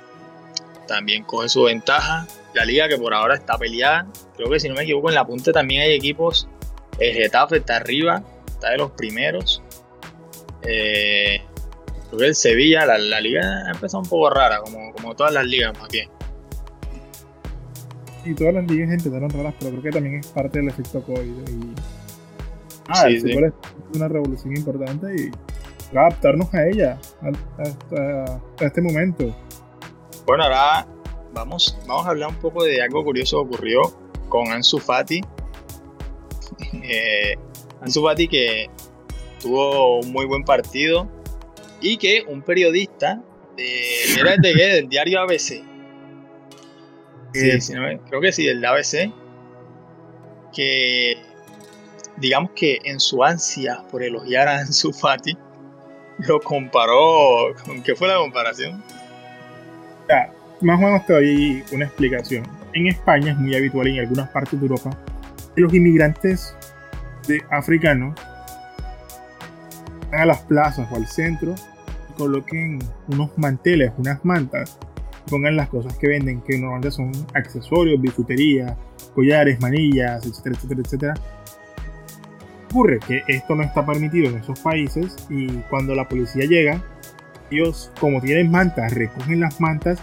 también 0.88 1.26
coge 1.26 1.50
su 1.50 1.64
ventaja. 1.64 2.26
La 2.54 2.64
liga 2.64 2.88
que 2.88 2.98
por 2.98 3.14
ahora 3.14 3.36
está 3.36 3.58
peleada, 3.58 4.08
creo 4.38 4.50
que 4.50 4.62
si 4.62 4.70
no 4.70 4.76
me 4.76 4.84
equivoco 4.84 5.10
en 5.10 5.16
la 5.16 5.26
punta 5.26 5.52
también 5.52 5.82
hay 5.82 5.92
equipos. 5.92 6.48
El 7.00 7.14
Getafe 7.16 7.58
está 7.58 7.78
arriba, 7.78 8.24
está 8.48 8.72
de 8.72 8.78
los 8.78 8.92
primeros. 8.92 9.62
Eh, 10.64 11.42
el 12.20 12.36
Sevilla, 12.36 12.86
la, 12.86 13.20
liga 13.20 13.64
ha 13.66 13.72
empezado 13.72 14.04
un 14.04 14.10
poco 14.10 14.30
rara, 14.30 14.60
como, 14.60 14.94
como 14.94 15.16
todas 15.16 15.34
las 15.34 15.46
ligas 15.46 15.78
más 15.80 15.90
bien. 15.90 16.10
y 18.26 18.34
todas 18.34 18.54
las 18.54 18.66
ligas 18.70 18.92
empezaron 18.92 19.30
raras, 19.30 19.54
pero 19.60 19.72
creo 19.72 19.84
que 19.84 19.92
también 19.92 20.16
es 20.20 20.28
parte 20.28 20.60
del 20.60 20.70
efecto 20.70 21.02
COVID. 21.04 21.50
Y, 21.50 21.76
ah, 22.88 23.08
el 23.08 23.20
fútbol 23.20 23.46
es 23.46 23.54
una 23.96 24.08
revolución 24.08 24.56
importante 24.56 25.08
y 25.16 25.32
adaptarnos 25.98 26.54
a 26.54 26.68
ella, 26.68 26.98
a, 27.22 28.40
este 28.60 28.82
momento. 28.82 29.36
Bueno, 30.26 30.44
ahora 30.44 30.88
vamos, 31.34 31.78
vamos 31.88 32.06
a 32.06 32.10
hablar 32.10 32.30
un 32.30 32.36
poco 32.36 32.64
de 32.64 32.82
algo 32.82 33.04
curioso 33.04 33.38
que 33.42 33.48
ocurrió 33.48 33.82
con 34.30 34.52
Ansu 34.52 34.80
Fati. 34.80 35.22
Eh, 36.84 37.36
Ansu 37.82 38.04
Fati 38.04 38.28
que 38.28 38.70
tuvo 39.42 40.00
un 40.00 40.12
muy 40.12 40.26
buen 40.26 40.44
partido 40.44 41.08
y 41.82 41.98
que 41.98 42.24
un 42.28 42.42
periodista 42.42 43.22
de, 43.58 44.14
era 44.20 44.36
de, 44.38 44.54
del 44.54 44.90
diario 44.90 45.20
ABC. 45.20 45.64
Sí, 47.34 47.74
creo 48.08 48.22
que 48.22 48.32
sí, 48.32 48.46
del 48.46 48.64
ABC. 48.64 49.12
Que 50.54 51.18
digamos 52.18 52.52
que 52.56 52.80
en 52.84 53.00
su 53.00 53.24
ansia 53.24 53.84
por 53.92 54.04
elogiar 54.04 54.48
a 54.48 54.60
Ansu 54.60 54.94
Fati, 54.94 55.36
lo 56.20 56.40
comparó. 56.40 57.54
¿Con 57.66 57.82
qué 57.84 57.96
fue 57.96 58.08
la 58.08 58.18
comparación? 58.18 58.84
Ya, 60.08 60.32
más 60.62 60.80
o 60.80 60.84
menos 60.84 61.06
te 61.06 61.14
doy 61.14 61.64
una 61.72 61.86
explicación. 61.86 62.48
En 62.74 62.88
España 62.88 63.32
es 63.32 63.38
muy 63.38 63.56
habitual 63.56 63.88
y 63.88 63.94
en 63.94 64.00
algunas 64.00 64.30
partes 64.30 64.60
de 64.60 64.66
Europa 64.66 64.98
los 65.62 65.74
inmigrantes 65.74 66.56
de 67.28 67.42
africanos 67.50 68.20
van 70.12 70.22
a 70.22 70.26
las 70.26 70.42
plazas 70.42 70.88
o 70.92 70.96
al 70.96 71.08
centro 71.08 71.56
y 72.10 72.14
coloquen 72.14 72.80
unos 73.08 73.38
manteles, 73.38 73.92
unas 73.98 74.24
mantas, 74.26 74.78
pongan 75.30 75.56
las 75.56 75.70
cosas 75.70 75.98
que 75.98 76.08
venden, 76.08 76.42
que 76.42 76.58
normalmente 76.58 76.92
son 76.92 77.12
accesorios, 77.34 78.02
bisutería, 78.02 78.78
collares, 79.16 79.60
manillas, 79.62 80.26
etcétera, 80.26 80.56
etcétera, 80.56 80.82
etcétera. 80.84 81.14
Ocurre 82.70 83.00
que 83.00 83.24
esto 83.28 83.56
no 83.56 83.64
está 83.64 83.86
permitido 83.86 84.30
en 84.30 84.38
esos 84.38 84.60
países 84.60 85.16
y 85.30 85.48
cuando 85.70 85.94
la 85.94 86.08
policía 86.08 86.46
llega, 86.46 86.82
ellos 87.52 87.92
como 88.00 88.20
tienen 88.20 88.50
mantas, 88.50 88.94
recogen 88.94 89.42
las 89.42 89.62
mantas 89.62 90.00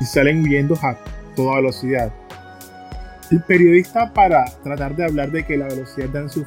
y 0.00 0.04
salen 0.04 0.42
huyendo 0.42 0.78
a 0.82 0.96
toda 1.34 1.56
velocidad. 1.56 2.12
El 3.32 3.40
periodista 3.40 4.12
para 4.12 4.44
tratar 4.62 4.94
de 4.94 5.06
hablar 5.06 5.30
de 5.30 5.42
que 5.46 5.56
la 5.56 5.66
velocidad 5.66 6.10
de 6.10 6.18
Ansu 6.18 6.44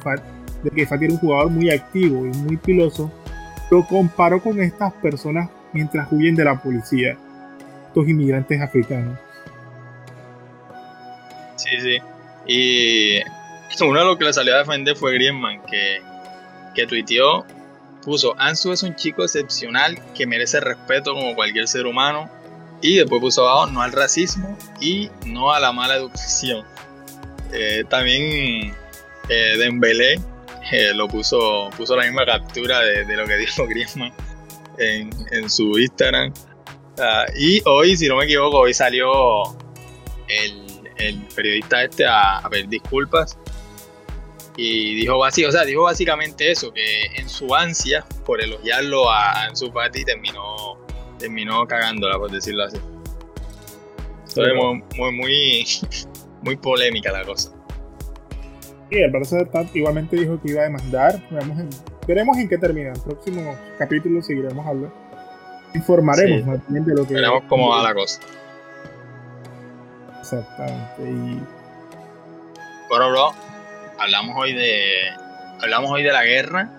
de 0.62 0.70
que 0.70 0.86
Fati 0.86 1.06
era 1.06 1.14
un 1.14 1.18
jugador 1.18 1.50
muy 1.50 1.68
activo 1.68 2.24
y 2.24 2.30
muy 2.30 2.56
piloso, 2.56 3.10
lo 3.72 3.84
comparó 3.84 4.40
con 4.40 4.60
estas 4.60 4.92
personas 4.94 5.50
mientras 5.72 6.06
huyen 6.12 6.36
de 6.36 6.44
la 6.44 6.62
policía, 6.62 7.18
estos 7.88 8.08
inmigrantes 8.08 8.60
africanos. 8.60 9.18
Sí, 11.56 11.70
sí. 11.80 11.98
Y 12.46 13.18
uno 13.84 13.98
de 13.98 14.04
los 14.04 14.16
que 14.16 14.24
le 14.26 14.32
salió 14.32 14.54
a 14.54 14.58
defender 14.58 14.96
fue 14.96 15.14
Griezmann, 15.14 15.62
que, 15.62 16.00
que 16.72 16.86
tuiteó, 16.86 17.44
puso, 18.04 18.38
Ansu 18.38 18.70
es 18.70 18.84
un 18.84 18.94
chico 18.94 19.24
excepcional 19.24 19.98
que 20.14 20.24
merece 20.24 20.60
respeto 20.60 21.14
como 21.14 21.34
cualquier 21.34 21.66
ser 21.66 21.84
humano. 21.86 22.30
Y 22.80 22.98
después 22.98 23.20
puso 23.20 23.48
abajo, 23.48 23.72
no 23.72 23.82
al 23.82 23.90
racismo 23.90 24.56
y 24.80 25.10
no 25.24 25.52
a 25.52 25.58
la 25.58 25.72
mala 25.72 25.96
educación. 25.96 26.64
Eh, 27.52 27.84
también 27.88 28.74
eh, 29.28 29.56
Dembélé 29.58 30.20
eh, 30.72 30.92
lo 30.94 31.08
puso, 31.08 31.70
puso 31.76 31.96
la 31.96 32.04
misma 32.04 32.26
captura 32.26 32.80
de, 32.80 33.04
lo 33.16 33.26
que 33.26 33.36
dijo 33.36 33.66
Griezmann 33.68 34.12
en, 34.78 35.50
su 35.50 35.78
Instagram. 35.78 36.32
Ah, 36.98 37.26
y 37.38 37.60
hoy, 37.66 37.96
si 37.96 38.08
no 38.08 38.16
me 38.16 38.24
equivoco, 38.24 38.58
hoy 38.58 38.74
salió 38.74 39.56
el, 40.28 41.22
periodista 41.34 41.84
este 41.84 42.06
a, 42.06 42.42
pedir 42.50 42.68
disculpas 42.68 43.38
y 44.56 44.94
dijo, 44.94 45.18
o 45.18 45.30
sea, 45.30 45.64
dijo 45.64 45.82
básicamente 45.82 46.50
eso, 46.50 46.72
que 46.72 47.06
en 47.16 47.28
su 47.28 47.54
ansia 47.54 48.04
por 48.24 48.40
elogiarlo 48.40 49.10
a 49.10 49.54
su 49.54 49.70
Fati 49.70 50.04
terminó, 50.04 50.78
terminó 51.18 51.66
cagándola, 51.66 52.18
por 52.18 52.30
decirlo 52.30 52.64
así. 52.64 52.78
Entonces, 54.28 54.54
muy, 54.54 54.82
muy, 54.96 55.12
muy 55.12 55.66
polémica 56.54 57.10
la 57.10 57.24
cosa. 57.24 57.50
Sí, 58.90 58.98
el 58.98 59.12
Barça 59.12 59.68
igualmente 59.74 60.16
dijo 60.16 60.40
que 60.40 60.52
iba 60.52 60.60
a 60.60 60.64
demandar. 60.64 61.20
veremos 62.06 62.38
en 62.38 62.48
qué 62.48 62.56
termina. 62.56 62.90
En 62.90 62.94
el 62.94 63.02
próximo 63.02 63.56
capítulo 63.78 64.22
seguiremos 64.22 64.64
hablando. 64.64 64.92
Informaremos 65.74 66.46
más 66.46 66.60
bien 66.68 66.84
de 66.84 66.94
lo 66.94 67.06
que. 67.06 67.14
Veremos 67.14 67.42
cómo 67.48 67.70
va 67.70 67.82
la 67.82 67.94
cosa. 67.94 68.20
Exactamente. 70.20 71.02
Y... 71.02 71.42
Bueno, 72.88 73.10
bro, 73.10 73.32
hablamos 73.98 74.36
hoy 74.38 74.54
de. 74.54 74.80
Hablamos 75.60 75.90
hoy 75.90 76.04
de 76.04 76.12
la 76.12 76.24
guerra 76.24 76.70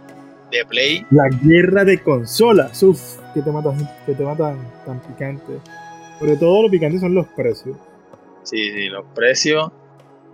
de 0.52 0.66
Play. 0.66 1.06
La 1.12 1.28
guerra 1.42 1.84
de 1.84 2.02
consolas. 2.02 2.82
Uf, 2.84 3.18
que 3.34 3.42
te 3.42 3.52
mata, 3.52 3.74
que 4.06 4.14
te 4.14 4.24
matan 4.24 4.58
tan 4.86 5.00
picante. 5.02 5.60
Sobre 6.20 6.38
todo 6.38 6.64
lo 6.64 6.70
picante 6.70 7.00
son 7.00 7.14
los 7.14 7.28
precios. 7.28 7.76
Sí, 8.48 8.72
sí, 8.72 8.88
los 8.88 9.06
precios 9.14 9.70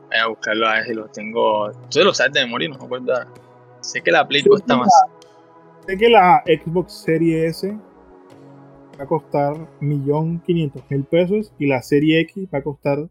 Voy 0.08 0.18
a 0.20 0.28
buscarlo 0.28 0.68
a 0.68 0.76
ver 0.76 0.86
si 0.86 0.94
los 0.94 1.12
tengo. 1.12 1.72
Tú 1.90 2.02
lo 2.02 2.14
sabes 2.14 2.34
de 2.34 2.46
memoria, 2.46 2.70
no 2.70 2.78
me 2.78 2.86
acuerdo. 2.86 3.14
Sé 3.82 4.02
que 4.04 4.12
la 4.12 4.28
Play 4.28 4.44
cuesta 4.44 4.78
más. 4.78 4.94
Sé 5.88 5.98
que 5.98 6.08
la 6.08 6.44
Xbox 6.46 6.94
Series 6.94 7.58
S 7.58 7.76
va 9.00 9.04
a 9.04 9.08
costar 9.08 9.56
1.500.000 9.82 11.08
pesos 11.08 11.52
y 11.58 11.66
la 11.66 11.82
Serie 11.82 12.20
X 12.22 12.48
va 12.54 12.60
a 12.60 12.64
costar. 12.64 13.10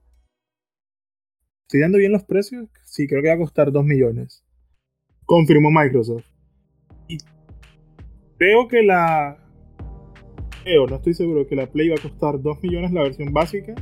¿Estoy 1.66 1.80
dando 1.80 1.98
bien 1.98 2.12
los 2.12 2.22
precios? 2.22 2.68
Sí, 2.84 3.08
creo 3.08 3.20
que 3.20 3.28
va 3.28 3.34
a 3.34 3.38
costar 3.38 3.72
2 3.72 3.84
millones. 3.84 4.44
Confirmó 5.26 5.72
Microsoft. 5.72 6.24
Y 7.08 7.18
creo 8.38 8.68
que 8.68 8.84
la. 8.84 9.38
Creo, 10.62 10.86
no 10.86 10.96
estoy 10.96 11.14
seguro 11.14 11.48
que 11.48 11.56
la 11.56 11.66
Play 11.66 11.88
va 11.88 11.96
a 11.96 12.02
costar 12.02 12.40
2 12.40 12.62
millones 12.62 12.92
la 12.92 13.02
versión 13.02 13.32
básica 13.32 13.74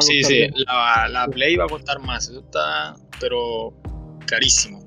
sí, 0.00 0.22
sí, 0.24 0.48
la, 0.66 1.28
Play 1.30 1.56
va 1.56 1.64
a 1.64 1.68
costar 1.68 2.00
más, 2.00 2.28
eso 2.28 2.40
está, 2.40 2.96
pero 3.20 3.72
carísimo. 4.26 4.80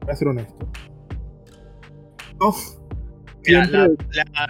Voy 0.00 0.10
a 0.10 0.14
ser 0.14 0.28
honesto. 0.28 0.70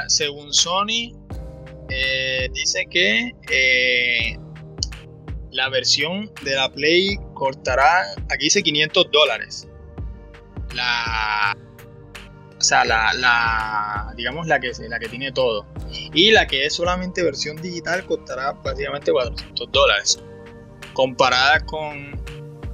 según 0.08 0.52
Sony, 0.52 1.14
eh, 1.90 2.48
dice 2.52 2.86
que 2.90 3.32
eh, 3.50 4.38
la 5.52 5.68
versión 5.68 6.30
de 6.44 6.54
la 6.54 6.70
Play 6.70 7.16
costará, 7.34 8.02
aquí 8.30 8.44
dice 8.44 8.62
500 8.62 9.10
dólares. 9.10 9.68
La, 10.74 11.56
o 12.58 12.60
sea, 12.60 12.84
la, 12.84 14.12
digamos 14.16 14.46
la 14.48 14.58
que, 14.58 14.72
la 14.88 14.98
que 14.98 15.08
tiene 15.08 15.30
todo. 15.32 15.64
Y 16.12 16.32
la 16.32 16.46
que 16.46 16.66
es 16.66 16.74
solamente 16.74 17.22
versión 17.22 17.56
digital 17.56 18.04
costará 18.04 18.60
prácticamente 18.60 19.12
400 19.12 19.70
dólares. 19.70 20.18
Comparada 20.92 21.60
con 21.60 22.20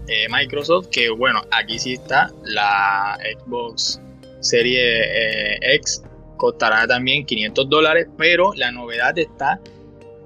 eh, 0.09 0.27
Microsoft, 0.31 0.89
que 0.89 1.11
bueno, 1.11 1.43
aquí 1.51 1.79
sí 1.79 1.95
está 1.95 2.33
la 2.45 3.19
Xbox 3.39 4.01
Serie 4.41 5.55
eh, 5.55 5.59
X, 5.77 6.03
costará 6.39 6.87
también 6.87 7.27
500 7.27 7.69
dólares, 7.69 8.07
pero 8.17 8.55
la 8.55 8.71
novedad 8.71 9.19
está, 9.19 9.61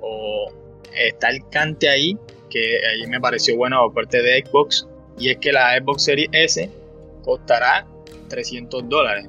o 0.00 0.52
está 0.94 1.30
el 1.30 1.48
cante 1.50 1.88
ahí, 1.88 2.16
que 2.48 2.78
ahí 2.86 3.06
me 3.08 3.20
pareció 3.20 3.56
bueno 3.56 3.82
por 3.82 4.04
parte 4.04 4.22
de 4.22 4.44
Xbox, 4.44 4.86
y 5.18 5.30
es 5.30 5.38
que 5.38 5.52
la 5.52 5.76
Xbox 5.78 6.04
Series 6.04 6.28
S 6.32 6.70
costará 7.24 7.86
300 8.28 8.88
dólares 8.88 9.28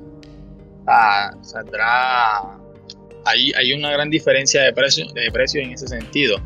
saldrá. 1.41 2.57
Hay, 3.25 3.51
hay 3.57 3.73
una 3.73 3.91
gran 3.91 4.09
diferencia 4.09 4.63
de 4.63 4.73
precio, 4.73 5.05
de 5.13 5.31
precio 5.31 5.61
en 5.61 5.71
ese 5.71 5.87
sentido. 5.87 6.37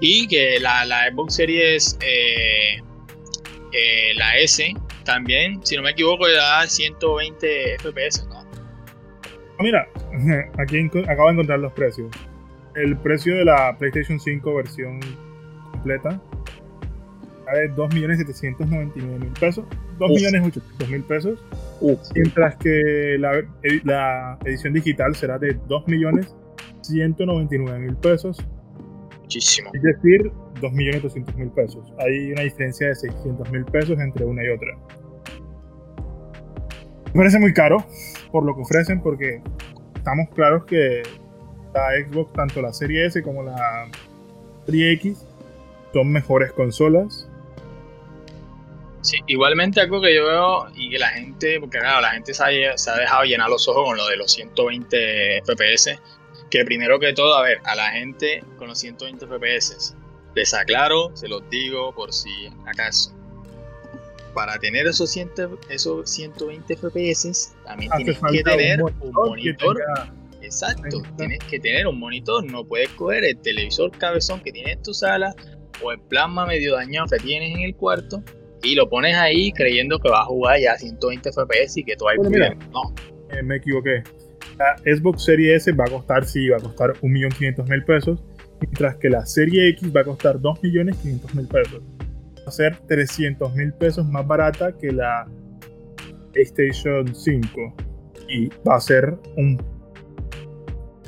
Y 0.00 0.26
que 0.28 0.58
la, 0.60 0.84
la 0.86 1.10
Xbox 1.10 1.34
Series, 1.34 1.98
eh, 2.00 2.80
eh, 3.72 4.14
la 4.16 4.38
S, 4.38 4.72
también, 5.04 5.60
si 5.64 5.76
no 5.76 5.82
me 5.82 5.90
equivoco, 5.90 6.28
da 6.28 6.66
120 6.66 7.78
FPS, 7.78 8.26
¿no? 8.28 8.40
Ah, 9.58 9.62
mira, 9.62 9.86
aquí 10.58 10.78
acabo 11.06 11.26
de 11.26 11.32
encontrar 11.32 11.58
los 11.58 11.72
precios. 11.72 12.08
El 12.74 12.96
precio 12.96 13.36
de 13.36 13.44
la 13.44 13.76
PlayStation 13.76 14.18
5 14.18 14.54
versión 14.54 15.00
completa 15.72 16.20
de 17.52 17.70
2.799.000 17.74 19.38
pesos. 19.38 19.64
2.800.000 19.98 21.04
pesos. 21.04 21.38
Mientras 22.14 22.56
que 22.56 23.16
la, 23.18 23.42
la, 23.84 24.38
edición 24.44 24.74
digital 24.74 25.14
será 25.14 25.38
de 25.38 25.58
2.199.000 25.62 27.96
pesos. 28.00 28.36
Muchísimo. 29.22 29.70
Es 29.72 29.82
decir, 29.82 30.30
2.800.000 30.60 31.54
pesos. 31.54 31.92
Hay 31.98 32.32
una 32.32 32.42
diferencia 32.42 32.88
de 32.88 32.94
600.000 32.94 33.70
pesos 33.70 33.98
entre 33.98 34.24
una 34.24 34.44
y 34.44 34.48
otra. 34.48 34.76
Me 37.06 37.12
parece 37.14 37.38
muy 37.38 37.52
caro 37.52 37.84
por 38.30 38.44
lo 38.44 38.54
que 38.54 38.62
ofrecen 38.62 39.02
porque 39.02 39.42
estamos 39.96 40.28
claros 40.30 40.64
que 40.64 41.02
la 41.74 41.90
Xbox, 42.04 42.32
tanto 42.32 42.62
la 42.62 42.72
serie 42.72 43.06
S 43.06 43.22
como 43.22 43.42
la 43.42 43.88
serie 44.66 44.92
X, 44.92 45.26
son 45.92 46.12
mejores 46.12 46.52
consolas. 46.52 47.29
Sí, 49.02 49.18
igualmente 49.26 49.80
algo 49.80 50.00
que 50.02 50.14
yo 50.14 50.26
veo 50.26 50.66
y 50.74 50.90
que 50.90 50.98
la 50.98 51.08
gente, 51.08 51.58
porque 51.58 51.78
claro, 51.78 52.02
la 52.02 52.10
gente 52.10 52.34
se 52.34 52.42
ha, 52.42 52.76
se 52.76 52.90
ha 52.90 52.96
dejado 52.96 53.24
llenar 53.24 53.48
los 53.48 53.66
ojos 53.66 53.84
con 53.84 53.96
lo 53.96 54.06
de 54.06 54.16
los 54.16 54.32
120 54.32 55.42
FPS, 55.42 55.98
que 56.50 56.64
primero 56.64 56.98
que 56.98 57.14
todo, 57.14 57.34
a 57.34 57.42
ver, 57.42 57.60
a 57.64 57.74
la 57.74 57.90
gente 57.92 58.44
con 58.58 58.68
los 58.68 58.78
120 58.78 59.26
FPS, 59.26 59.94
les 60.34 60.52
aclaro, 60.52 61.16
se 61.16 61.28
los 61.28 61.48
digo 61.48 61.94
por 61.94 62.12
si 62.12 62.30
acaso. 62.66 63.12
Para 64.34 64.58
tener 64.58 64.86
esos, 64.86 65.10
100, 65.10 65.32
esos 65.70 66.08
120 66.10 66.76
FPS, 66.76 67.54
también 67.64 67.90
tienes 67.96 68.18
que 68.30 68.42
tener 68.42 68.82
un 68.82 69.12
monitor. 69.12 69.82
Exacto, 70.42 71.02
tienes 71.16 71.38
que 71.44 71.58
tener 71.58 71.86
un 71.86 71.98
monitor. 71.98 72.44
No 72.44 72.64
puedes 72.64 72.88
coger 72.90 73.24
el 73.24 73.38
televisor 73.38 73.90
cabezón 73.98 74.40
que 74.40 74.52
tienes 74.52 74.74
en 74.76 74.82
tu 74.82 74.94
sala 74.94 75.34
o 75.82 75.90
el 75.92 76.00
plasma 76.00 76.46
medio 76.46 76.74
dañado 76.74 77.08
que 77.08 77.18
tienes 77.18 77.56
en 77.56 77.62
el 77.62 77.74
cuarto 77.74 78.22
y 78.62 78.74
lo 78.74 78.88
pones 78.88 79.16
ahí 79.16 79.52
creyendo 79.52 79.98
que 79.98 80.10
va 80.10 80.20
a 80.20 80.24
jugar 80.24 80.60
ya 80.60 80.76
120 80.76 81.32
FPS 81.32 81.78
y 81.78 81.84
que 81.84 81.96
todo 81.96 82.08
hay 82.10 82.18
bueno, 82.18 82.54
No. 82.72 82.94
Eh, 83.30 83.42
me 83.42 83.56
equivoqué. 83.56 84.02
La 84.58 84.76
Xbox 84.78 85.24
Series 85.24 85.62
S 85.62 85.72
va 85.72 85.84
a 85.84 85.90
costar, 85.90 86.24
sí, 86.24 86.48
va 86.48 86.58
a 86.58 86.60
costar 86.60 86.92
1.500.000 87.00 87.84
pesos, 87.86 88.22
mientras 88.60 88.96
que 88.96 89.08
la 89.08 89.24
Serie 89.24 89.68
X 89.70 89.94
va 89.94 90.02
a 90.02 90.04
costar 90.04 90.38
2.500.000 90.38 91.48
pesos. 91.48 91.80
Va 92.38 92.46
a 92.46 92.50
ser 92.50 92.78
300.000 92.86 93.78
pesos 93.78 94.06
más 94.06 94.26
barata 94.26 94.76
que 94.76 94.92
la 94.92 95.26
PlayStation 96.32 97.14
5 97.14 97.74
y 98.28 98.48
va 98.68 98.76
a 98.76 98.80
ser 98.80 99.14
un, 99.36 99.60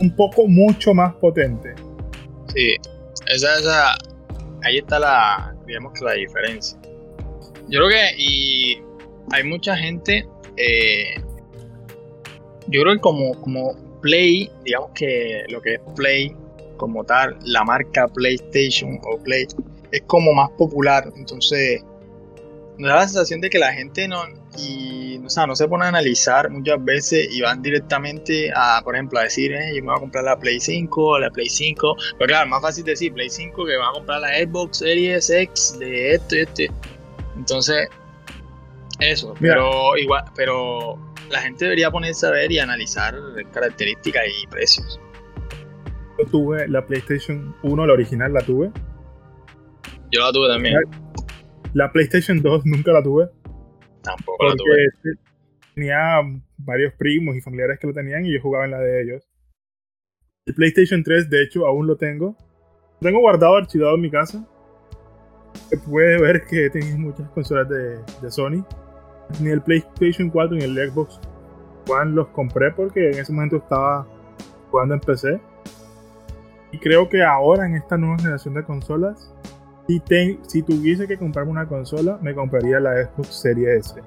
un 0.00 0.16
poco 0.16 0.46
mucho 0.46 0.94
más 0.94 1.14
potente. 1.14 1.74
Sí, 2.54 2.76
esa, 3.26 3.58
esa, 3.58 3.94
ahí 4.62 4.78
está 4.78 4.98
la, 4.98 5.54
digamos 5.66 5.92
que 5.98 6.04
la 6.04 6.12
diferencia. 6.12 6.81
Yo 7.72 7.78
creo 7.78 7.88
que 7.88 8.22
y 8.22 8.82
hay 9.30 9.44
mucha 9.44 9.74
gente, 9.74 10.28
eh, 10.58 11.14
yo 12.68 12.82
creo 12.82 12.94
que 12.94 13.00
como, 13.00 13.40
como 13.40 13.74
Play, 14.02 14.50
digamos 14.62 14.90
que 14.94 15.44
lo 15.48 15.62
que 15.62 15.74
es 15.74 15.80
Play 15.96 16.36
como 16.76 17.02
tal, 17.02 17.38
la 17.44 17.64
marca 17.64 18.08
PlayStation 18.08 19.00
o 19.04 19.16
Play, 19.22 19.46
es 19.90 20.02
como 20.02 20.34
más 20.34 20.50
popular, 20.50 21.10
entonces 21.16 21.82
me 22.76 22.88
da 22.88 22.96
la 22.96 23.08
sensación 23.08 23.40
de 23.40 23.48
que 23.48 23.58
la 23.58 23.72
gente 23.72 24.06
no, 24.06 24.22
y, 24.58 25.18
o 25.24 25.30
sea, 25.30 25.46
no 25.46 25.56
se 25.56 25.66
pone 25.66 25.86
a 25.86 25.88
analizar 25.88 26.50
muchas 26.50 26.84
veces 26.84 27.28
y 27.32 27.40
van 27.40 27.62
directamente 27.62 28.50
a, 28.54 28.82
por 28.84 28.96
ejemplo, 28.96 29.18
a 29.18 29.22
decir, 29.22 29.50
yo 29.52 29.82
me 29.82 29.88
voy 29.88 29.96
a 29.96 30.00
comprar 30.00 30.24
la 30.24 30.38
Play 30.38 30.60
5 30.60 31.02
o 31.02 31.18
la 31.18 31.30
Play 31.30 31.48
5. 31.48 31.96
Pero 32.18 32.28
claro, 32.28 32.50
más 32.50 32.60
fácil 32.60 32.84
decir 32.84 33.14
Play 33.14 33.30
5 33.30 33.64
que 33.64 33.76
va 33.76 33.88
a 33.88 33.92
comprar 33.92 34.20
la 34.20 34.36
Xbox 34.36 34.78
Series 34.78 35.30
X 35.30 35.76
de 35.78 36.14
esto 36.14 36.36
y 36.36 36.40
esto. 36.40 36.62
Entonces, 37.42 37.88
eso, 39.00 39.34
pero 39.40 39.96
igual, 39.96 40.22
pero 40.36 40.96
la 41.28 41.40
gente 41.40 41.64
debería 41.64 41.90
ponerse 41.90 42.24
a 42.24 42.30
ver 42.30 42.52
y 42.52 42.60
analizar 42.60 43.16
características 43.52 44.22
y 44.40 44.46
precios. 44.46 45.00
Yo 46.20 46.26
tuve 46.26 46.68
la 46.68 46.86
PlayStation 46.86 47.52
1, 47.64 47.84
la 47.84 47.92
original 47.92 48.32
la 48.32 48.42
tuve. 48.42 48.70
Yo 50.12 50.20
la 50.20 50.30
tuve 50.30 50.46
también. 50.50 50.76
La 51.74 51.90
PlayStation 51.90 52.40
2 52.40 52.64
nunca 52.64 52.92
la 52.92 53.02
tuve. 53.02 53.28
Tampoco 54.04 54.44
la 54.44 54.54
tuve. 54.54 55.16
Tenía 55.74 56.20
varios 56.58 56.94
primos 56.94 57.34
y 57.34 57.40
familiares 57.40 57.80
que 57.80 57.88
lo 57.88 57.92
tenían 57.92 58.24
y 58.24 58.34
yo 58.34 58.40
jugaba 58.40 58.66
en 58.66 58.70
la 58.70 58.78
de 58.78 59.02
ellos. 59.02 59.28
El 60.46 60.54
PlayStation 60.54 61.02
3, 61.02 61.28
de 61.28 61.42
hecho, 61.42 61.66
aún 61.66 61.88
lo 61.88 61.96
tengo. 61.96 62.36
Lo 63.00 63.08
tengo 63.08 63.18
guardado, 63.18 63.56
archivado 63.56 63.96
en 63.96 64.00
mi 64.00 64.12
casa 64.12 64.46
se 65.68 65.76
puede 65.78 66.20
ver 66.20 66.44
que 66.44 66.66
he 66.66 66.96
muchas 66.96 67.28
consolas 67.30 67.68
de, 67.68 67.98
de, 68.20 68.30
Sony. 68.30 68.64
Ni 69.40 69.50
el 69.50 69.62
PlayStation 69.62 70.28
4 70.28 70.56
ni 70.56 70.64
el 70.64 70.90
Xbox 70.90 71.20
One 71.88 72.12
los 72.12 72.28
compré 72.28 72.70
porque 72.72 73.10
en 73.10 73.18
ese 73.18 73.32
momento 73.32 73.56
estaba 73.56 74.06
jugando 74.70 74.94
en 74.94 75.00
PC. 75.00 75.40
Y 76.72 76.78
creo 76.78 77.08
que 77.08 77.22
ahora 77.22 77.66
en 77.66 77.74
esta 77.74 77.96
nueva 77.96 78.18
generación 78.18 78.54
de 78.54 78.64
consolas, 78.64 79.30
si, 79.86 80.02
si 80.46 80.62
tuviese 80.62 81.06
que 81.06 81.18
comprarme 81.18 81.50
una 81.50 81.66
consola, 81.66 82.18
me 82.22 82.34
compraría 82.34 82.80
la 82.80 83.04
Xbox 83.04 83.40
Series 83.40 83.86
S. 83.86 84.02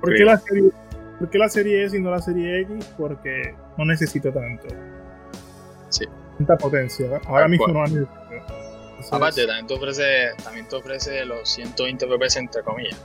¿Por 0.00 0.14
qué, 0.14 0.24
la 0.24 0.38
serie, 0.38 0.70
¿Por 1.18 1.30
qué 1.30 1.38
la 1.38 1.48
Serie 1.48 1.84
S 1.84 1.96
y 1.96 2.00
no 2.00 2.10
la 2.10 2.20
Serie 2.20 2.62
X? 2.62 2.94
Porque 2.96 3.54
no 3.76 3.84
necesito 3.84 4.32
tanto. 4.32 4.66
Sí. 5.90 6.06
Tanta 6.38 6.56
potencia. 6.56 7.20
Ahora 7.26 7.48
mismo 7.48 7.68
no 7.68 7.82
necesito. 7.82 8.23
Aparte, 9.10 9.46
también 9.46 9.66
te, 9.66 9.74
ofrece, 9.74 10.30
también 10.42 10.68
te 10.68 10.76
ofrece 10.76 11.24
los 11.24 11.48
120 11.48 12.06
FPS 12.06 12.36
entre 12.38 12.62
comillas. 12.62 13.00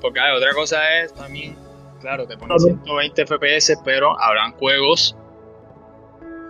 Porque 0.00 0.20
otra 0.36 0.52
cosa 0.52 1.00
es 1.00 1.12
también, 1.14 1.56
claro, 2.00 2.26
te 2.26 2.36
pones 2.36 2.62
120 2.62 3.26
FPS, 3.26 3.78
pero 3.84 4.18
habrán 4.20 4.52
juegos 4.52 5.16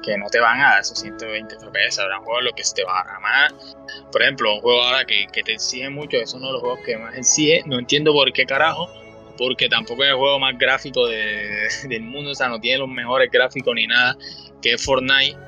que 0.03 0.17
no 0.17 0.29
te 0.29 0.41
van 0.41 0.61
a 0.61 0.71
dar 0.71 0.81
esos 0.81 0.99
120 1.01 1.57
FPS, 1.57 1.99
habrán 2.01 2.23
juegos 2.25 2.45
los 2.45 2.53
que 2.55 2.63
te 2.75 2.85
van 2.85 3.09
a 3.09 3.21
más. 3.21 3.77
Por 4.11 4.23
ejemplo, 4.23 4.55
un 4.55 4.61
juego 4.61 4.83
ahora 4.83 5.05
que, 5.05 5.27
te 5.33 5.53
exige 5.53 5.89
mucho, 5.91 6.17
es 6.17 6.33
uno 6.35 6.47
de 6.47 6.53
los 6.55 6.61
juegos 6.61 6.81
que 6.85 6.97
más 6.97 7.17
exige, 7.17 7.63
no 7.67 7.79
entiendo 7.79 8.13
por 8.13 8.33
qué 8.33 8.47
carajo, 8.47 8.89
porque 9.37 9.69
tampoco 9.69 10.05
es 10.05 10.11
el 10.11 10.17
juego 10.17 10.39
más 10.39 10.59
gráfico 10.59 11.07
del 11.07 12.03
mundo, 12.03 12.31
o 12.31 12.35
sea, 12.35 12.49
no 12.49 12.61
tiene 12.61 12.79
los 12.79 12.89
mejores 12.89 13.31
gráficos 13.31 13.75
ni 13.75 13.87
nada, 13.87 14.17
que 14.63 14.73
es 14.73 14.85
Fortnite. 14.85 15.39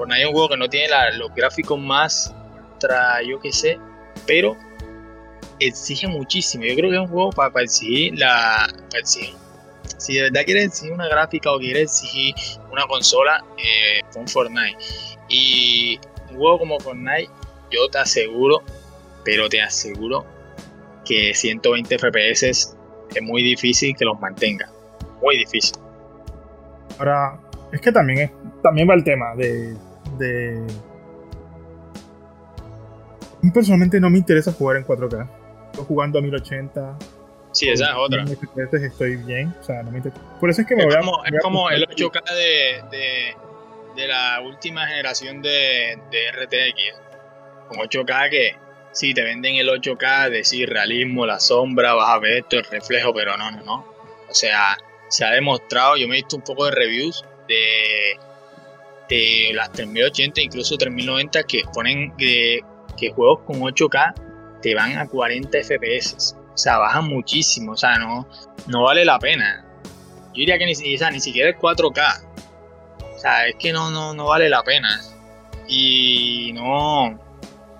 Fortnite 0.00 0.22
es 0.22 0.28
un 0.28 0.32
juego 0.32 0.48
que 0.48 0.56
no 0.56 0.68
tiene 0.68 0.88
los 1.18 1.34
gráficos 1.34 1.78
más 1.78 2.34
yo 3.26 3.38
qué 3.38 3.52
sé, 3.52 3.78
pero 4.26 4.56
exige 5.58 6.08
muchísimo. 6.08 6.64
Yo 6.64 6.74
creo 6.74 6.90
que 6.90 6.96
es 6.96 7.02
un 7.02 7.08
juego 7.08 7.30
para, 7.30 7.52
exigir 7.62 8.18
la. 8.18 8.66
Si 9.98 10.14
de 10.14 10.22
verdad 10.22 10.42
quieres 10.46 10.64
exigir 10.68 10.92
una 10.92 11.06
gráfica 11.06 11.52
o 11.52 11.58
quieres 11.58 11.82
exigir 11.82 12.34
una 12.72 12.86
consola, 12.86 13.44
eh, 13.58 14.00
con 14.14 14.26
Fortnite. 14.26 14.78
Y 15.28 16.00
un 16.30 16.38
juego 16.38 16.60
como 16.60 16.80
Fortnite, 16.80 17.28
yo 17.70 17.86
te 17.90 17.98
aseguro, 17.98 18.62
pero 19.22 19.50
te 19.50 19.60
aseguro 19.60 20.24
que 21.04 21.34
120 21.34 21.98
FPS 21.98 22.44
es 22.44 22.76
muy 23.20 23.42
difícil 23.42 23.94
que 23.94 24.06
los 24.06 24.18
mantenga. 24.18 24.70
Muy 25.20 25.36
difícil. 25.36 25.76
Ahora, 26.98 27.38
es 27.70 27.82
que 27.82 27.92
también, 27.92 28.18
es, 28.20 28.30
también 28.62 28.88
va 28.88 28.94
el 28.94 29.04
tema 29.04 29.34
de, 29.36 29.76
de 30.20 30.62
personalmente 33.52 33.98
no 34.00 34.10
me 34.10 34.18
interesa 34.18 34.52
jugar 34.52 34.76
en 34.76 34.84
4K. 34.84 35.28
Estoy 35.70 35.84
jugando 35.86 36.18
a 36.18 36.22
1080. 36.22 36.98
Sí, 37.52 37.68
esa 37.68 37.86
es 37.86 37.96
otra. 37.96 38.24
Estoy 38.24 39.16
bien, 39.16 39.54
o 39.58 39.62
sea, 39.62 39.82
no 39.82 39.90
me 39.90 39.98
interesa. 39.98 40.20
Por 40.38 40.50
eso 40.50 40.60
es 40.60 40.68
que 40.68 40.76
me 40.76 40.82
es 40.82 40.88
voy 40.88 40.96
como, 40.96 41.22
a, 41.22 41.28
Es 41.28 41.42
como 41.42 41.70
el 41.70 41.86
8K 41.88 42.24
de, 42.34 42.96
de, 42.96 43.36
de, 43.96 44.08
la 44.08 44.40
última 44.40 44.86
generación 44.86 45.42
de, 45.42 45.98
de 46.10 46.32
RTX. 46.32 47.00
Con 47.68 47.78
8K 47.78 48.30
que 48.30 48.56
sí, 48.92 49.14
te 49.14 49.22
venden 49.22 49.56
el 49.56 49.68
8K, 49.68 50.30
decir 50.30 50.68
realismo, 50.68 51.26
la 51.26 51.40
sombra, 51.40 51.94
vas 51.94 52.10
a 52.10 52.18
ver 52.18 52.38
esto, 52.38 52.58
el 52.58 52.64
reflejo, 52.64 53.12
pero 53.14 53.36
no, 53.36 53.50
no, 53.50 53.62
no. 53.62 53.86
O 54.28 54.34
sea, 54.34 54.76
se 55.08 55.24
ha 55.24 55.30
demostrado, 55.30 55.96
yo 55.96 56.06
me 56.06 56.14
he 56.14 56.18
visto 56.18 56.36
un 56.36 56.42
poco 56.42 56.66
de 56.66 56.72
reviews 56.72 57.24
de, 57.48 58.16
de 59.16 59.50
las 59.54 59.70
3080, 59.72 60.40
incluso 60.40 60.76
3090, 60.78 61.42
que 61.42 61.62
ponen 61.74 62.16
que 62.16 62.60
que 63.00 63.10
juegos 63.10 63.40
con 63.46 63.60
8K 63.60 64.14
te 64.62 64.74
van 64.74 64.98
a 64.98 65.08
40 65.08 65.58
FPS. 65.58 66.36
O 66.52 66.58
sea, 66.58 66.78
bajan 66.78 67.06
muchísimo. 67.08 67.72
O 67.72 67.76
sea, 67.76 67.96
no, 67.96 68.28
no 68.66 68.82
vale 68.82 69.04
la 69.04 69.18
pena. 69.18 69.64
Yo 70.28 70.40
diría 70.40 70.58
que 70.58 70.66
ni, 70.66 70.72
ni 70.72 71.20
siquiera 71.20 71.50
es 71.50 71.56
4K. 71.56 72.22
O 73.14 73.18
sea, 73.18 73.46
es 73.46 73.56
que 73.56 73.72
no, 73.72 73.90
no, 73.90 74.14
no 74.14 74.26
vale 74.26 74.48
la 74.48 74.62
pena. 74.62 75.00
Y 75.66 76.52
no. 76.52 77.18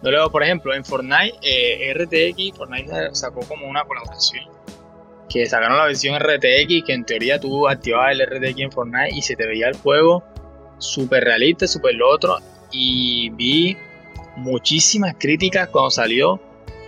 No 0.03 0.11
luego, 0.11 0.31
por 0.31 0.43
ejemplo, 0.43 0.73
en 0.73 0.83
Fortnite, 0.83 1.39
eh, 1.43 1.93
RTX, 1.93 2.57
Fortnite 2.57 3.15
sacó 3.15 3.41
como 3.41 3.67
una 3.67 3.85
colaboración. 3.85 4.47
Que 5.29 5.45
sacaron 5.47 5.77
la 5.77 5.85
versión 5.85 6.19
RTX, 6.19 6.85
que 6.87 6.95
en 6.95 7.05
teoría 7.05 7.39
tú 7.39 7.69
activabas 7.69 8.13
el 8.13 8.27
RTX 8.27 8.61
en 8.61 8.73
Fortnite 8.73 9.15
y 9.15 9.21
se 9.21 9.37
te 9.37 9.47
veía 9.47 9.69
el 9.69 9.77
juego 9.77 10.25
súper 10.81 11.25
realista, 11.25 11.67
súper 11.67 11.95
lo 11.95 12.09
otro. 12.09 12.39
Y 12.73 13.31
vi 13.31 13.77
muchísimas 14.37 15.15
críticas 15.19 15.69
cuando 15.69 15.91
salió, 15.91 16.41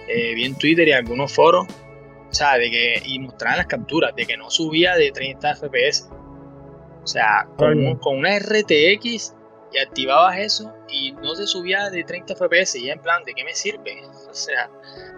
eh, 0.09 0.35
vi 0.35 0.45
en 0.45 0.57
Twitter 0.57 0.89
y 0.89 0.93
algunos 0.93 1.33
foros, 1.33 1.67
o 1.69 2.35
sea, 2.35 2.59
de 2.59 2.71
que, 2.71 3.03
y 3.05 3.19
mostraban 3.19 3.59
las 3.59 3.67
capturas, 3.67 4.15
de 4.17 4.27
que 4.27 4.37
no 4.37 4.51
subía 4.51 4.97
de 4.97 5.13
30 5.13 5.57
FPS. 5.57 6.09
O 7.03 7.07
sea, 7.07 7.49
con, 7.57 7.97
con 7.97 8.19
una 8.19 8.39
RTX 8.39 9.35
y 9.73 9.79
activabas 9.79 10.39
eso 10.39 10.73
y 10.89 11.13
no 11.13 11.35
se 11.35 11.47
subía 11.47 11.91
de 11.91 12.05
30 12.05 12.35
FPS 12.37 12.77
y 12.77 12.91
en 12.91 13.01
plan, 13.01 13.25
¿de 13.25 13.35
qué 13.35 13.45
me 13.45 13.55
sirve? 13.55 14.03
O 14.33 14.35
sea, 14.35 14.71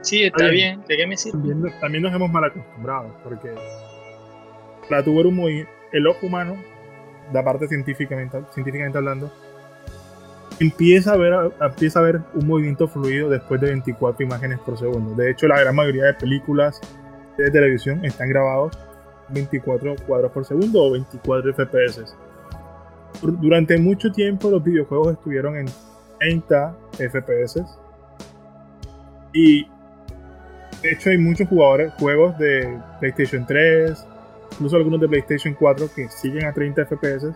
sí, 0.02 0.24
está 0.24 0.48
bien, 0.48 0.82
¿de 0.88 0.96
qué 0.96 1.06
me 1.06 1.16
sirve? 1.16 1.54
También, 1.80 2.02
nos 2.02 2.12
hemos 2.12 2.28
mal 2.28 2.42
acostumbrado, 2.42 3.16
porque 3.22 3.54
la 4.90 5.04
tuve 5.04 5.22
muy, 5.30 5.68
el 5.92 6.06
ojo 6.08 6.26
humano, 6.26 6.60
la 7.32 7.44
parte 7.44 7.68
científicamente, 7.68 8.38
científicamente 8.52 8.98
hablando, 8.98 9.30
empieza 10.60 11.12
a, 11.12 11.16
ver, 11.16 11.52
empieza 11.60 11.98
a 11.98 12.02
ver 12.02 12.20
un 12.34 12.46
movimiento 12.46 12.88
fluido 12.88 13.28
después 13.28 13.60
de 13.60 13.68
24 13.68 14.24
imágenes 14.24 14.58
por 14.60 14.78
segundo. 14.78 15.14
De 15.14 15.30
hecho, 15.30 15.48
la 15.48 15.60
gran 15.60 15.74
mayoría 15.74 16.04
de 16.04 16.14
películas 16.14 16.80
de 17.36 17.50
televisión 17.50 18.04
están 18.04 18.28
grabados 18.28 18.78
24 19.30 19.96
cuadros 20.06 20.32
por 20.32 20.44
segundo 20.44 20.82
o 20.82 20.92
24 20.92 21.54
FPS. 21.54 22.14
Durante 23.22 23.78
mucho 23.78 24.12
tiempo 24.12 24.50
los 24.50 24.62
videojuegos 24.62 25.14
estuvieron 25.14 25.56
en 25.56 25.66
30 26.18 26.76
FPS. 26.98 27.64
Y 29.32 29.64
de 30.82 30.92
hecho 30.92 31.10
hay 31.10 31.18
muchos 31.18 31.48
jugadores, 31.48 31.92
juegos 31.98 32.38
de 32.38 32.78
PlayStation 33.00 33.46
3, 33.46 34.06
incluso 34.54 34.76
algunos 34.76 35.00
de 35.00 35.08
PlayStation 35.08 35.54
4 35.54 35.88
que 35.94 36.08
siguen 36.08 36.46
a 36.46 36.52
30 36.52 36.86
FPS 36.86 37.32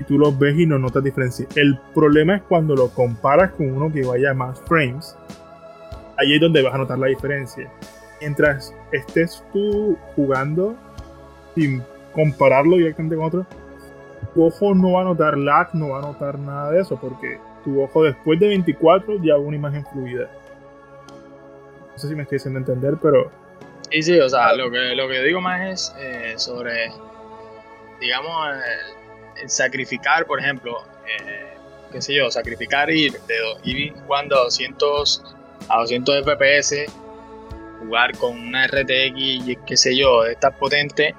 y 0.00 0.04
tú 0.04 0.18
los 0.18 0.38
ves 0.38 0.58
y 0.58 0.66
no 0.66 0.78
notas 0.78 1.02
diferencia. 1.02 1.46
El 1.54 1.78
problema 1.94 2.36
es 2.36 2.42
cuando 2.42 2.74
lo 2.74 2.88
comparas 2.88 3.52
con 3.52 3.70
uno 3.70 3.92
que 3.92 4.04
vaya 4.04 4.30
a 4.30 4.34
más 4.34 4.60
frames, 4.62 5.16
ahí 6.16 6.34
es 6.34 6.40
donde 6.40 6.62
vas 6.62 6.74
a 6.74 6.78
notar 6.78 6.98
la 6.98 7.08
diferencia. 7.08 7.70
Mientras 8.20 8.74
estés 8.92 9.44
tú 9.52 9.96
jugando 10.16 10.76
sin 11.54 11.82
compararlo 12.12 12.76
directamente 12.76 13.16
con 13.16 13.24
otro, 13.26 13.46
tu 14.34 14.44
ojo 14.44 14.74
no 14.74 14.92
va 14.92 15.02
a 15.02 15.04
notar 15.04 15.36
lag, 15.36 15.74
no 15.74 15.90
va 15.90 15.98
a 15.98 16.02
notar 16.02 16.38
nada 16.38 16.72
de 16.72 16.80
eso, 16.80 16.98
porque 17.00 17.38
tu 17.64 17.80
ojo 17.80 18.04
después 18.04 18.38
de 18.40 18.48
24 18.48 19.16
ya 19.22 19.36
ve 19.36 19.40
una 19.40 19.56
imagen 19.56 19.84
fluida. 19.92 20.28
No 21.92 21.98
sé 21.98 22.08
si 22.08 22.14
me 22.14 22.22
estoy 22.22 22.36
haciendo 22.36 22.58
entender, 22.58 22.96
pero... 23.00 23.30
Sí, 23.90 24.02
sí, 24.02 24.18
o 24.20 24.28
sea, 24.28 24.52
lo 24.52 24.70
que, 24.70 24.94
lo 24.94 25.08
que 25.08 25.22
digo 25.22 25.40
más 25.40 25.60
es 25.62 25.94
eh, 25.98 26.34
sobre, 26.36 26.92
digamos, 28.00 28.48
el, 29.40 29.48
sacrificar, 29.48 30.26
por 30.26 30.40
ejemplo, 30.40 30.82
eh, 31.06 31.54
qué 31.92 32.02
sé 32.02 32.14
yo, 32.14 32.30
sacrificar 32.30 32.90
ir, 32.90 33.12
de, 33.12 33.36
ir 33.64 33.94
jugando 34.06 34.36
a 34.36 34.44
200, 34.44 35.22
a 35.68 35.78
200 35.80 36.24
FPS, 36.24 36.86
jugar 37.80 38.16
con 38.18 38.38
una 38.38 38.66
RTX, 38.66 39.58
qué 39.66 39.76
sé 39.76 39.96
yo, 39.96 40.24
esta 40.26 40.50
potente, 40.50 41.14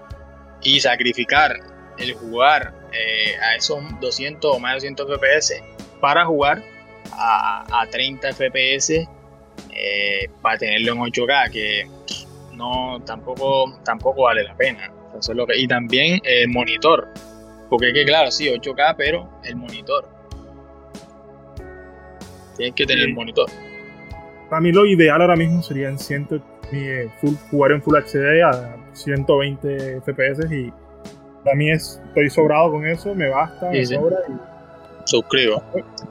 y 0.61 0.79
sacrificar 0.79 1.59
el 1.97 2.13
jugar 2.13 2.73
eh, 2.91 3.35
a 3.41 3.55
esos 3.55 3.79
200 3.99 4.55
o 4.55 4.59
más 4.59 4.81
de 4.81 4.89
200 4.89 5.19
FPS 5.19 5.63
para 6.01 6.25
jugar 6.25 6.63
a, 7.11 7.85
30 7.91 8.33
FPS 8.33 9.07
eh, 9.71 10.29
para 10.41 10.57
tenerlo 10.57 10.93
en 10.93 10.99
8K, 10.99 11.51
que 11.51 11.87
no 12.59 13.01
tampoco, 13.05 13.79
tampoco 13.83 14.23
vale 14.23 14.43
la 14.43 14.55
pena. 14.55 14.91
lo 15.33 15.47
que, 15.47 15.57
y 15.57 15.67
también 15.67 16.19
el 16.23 16.49
monitor, 16.49 17.07
porque 17.69 17.87
es 17.87 17.93
que 17.93 18.05
claro, 18.05 18.29
sí, 18.29 18.47
8K, 18.47 18.95
pero 18.97 19.27
el 19.43 19.55
monitor. 19.55 20.07
Tienes 22.57 22.75
que 22.75 22.85
tener 22.85 23.05
el 23.05 23.13
monitor. 23.13 23.49
Para 24.49 24.61
mí 24.61 24.71
lo 24.71 24.85
ideal 24.85 25.21
ahora 25.21 25.35
mismo 25.35 25.63
sería 25.63 25.87
en 25.87 25.97
100, 25.97 26.27
eh, 26.73 27.09
full, 27.21 27.33
jugar 27.49 27.71
en 27.71 27.81
Full 27.81 27.95
HD 27.95 28.43
a 28.43 28.75
120 28.93 30.01
FPS 30.01 30.51
y 30.51 30.71
para 31.43 31.55
mí 31.55 31.71
es, 31.71 32.01
estoy 32.09 32.29
sobrado 32.29 32.71
con 32.71 32.85
eso, 32.85 33.15
me 33.15 33.29
basta, 33.29 33.69
me 33.69 33.85
sobra 33.85 34.17
Suscribo. 35.05 35.63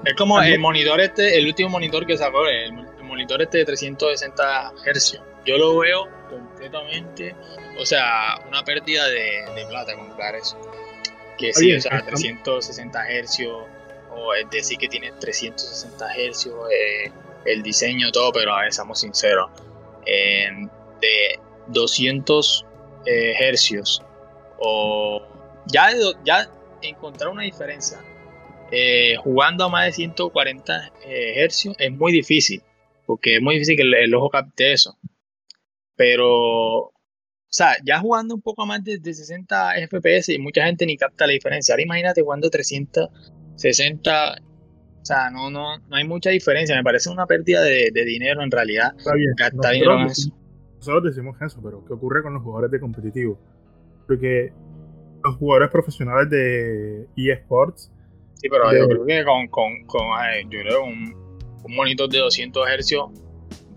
Es 0.04 0.14
como 0.14 0.40
el 0.40 0.58
monitor 0.58 1.00
este, 1.00 1.38
el 1.38 1.46
último 1.46 1.68
monitor 1.68 2.04
que 2.06 2.16
sacó, 2.16 2.46
el, 2.46 2.72
monitor 3.04 3.40
este 3.40 3.58
de 3.58 3.64
360 3.64 4.72
Hz. 4.84 5.20
Yo 5.46 5.56
lo 5.56 5.78
veo 5.78 6.17
completamente, 6.28 7.34
o 7.78 7.86
sea, 7.86 8.40
una 8.46 8.64
pérdida 8.64 9.06
de, 9.08 9.66
plata 9.68 9.94
comprar 9.94 10.34
eso. 10.34 10.58
Que 11.36 11.52
sí, 11.52 11.72
o 11.74 11.80
sea, 11.80 12.04
360 12.04 13.00
Hz, 13.00 13.40
o 14.10 14.34
es 14.34 14.50
decir 14.50 14.78
que 14.78 14.88
tiene 14.88 15.12
360 15.20 16.06
Hz, 16.06 16.46
eh, 16.46 17.12
el 17.44 17.62
diseño, 17.62 18.10
todo, 18.10 18.32
pero 18.32 18.52
a 18.54 18.62
ver, 18.62 18.72
seamos 18.72 19.00
sinceros. 19.00 19.50
de 20.04 21.38
200 21.68 22.66
eh, 23.06 23.34
hercios 23.38 24.02
o 24.58 25.22
ya, 25.66 25.90
ya 26.24 26.50
encontrar 26.82 27.30
una 27.30 27.42
diferencia 27.42 27.98
eh, 28.70 29.16
jugando 29.22 29.64
a 29.64 29.68
más 29.68 29.86
de 29.86 29.92
140 29.92 30.92
eh, 31.06 31.42
hercios 31.42 31.74
es 31.78 31.90
muy 31.90 32.12
difícil, 32.12 32.62
porque 33.06 33.36
es 33.36 33.42
muy 33.42 33.54
difícil 33.54 33.76
que 33.76 33.82
el, 33.82 34.14
ojo 34.14 34.28
capte 34.28 34.72
eso. 34.72 34.97
Pero, 35.98 36.78
o 36.84 36.92
sea, 37.48 37.72
ya 37.84 37.98
jugando 37.98 38.36
un 38.36 38.40
poco 38.40 38.64
más 38.64 38.84
de, 38.84 39.00
60 39.02 39.72
FPS 39.88 40.28
y 40.32 40.38
mucha 40.38 40.64
gente 40.64 40.86
ni 40.86 40.96
capta 40.96 41.26
la 41.26 41.32
diferencia. 41.32 41.74
Ahora 41.74 41.82
imagínate 41.82 42.22
jugando 42.22 42.48
360, 42.48 44.36
o 45.02 45.04
sea, 45.04 45.28
no, 45.30 45.50
no, 45.50 45.76
no 45.76 45.96
hay 45.96 46.06
mucha 46.06 46.30
diferencia. 46.30 46.76
Me 46.76 46.84
parece 46.84 47.10
una 47.10 47.26
pérdida 47.26 47.62
de, 47.62 47.90
dinero 48.06 48.44
en 48.44 48.50
realidad. 48.52 48.94
Está 48.96 49.12
bien. 49.14 49.34
nosotros 50.76 51.02
decimos 51.02 51.36
eso, 51.42 51.60
pero 51.60 51.84
¿qué 51.84 51.94
ocurre 51.94 52.22
con 52.22 52.32
los 52.34 52.44
jugadores 52.44 52.70
de 52.70 52.78
competitivo? 52.78 53.36
Porque 54.06 54.52
los 55.24 55.34
jugadores 55.34 55.70
profesionales 55.70 56.30
de 56.30 57.08
eSports. 57.16 57.90
Sí, 58.34 58.48
pero 58.48 58.72
yo 58.72 58.88
creo 58.88 59.04
que 59.04 59.24
con, 59.24 59.48
con, 59.48 59.84
con 59.86 60.06
yo 60.48 60.60
creo 60.60 60.84
un, 60.84 61.12
un, 61.64 61.74
monitor 61.74 62.08
de 62.08 62.18
200 62.18 62.68
Hz 62.68 62.94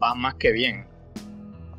va 0.01 0.13
más 0.13 0.35
que 0.35 0.51
bien. 0.51 0.90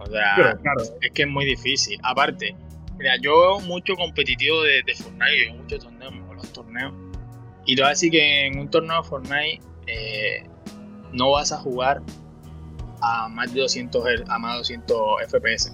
O 0.02 0.06
sea, 0.06 0.58
es 1.00 1.10
que 1.12 1.22
es 1.22 1.28
muy 1.28 1.44
difícil. 1.44 1.98
Aparte, 2.02 2.54
mira, 2.98 3.16
yo 3.20 3.38
veo 3.40 3.60
mucho 3.60 3.94
competitivo 3.94 4.62
de, 4.62 4.82
de 4.82 4.94
Fortnite, 4.94 5.38
yo 5.38 5.52
veo 5.52 5.62
muchos 5.62 5.84
torneos, 5.84 6.14
los 6.34 6.52
torneos. 6.52 6.92
Y 7.66 7.76
te 7.76 7.82
voy 7.82 7.86
a 7.86 7.90
decir 7.90 8.10
que 8.10 8.46
en 8.46 8.58
un 8.58 8.68
torneo 8.70 9.02
de 9.02 9.08
Fortnite 9.08 9.60
eh, 9.86 10.44
no 11.12 11.30
vas 11.32 11.52
a 11.52 11.58
jugar 11.58 12.02
a 13.00 13.28
más 13.28 13.52
de 13.52 13.60
200 13.60 14.04
a 14.28 14.38
más 14.38 14.52
de 14.52 14.58
200 14.58 14.98
FPS. 15.28 15.72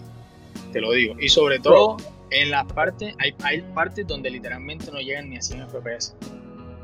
Te 0.73 0.81
lo 0.81 0.93
digo. 0.93 1.15
Y 1.19 1.29
sobre 1.29 1.59
todo, 1.59 1.97
en 2.31 2.51
las 2.51 2.71
partes, 2.73 3.15
hay, 3.19 3.35
hay 3.43 3.63
partes 3.75 4.07
donde 4.07 4.31
literalmente 4.31 4.91
no 4.91 4.99
llegan 4.99 5.31
ni 5.31 5.37
a 5.37 5.43
100 5.43 5.69
FPS. 5.69 6.15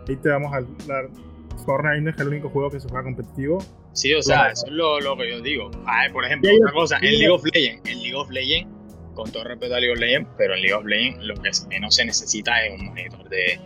Ahí 0.09 0.17
te 0.17 0.29
vamos 0.29 0.53
a 0.53 0.57
hablar. 0.57 1.09
Fortnite 1.65 2.11
es 2.11 2.19
el 2.19 2.29
único 2.29 2.49
juego 2.49 2.71
que 2.71 2.81
se 2.81 2.89
juega 2.89 3.05
competitivo. 3.05 3.59
Sí, 3.93 4.13
o 4.15 4.23
sea, 4.23 4.51
eso 4.51 4.67
es 4.67 4.73
lo, 4.73 5.01
lo, 5.01 5.17
que 5.17 5.31
yo 5.31 5.41
digo. 5.41 5.71
A 5.87 6.03
ver, 6.03 6.13
por 6.13 6.25
ejemplo, 6.25 6.51
otra 6.61 6.73
cosa, 6.73 6.99
en 7.01 7.19
League 7.19 7.31
of 7.31 7.45
Legends, 7.53 7.89
en 7.89 8.03
League 8.03 8.15
of 8.15 8.31
Legends, 8.31 8.69
con 9.15 9.31
todo 9.31 9.45
respeto 9.45 9.75
a 9.75 9.81
League 9.81 9.93
of 9.93 10.01
Legends, 10.01 10.29
pero 10.37 10.55
en 10.55 10.63
League 10.63 10.75
of 10.75 10.85
Legends 10.85 11.25
lo 11.25 11.35
que 11.37 11.51
menos 11.69 11.95
se 11.95 12.05
necesita 12.05 12.65
es 12.65 12.79
un 12.79 12.87
monitor 12.87 13.29
de. 13.29 13.61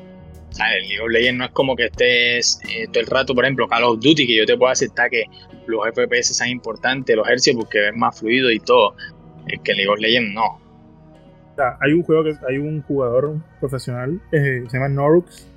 ¿sabes? 0.51 0.83
En 0.83 0.89
League 0.89 1.01
of 1.01 1.11
Legends 1.11 1.39
no 1.39 1.45
es 1.47 1.51
como 1.53 1.77
que 1.77 1.87
estés 1.87 2.61
eh, 2.69 2.87
todo 2.93 3.01
el 3.01 3.07
rato, 3.07 3.35
por 3.35 3.45
ejemplo, 3.45 3.69
Call 3.69 3.85
of 3.85 4.01
Duty, 4.01 4.27
que 4.27 4.37
yo 4.37 4.47
te 4.47 4.57
puedo 4.57 4.71
aceptar 4.71 5.11
que 5.11 5.25
los 5.67 5.87
FPS 5.87 6.35
sean 6.37 6.51
importantes, 6.51 7.17
los 7.17 7.29
hercios, 7.29 7.57
porque 7.57 7.89
es 7.89 7.97
más 7.97 8.19
fluido 8.19 8.51
y 8.51 8.61
todo. 8.61 8.95
Es 9.47 9.61
que 9.63 9.73
en 9.73 9.79
League 9.79 9.91
of 9.91 9.99
Legends 9.99 10.35
no 10.35 10.69
hay 11.81 11.93
un 11.93 12.03
juego 12.03 12.25
que 12.25 12.35
hay 12.49 12.59
un 12.59 12.83
jugador 12.83 13.37
profesional 13.61 14.21
eh, 14.33 14.65
se 14.69 14.77
llama 14.77 14.89
Norux. 14.89 15.48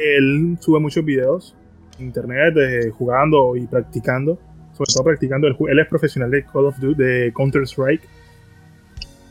Él 0.00 0.56
sube 0.60 0.80
muchos 0.80 1.04
videos 1.04 1.56
en 1.98 2.06
internet 2.06 2.54
de 2.54 2.90
jugando 2.90 3.56
y 3.56 3.66
practicando, 3.66 4.38
sobre 4.72 4.92
todo 4.92 5.04
practicando. 5.04 5.46
Él, 5.46 5.78
es 5.78 5.88
profesional 5.88 6.30
de 6.30 6.44
Call 6.44 6.66
of 6.66 6.78
Duty, 6.78 7.02
de 7.02 7.32
Counter 7.34 7.62
Strike. 7.62 8.02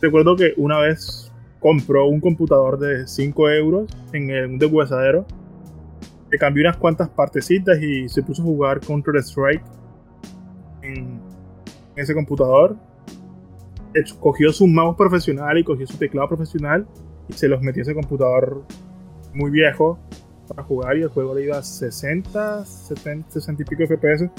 Recuerdo 0.02 0.36
que 0.36 0.54
una 0.58 0.80
vez 0.80 1.32
compró 1.60 2.08
un 2.08 2.22
computador 2.22 2.80
de 2.80 3.08
5 3.08 3.50
euros 3.50 3.90
en 4.14 4.52
un 4.52 4.60
deshuesadero. 4.60 5.26
Le 6.32 6.38
cambió 6.38 6.64
unas 6.64 6.78
cuantas 6.78 7.10
partecitas 7.10 7.82
y 7.82 8.08
se 8.08 8.22
puso 8.22 8.44
a 8.44 8.46
jugar 8.46 8.80
Counter 8.80 9.16
Strike 9.18 9.64
en 10.84 11.20
ese 11.96 12.14
computador 12.14 12.78
cogió 14.20 14.52
su 14.52 14.68
mouse 14.68 14.96
profesional 14.96 15.58
y 15.58 15.64
cogió 15.64 15.88
su 15.88 15.98
teclado 15.98 16.28
profesional 16.28 16.88
y 17.28 17.34
se 17.34 17.48
los 17.48 17.62
metió 17.62 17.82
a 17.82 17.84
ese 17.84 17.94
computador 17.94 18.64
muy 19.34 19.52
viejo 19.52 20.00
para 20.50 20.64
jugar 20.64 20.98
y 20.98 21.04
el 21.04 21.10
juego 21.10 21.36
le 21.36 21.46
iba 21.46 21.58
a 21.58 21.64
60, 21.64 22.66
70, 22.66 23.32
60 23.32 23.62
y 23.62 23.66
pico 23.66 23.84
FPS. 23.88 24.30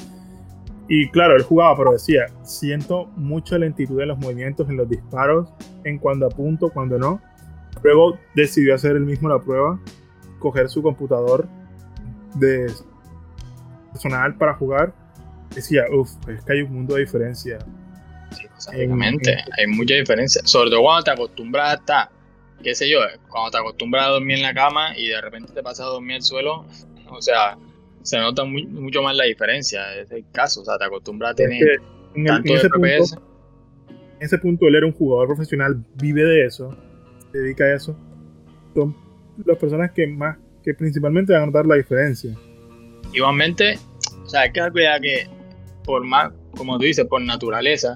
Y 0.89 1.09
claro, 1.11 1.37
él 1.37 1.43
jugaba, 1.43 1.77
pero 1.77 1.93
decía, 1.93 2.27
siento 2.43 3.07
mucha 3.17 3.57
lentitud 3.59 4.01
en 4.01 4.09
los 4.09 4.19
movimientos, 4.19 4.69
en 4.69 4.77
los 4.77 4.89
disparos, 4.89 5.49
en 5.85 5.99
cuando 5.99 6.27
apunto, 6.27 6.69
cuando 6.71 6.99
no. 6.99 7.21
Luego 7.83 8.19
decidió 8.35 8.75
hacer 8.75 8.97
él 8.97 9.07
mismo 9.07 9.29
la 9.29 9.39
prueba, 9.39 9.81
coger 10.41 10.69
su 10.69 10.83
computador 10.83 11.47
de 12.35 12.71
personal 13.93 14.37
para 14.37 14.55
jugar. 14.55 14.93
Decía, 15.55 15.85
uff, 15.93 16.11
es 16.29 16.45
que 16.45 16.53
hay 16.53 16.63
un 16.63 16.75
mundo 16.75 16.95
de 16.95 17.01
diferencia 17.01 17.59
Exactamente, 18.61 19.39
hay 19.59 19.67
mucha 19.67 19.95
diferencia. 19.95 20.43
Sobre 20.45 20.71
todo 20.71 20.83
cuando 20.83 21.05
te 21.05 21.11
acostumbras 21.13 21.71
a 21.71 21.75
estar, 21.75 22.09
qué 22.63 22.75
sé 22.75 22.89
yo, 22.89 23.01
cuando 23.29 23.51
te 23.51 23.59
acostumbras 23.59 24.07
a 24.07 24.11
dormir 24.11 24.37
en 24.37 24.43
la 24.43 24.55
cama 24.55 24.97
y 24.97 25.09
de 25.09 25.21
repente 25.21 25.53
te 25.53 25.63
pasas 25.63 25.87
a 25.87 25.91
dormir 25.91 26.17
al 26.17 26.23
suelo, 26.23 26.67
o 27.11 27.23
sea, 27.23 27.59
se 28.03 28.19
nota 28.19 28.45
mucho 28.45 29.03
más 29.03 29.17
la 29.17 29.25
diferencia. 29.25 29.95
Es 29.97 30.11
el 30.11 30.25
caso, 30.33 30.63
o 30.63 30.65
sea, 30.65 30.79
te 30.79 30.85
acostumbras 30.85 31.33
a 31.33 31.35
tener 31.35 31.81
tanto 32.27 32.55
ese 32.55 32.69
FPS. 32.69 33.15
Punto, 33.15 33.31
en 33.89 34.27
ese 34.27 34.39
punto, 34.39 34.69
él 34.69 34.75
era 34.75 34.87
un 34.87 34.93
jugador 34.93 35.29
profesional, 35.29 35.85
vive 35.97 36.23
de 36.23 36.47
eso, 36.47 36.77
se 37.33 37.39
dedica 37.39 37.65
a 37.65 37.75
eso. 37.75 37.97
Son 38.75 38.95
las 39.45 39.59
personas 39.59 39.93
que 39.93 40.07
más, 40.07 40.37
que 40.63 40.75
principalmente 40.75 41.33
van 41.33 41.43
a 41.43 41.47
notar 41.47 41.67
la 41.67 41.77
diferencia. 41.77 42.35
igualmente, 43.13 43.79
o 44.23 44.29
sea, 44.29 44.43
hay 44.43 44.53
que 44.53 44.61
dar 44.61 44.73
cuidado 44.73 45.01
que 45.01 45.27
por 45.85 46.05
más, 46.05 46.33
como 46.57 46.79
tú 46.79 46.85
dices, 46.85 47.07
por 47.07 47.23
naturaleza, 47.23 47.95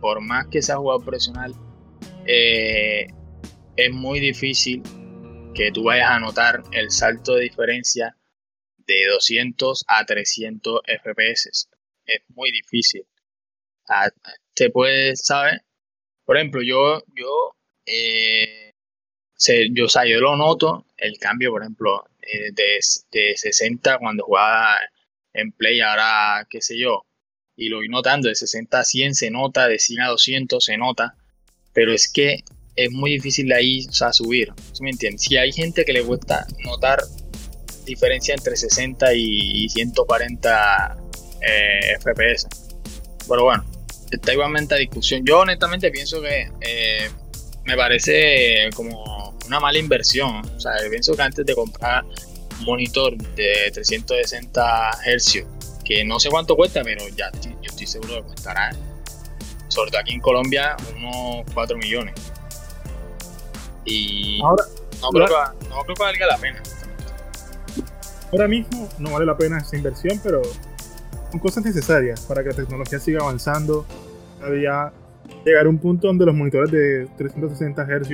por 0.00 0.20
más 0.20 0.46
que 0.46 0.62
sea 0.62 0.76
jugador 0.76 1.04
profesional, 1.04 1.54
eh, 2.26 3.06
es 3.76 3.92
muy 3.92 4.20
difícil 4.20 4.82
que 5.54 5.70
tú 5.72 5.84
vayas 5.84 6.10
a 6.10 6.18
notar 6.18 6.62
el 6.72 6.90
salto 6.90 7.34
de 7.34 7.42
diferencia 7.42 8.16
de 8.78 9.06
200 9.06 9.84
a 9.88 10.04
300 10.04 10.80
FPS. 11.02 11.68
Es 12.06 12.20
muy 12.28 12.50
difícil. 12.52 13.06
te 14.54 14.70
puedes, 14.70 15.20
¿sabes? 15.24 15.60
Por 16.24 16.36
ejemplo, 16.36 16.62
yo, 16.62 17.02
yo, 17.14 17.56
eh, 17.86 18.72
yo, 19.38 19.86
lo 20.20 20.36
noto, 20.36 20.86
el 20.96 21.18
cambio, 21.18 21.50
por 21.50 21.62
ejemplo, 21.62 22.04
eh, 22.22 22.52
de, 22.52 22.78
de 23.10 23.36
60 23.36 23.98
cuando 23.98 24.24
jugaba 24.24 24.78
en 25.32 25.52
Play, 25.52 25.80
ahora, 25.80 26.46
qué 26.48 26.62
sé 26.62 26.78
yo, 26.78 27.04
y 27.56 27.68
lo 27.68 27.78
voy 27.78 27.88
notando, 27.88 28.28
de 28.28 28.34
60 28.34 28.78
a 28.78 28.84
100 28.84 29.14
se 29.14 29.30
nota, 29.30 29.68
de 29.68 29.78
100 29.78 30.00
a 30.00 30.08
200 30.08 30.64
se 30.64 30.76
nota, 30.78 31.16
pero 31.72 31.92
es 31.92 32.10
que 32.12 32.44
es 32.76 32.90
muy 32.90 33.12
difícil 33.12 33.48
de 33.48 33.54
ahí, 33.54 33.86
subir, 34.12 34.52
me 34.80 34.90
entiendes? 34.90 35.22
Si 35.22 35.36
hay 35.36 35.52
gente 35.52 35.84
que 35.84 35.92
le 35.92 36.02
cuesta 36.02 36.46
notar 36.64 37.02
diferencia 37.84 38.34
entre 38.34 38.56
60 38.56 39.14
y 39.14 39.68
140 39.68 40.96
eh, 41.40 41.98
FPS, 42.00 42.48
pero 43.28 43.44
bueno, 43.44 43.64
está 44.10 44.32
igualmente 44.32 44.74
a 44.74 44.78
discusión. 44.78 45.24
Yo 45.24 45.40
honestamente 45.40 45.90
pienso 45.90 46.20
que 46.20 46.50
eh, 46.60 47.10
me 47.64 47.76
parece 47.76 48.70
como 48.74 49.36
una 49.46 49.60
mala 49.60 49.78
inversión, 49.78 50.42
o 50.56 50.60
sea, 50.60 50.72
pienso 50.90 51.14
que 51.14 51.22
antes 51.22 51.46
de 51.46 51.54
comprar 51.54 52.04
un 52.58 52.64
monitor 52.64 53.16
de 53.34 53.70
360 53.72 54.90
Hz 54.90 55.44
que 55.84 56.04
no 56.04 56.18
sé 56.18 56.30
cuánto 56.30 56.56
cuesta, 56.56 56.82
pero 56.82 57.06
ya 57.08 57.30
yo 57.42 57.50
estoy 57.62 57.86
seguro 57.86 58.22
que 58.22 58.28
costará, 58.28 58.74
sobre 59.68 59.90
todo 59.90 60.00
aquí 60.00 60.14
en 60.14 60.20
Colombia, 60.20 60.76
unos 60.96 61.44
4 61.52 61.76
millones. 61.76 62.14
Y 63.84 64.40
ahora, 64.42 64.64
no, 65.00 65.08
creo 65.10 65.26
que, 65.26 65.68
no 65.68 65.82
creo 65.82 65.94
que 65.94 66.02
valga 66.02 66.26
la 66.26 66.38
pena. 66.38 66.62
Ahora 68.32 68.48
mismo 68.48 68.88
no 68.98 69.12
vale 69.12 69.26
la 69.26 69.36
pena 69.36 69.58
esa 69.58 69.76
inversión, 69.76 70.18
pero 70.22 70.42
son 71.30 71.40
cosas 71.40 71.64
necesarias 71.64 72.24
para 72.26 72.42
que 72.42 72.50
la 72.50 72.56
tecnología 72.56 72.98
siga 72.98 73.20
avanzando. 73.20 73.86
Todavía 74.38 74.92
llegar 75.44 75.66
a 75.66 75.68
un 75.68 75.78
punto 75.78 76.08
donde 76.08 76.26
los 76.26 76.34
monitores 76.34 76.70
de 76.70 77.08
360 77.16 77.84
Hz 77.84 78.08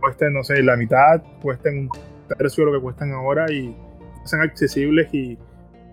cuesten, 0.00 0.32
no 0.32 0.44
sé, 0.44 0.62
la 0.62 0.76
mitad, 0.76 1.22
cuesten 1.42 1.78
un 1.78 1.90
tercio 2.36 2.64
de 2.64 2.72
lo 2.72 2.78
que 2.78 2.82
cuestan 2.82 3.12
ahora 3.12 3.50
y 3.50 3.74
sean 4.24 4.42
accesibles 4.42 5.08
y 5.12 5.38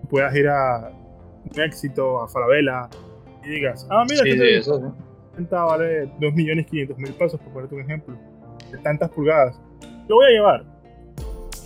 puedas 0.08 0.34
ir 0.34 0.48
a 0.48 0.90
un 1.44 1.60
éxito, 1.60 2.20
a 2.22 2.28
Falabella, 2.28 2.88
y 3.44 3.50
digas, 3.50 3.86
ah, 3.90 4.04
mira, 4.08 4.22
este 4.24 4.58
eso, 4.58 4.94
vale 5.50 6.06
2.500.000 6.18 7.12
pesos, 7.14 7.40
por 7.40 7.52
ponerte 7.52 7.74
un 7.74 7.80
ejemplo, 7.82 8.16
de 8.70 8.78
tantas 8.78 9.10
pulgadas. 9.10 9.56
Lo 10.08 10.16
voy 10.16 10.26
a 10.26 10.30
llevar. 10.30 10.64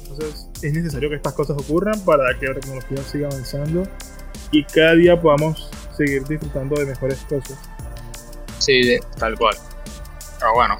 Entonces, 0.02 0.48
es 0.62 0.72
necesario 0.72 1.08
que 1.08 1.16
estas 1.16 1.34
cosas 1.34 1.56
ocurran 1.58 1.98
para 2.04 2.38
que 2.38 2.46
la 2.46 2.54
tecnología 2.54 2.98
siga 3.02 3.28
avanzando 3.28 3.84
y 4.50 4.64
cada 4.64 4.94
día 4.94 5.20
podamos 5.20 5.70
seguir 5.96 6.24
disfrutando 6.24 6.76
de 6.76 6.86
mejores 6.86 7.18
cosas. 7.28 7.58
Sí, 8.58 8.98
tal 9.18 9.38
cual. 9.38 9.56
Pero 10.38 10.54
bueno, 10.54 10.78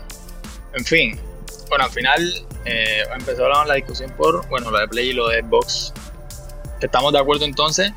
en 0.74 0.84
fin. 0.84 1.20
Bueno, 1.68 1.84
al 1.84 1.90
final 1.90 2.46
eh, 2.64 3.02
empezó 3.16 3.48
la 3.48 3.74
discusión 3.74 4.10
por, 4.16 4.46
bueno, 4.48 4.70
lo 4.70 4.78
de 4.78 4.88
Play 4.88 5.10
y 5.10 5.12
lo 5.12 5.28
de 5.28 5.42
Xbox 5.42 5.92
¿Estamos 6.80 7.12
de 7.12 7.18
acuerdo 7.18 7.44
entonces? 7.44 7.92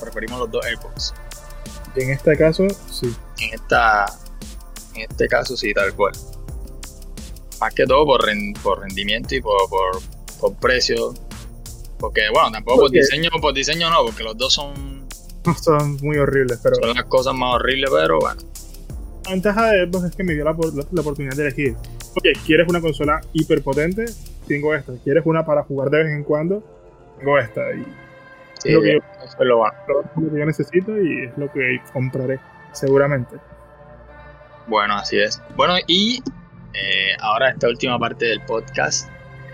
Preferimos 0.00 0.38
los 0.38 0.50
dos 0.50 0.64
AirPods. 0.66 1.14
En 1.94 2.10
este 2.10 2.36
caso, 2.36 2.66
sí. 2.90 3.14
En, 3.40 3.54
esta, 3.54 4.04
en 4.94 5.10
este 5.10 5.26
caso, 5.26 5.56
sí, 5.56 5.72
tal 5.72 5.94
cual. 5.94 6.12
Más 7.60 7.74
que 7.74 7.86
todo 7.86 8.04
por, 8.04 8.24
por 8.62 8.80
rendimiento 8.80 9.34
y 9.34 9.40
por, 9.40 9.56
por, 10.40 10.54
precio. 10.56 11.14
Porque, 11.98 12.22
bueno, 12.32 12.50
tampoco 12.50 12.82
por 12.82 12.90
diseño, 12.90 13.30
por 13.40 13.54
diseño 13.54 13.90
no, 13.90 14.04
porque 14.04 14.22
los 14.22 14.36
dos 14.36 14.54
son. 14.54 15.06
Son 15.62 15.96
muy 16.02 16.18
horribles, 16.18 16.58
pero. 16.60 16.74
Son 16.74 16.92
las 16.92 17.04
cosas 17.04 17.32
más 17.32 17.54
horribles, 17.54 17.88
pero 17.90 18.18
bueno. 18.18 18.40
La 19.24 19.30
ventaja 19.30 19.70
de 19.70 19.86
Xbox 19.86 20.04
es 20.06 20.16
que 20.16 20.24
me 20.24 20.34
dio 20.34 20.44
la, 20.44 20.56
la, 20.90 21.00
oportunidad 21.00 21.36
de 21.36 21.42
elegir. 21.42 21.76
Oye, 22.20 22.32
¿quieres 22.44 22.68
una 22.68 22.80
consola 22.80 23.20
hiperpotente? 23.32 24.06
Tengo 24.48 24.74
esta. 24.74 24.92
¿Quieres 25.04 25.24
una 25.24 25.46
para 25.46 25.62
jugar 25.62 25.90
de 25.90 25.98
vez 25.98 26.12
en 26.12 26.24
cuando? 26.24 26.64
Tengo 27.18 27.38
esta. 27.38 27.62
Y 27.74 27.84
es 28.64 28.74
lo 28.74 28.82
que, 28.82 28.98
yo, 29.38 29.44
lo, 29.44 30.36
yo 30.36 30.46
necesito 30.46 31.00
y 31.00 31.26
es 31.26 31.38
lo 31.38 31.50
que 31.52 31.80
compraré, 31.92 32.40
seguramente. 32.72 33.36
Bueno, 34.66 34.94
así 34.94 35.18
es. 35.18 35.40
Bueno, 35.54 35.74
y 35.86 36.22
eh, 36.76 37.16
ahora 37.20 37.50
esta 37.50 37.68
última 37.68 37.98
parte 37.98 38.26
del 38.26 38.40
podcast 38.42 39.08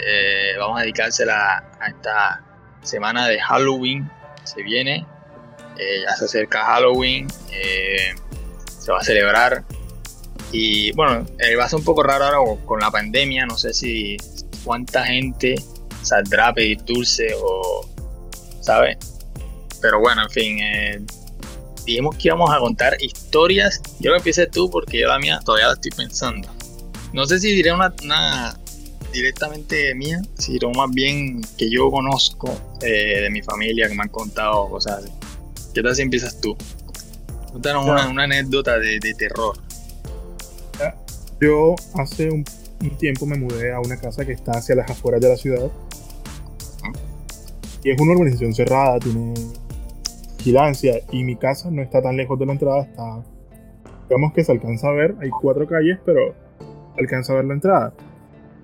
eh, 0.05 0.55
vamos 0.59 0.79
a 0.79 0.83
dedicársela 0.83 1.65
a 1.81 1.89
esta 1.89 2.45
semana 2.83 3.29
de 3.29 3.41
Halloween. 3.41 4.11
Se 4.45 4.63
viene, 4.63 5.07
eh, 5.79 6.03
ya 6.05 6.17
se 6.17 6.25
acerca 6.25 6.65
Halloween, 6.65 7.29
se 7.31 8.93
va 8.93 8.99
a 8.99 9.05
celebrar. 9.05 9.65
Y 10.51 10.93
bueno, 10.93 11.25
va 11.59 11.65
a 11.65 11.69
ser 11.69 11.79
un 11.79 11.85
poco 11.85 12.03
raro 12.03 12.25
ahora 12.25 12.61
con 12.65 12.81
la 12.81 12.91
pandemia. 12.91 13.47
No 13.47 13.57
sé 13.57 13.73
si 13.73 14.17
cuánta 14.65 15.05
gente 15.05 15.55
saldrá 16.03 16.49
a 16.49 16.55
pedir 16.55 16.83
dulce 16.85 17.33
o 17.41 17.87
¿sabes? 18.63 18.97
Pero 19.81 20.01
bueno, 20.01 20.23
en 20.23 20.31
fin, 20.31 20.59
eh, 20.61 21.01
dijimos 21.85 22.17
que 22.17 22.29
íbamos 22.29 22.51
a 22.51 22.59
contar 22.59 22.97
historias. 23.03 23.83
Yo 24.01 24.13
que 24.13 24.19
empieces 24.19 24.51
tú 24.51 24.71
porque 24.71 25.01
yo 25.01 25.09
la 25.09 25.19
mía 25.19 25.41
todavía 25.45 25.67
la 25.67 25.75
estoy 25.75 25.91
pensando. 25.91 26.49
No 27.13 27.27
sé 27.27 27.39
si 27.39 27.53
diré 27.53 27.73
una, 27.73 27.93
directamente 29.13 29.95
mía, 29.95 30.23
sino 30.39 30.71
más 30.71 30.91
bien 30.91 31.43
que 31.59 31.71
yo 31.71 31.91
conozco 31.91 32.51
eh, 32.81 33.21
de 33.21 33.31
mi 33.31 33.43
familia 33.43 33.87
que 33.89 33.95
me 33.95 34.03
han 34.03 34.09
contado 34.09 34.69
cosas 34.71 35.05
así. 35.05 35.13
¿Qué 35.75 35.83
tal 35.83 35.95
si 35.95 36.03
empiezas 36.03 36.41
tú? 36.41 36.57
Cuéntanos 37.51 37.85
una, 37.85 38.25
anécdota 38.25 38.79
de, 38.79 38.99
terror. 39.19 39.57
Yo 41.39 41.75
hace 41.95 42.31
un, 42.31 42.45
tiempo 42.99 43.27
me 43.27 43.37
mudé 43.37 43.73
a 43.73 43.81
una 43.81 43.99
casa 43.99 44.25
que 44.25 44.33
está 44.33 44.53
hacia 44.53 44.75
las 44.75 44.91
afueras 44.91 45.21
de 45.21 45.29
la 45.29 45.37
ciudad 45.37 45.71
y 47.85 47.91
es 47.91 48.01
una 48.01 48.13
organización 48.13 48.55
cerrada, 48.55 48.99
tiene 48.99 49.35
vigilancia 50.39 51.01
y 51.11 51.25
mi 51.25 51.37
casa 51.37 51.71
no 51.71 51.83
está 51.83 52.01
tan 52.01 52.17
lejos 52.17 52.39
de 52.39 52.47
la 52.47 52.53
entrada, 52.53 52.83
está, 52.83 53.23
digamos 54.09 54.33
que 54.33 54.45
se 54.45 54.53
alcanza 54.53 54.89
a 54.89 54.93
ver, 54.93 55.15
hay 55.21 55.31
cuatro 55.31 55.67
calles, 55.67 55.99
pero 56.05 56.35
alcanza 56.99 57.33
a 57.33 57.37
ver 57.37 57.45
la 57.47 57.55
entrada. 57.55 57.95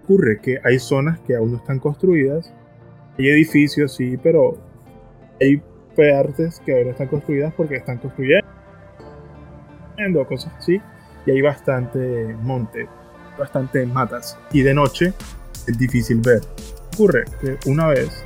Ocurre 0.04 0.40
que 0.40 0.58
hay 0.64 0.78
zonas 0.78 1.18
que 1.20 1.36
aún 1.36 1.52
no 1.52 1.58
están 1.58 1.78
construidas, 1.78 2.52
hay 3.18 3.28
edificios, 3.28 3.94
sí, 3.94 4.16
pero 4.16 4.56
hay 5.40 5.62
partes 5.96 6.60
que 6.64 6.84
no 6.84 6.90
están 6.90 7.08
construidas 7.08 7.52
porque 7.54 7.76
están 7.76 7.98
construyendo, 7.98 8.46
cosas 10.26 10.52
así, 10.56 10.80
y 11.26 11.30
hay 11.30 11.42
bastante 11.42 12.34
monte, 12.42 12.88
bastante 13.38 13.84
matas, 13.84 14.38
y 14.52 14.62
de 14.62 14.72
noche 14.72 15.12
es 15.66 15.78
difícil 15.78 16.20
ver. 16.20 16.40
Ocurre 16.94 17.24
que 17.40 17.58
una 17.66 17.88
vez 17.88 18.24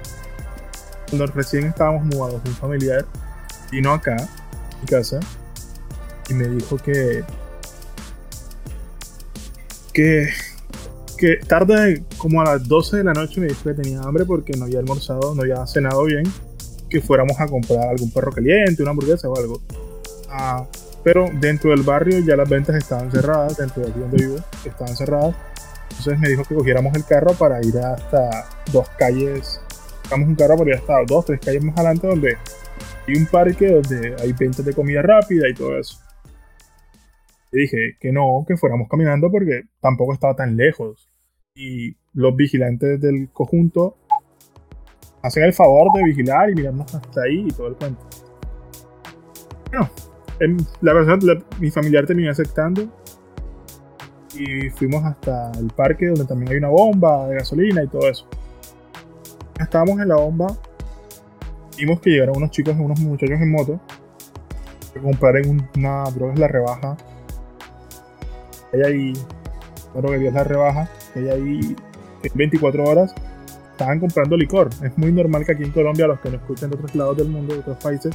cuando 1.09 1.27
recién 1.27 1.65
estábamos 1.65 2.05
mudados, 2.05 2.41
un 2.47 2.55
familiar 2.55 3.05
vino 3.71 3.93
acá, 3.93 4.17
a 4.17 4.81
mi 4.81 4.87
casa, 4.87 5.21
y 6.31 6.35
me 6.35 6.49
dijo 6.49 6.77
que. 6.79 7.23
Que. 9.93 10.29
tarde, 11.47 12.03
como 12.19 12.41
a 12.41 12.45
las 12.45 12.67
12 12.67 12.99
de 12.99 13.05
la 13.05 13.13
noche, 13.13 13.41
me 13.41 13.47
dijo 13.47 13.63
que 13.63 13.75
tenía 13.75 14.01
hambre 14.01 14.25
porque 14.25 14.53
no 14.57 14.65
había 14.65 14.81
almorzado, 14.81 15.35
no 15.35 15.43
había 15.43 15.65
cenado 15.67 16.05
bien, 16.05 16.25
que 16.91 17.01
fuéramos 17.01 17.39
a 17.41 17.47
comprar 17.47 17.89
algún 17.89 18.11
perro 18.11 18.33
caliente, 18.33 18.83
una 18.83 18.91
hamburguesa 18.91 19.29
o 19.29 19.37
algo. 19.37 19.63
Ah, 20.29 20.67
pero 21.05 21.29
dentro 21.41 21.71
del 21.71 21.83
barrio 21.83 22.19
ya 22.21 22.37
las 22.37 22.49
ventas 22.49 22.77
estaban 22.77 23.11
cerradas, 23.11 23.57
dentro 23.57 23.83
de 23.83 23.91
aquí 23.91 24.01
donde 24.01 24.17
vivo, 24.17 24.37
estaban 24.65 24.97
cerradas. 24.97 25.37
Entonces 25.91 26.19
me 26.19 26.29
dijo 26.29 26.43
que 26.45 26.55
cogiéramos 26.55 26.95
el 26.95 27.05
carro 27.05 27.33
para 27.35 27.65
ir 27.65 27.79
hasta 27.79 28.49
dos 28.73 28.89
calles 28.99 29.61
un 30.21 30.35
carro 30.35 30.57
por 30.57 30.69
ya 30.69 30.75
está 30.75 30.95
dos, 31.07 31.25
tres 31.25 31.41
calles 31.41 31.65
más 31.65 31.77
adelante 31.77 32.07
donde 32.07 32.37
hay 33.09 33.15
un 33.15 33.27
parque 33.27 33.69
donde 33.69 34.17
hay 34.21 34.33
ventas 34.33 34.65
de 34.65 34.75
comida 34.75 35.03
rápida 35.03 35.49
y 35.49 35.55
todo 35.55 35.79
eso. 35.79 35.99
Y 37.53 37.61
dije 37.61 37.97
que 38.01 38.13
no, 38.13 38.45
que 38.47 38.57
fuéramos 38.57 38.89
caminando 38.89 39.31
porque 39.31 39.63
tampoco 39.81 40.15
estaba 40.15 40.35
tan 40.35 40.57
lejos. 40.57 41.09
Y 41.55 41.97
los 42.15 42.35
vigilantes 42.35 43.01
del 43.01 43.31
conjunto 43.33 43.97
hacen 45.23 45.45
el 45.45 45.53
favor 45.53 45.89
de 45.95 46.05
vigilar 46.05 46.51
y 46.51 46.55
mirarnos 46.55 46.95
hasta 46.95 47.23
ahí 47.23 47.47
y 47.47 47.53
todo 47.53 47.69
el 47.69 47.77
cuento. 47.77 48.03
Bueno, 49.71 49.91
la 50.81 50.93
persona, 50.93 51.45
mi 51.61 51.71
familiar 51.71 52.07
terminó 52.07 52.31
aceptando 52.31 52.89
y 54.35 54.71
fuimos 54.71 55.05
hasta 55.05 55.53
el 55.53 55.69
parque 55.69 56.07
donde 56.07 56.25
también 56.25 56.53
hay 56.53 56.59
una 56.59 56.69
bomba 56.69 57.29
de 57.29 57.37
gasolina 57.37 57.85
y 57.85 57.89
todo 57.89 58.09
eso 58.09 58.27
estábamos 59.61 60.01
en 60.01 60.09
la 60.09 60.17
bomba 60.17 60.57
vimos 61.77 62.01
que 62.01 62.11
llegaron 62.11 62.37
unos 62.37 62.51
chicos, 62.51 62.75
unos 62.79 63.01
muchachos 63.01 63.41
en 63.41 63.51
moto, 63.51 63.81
que 64.93 65.01
compraron 65.01 65.69
una 65.77 66.05
droga 66.11 66.33
en 66.35 66.41
la 66.41 66.49
rebaja. 66.49 66.97
Hay 68.73 68.83
ahí, 68.83 69.13
una 69.93 70.01
droga 70.03 70.17
es 70.17 70.33
la 70.33 70.45
rebaja, 70.45 70.89
hay 71.15 71.29
ahí 71.29 71.77
24 72.35 72.85
horas, 72.85 73.15
estaban 73.71 74.01
comprando 74.01 74.37
licor. 74.37 74.71
Es 74.83 74.97
muy 74.97 75.13
normal 75.13 75.45
que 75.45 75.53
aquí 75.53 75.65
en 75.65 75.73
Colombia, 75.73 76.07
los 76.07 76.21
que 76.21 76.31
no 76.31 76.37
escuchan 76.37 76.71
de 76.71 76.77
otros 76.77 76.95
lados 76.95 77.17
del 77.17 77.29
mundo, 77.29 77.55
de 77.55 77.61
otros 77.61 77.77
países, 77.83 78.15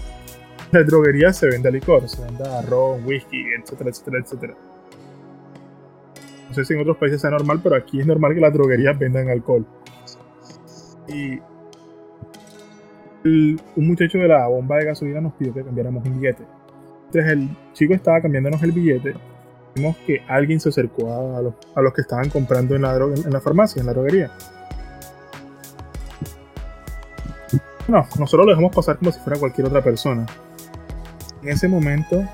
la 0.71 0.83
droguería 0.83 1.31
se 1.31 1.47
vende 1.47 1.71
licor, 1.71 2.07
se 2.07 2.21
vende 2.23 2.43
arroz, 2.47 2.99
whisky, 3.05 3.45
etcétera, 3.59 3.89
etcétera, 3.89 4.17
etcétera. 4.19 4.53
No 6.47 6.53
sé 6.53 6.65
si 6.65 6.73
en 6.73 6.81
otros 6.81 6.97
países 6.97 7.21
sea 7.21 7.29
normal, 7.29 7.59
pero 7.61 7.75
aquí 7.75 7.99
es 7.99 8.07
normal 8.07 8.33
que 8.33 8.41
las 8.41 8.53
droguerías 8.53 8.97
vendan 8.97 9.29
alcohol. 9.29 9.65
Y 11.07 11.39
un 13.25 13.87
muchacho 13.87 14.17
de 14.17 14.27
la 14.27 14.47
bomba 14.47 14.77
de 14.77 14.85
gasolina 14.85 15.19
nos 15.21 15.33
pidió 15.33 15.53
que 15.53 15.63
cambiáramos 15.63 16.05
un 16.05 16.19
billete. 16.19 16.43
Entonces 17.07 17.31
el 17.31 17.49
chico 17.73 17.93
estaba 17.93 18.21
cambiándonos 18.21 18.61
el 18.63 18.71
billete. 18.71 19.13
Vimos 19.77 19.95
que 20.07 20.23
alguien 20.27 20.59
se 20.59 20.69
acercó 20.69 21.35
a 21.35 21.39
los, 21.39 21.53
a 21.75 21.81
los 21.81 21.93
que 21.93 22.01
estaban 22.01 22.29
comprando 22.31 22.75
en 22.75 22.81
la, 22.81 22.95
en 22.95 23.31
la 23.31 23.39
farmacia, 23.39 23.79
en 23.79 23.85
la 23.85 23.93
droguería. 23.93 24.31
No, 27.87 28.05
nosotros 28.17 28.47
lo 28.47 28.51
dejamos 28.53 28.75
pasar 28.75 28.97
como 28.97 29.11
si 29.11 29.19
fuera 29.19 29.39
cualquier 29.39 29.67
otra 29.67 29.83
persona. 29.83 30.25
En 31.43 31.49
ese 31.49 31.67
momento, 31.67 32.25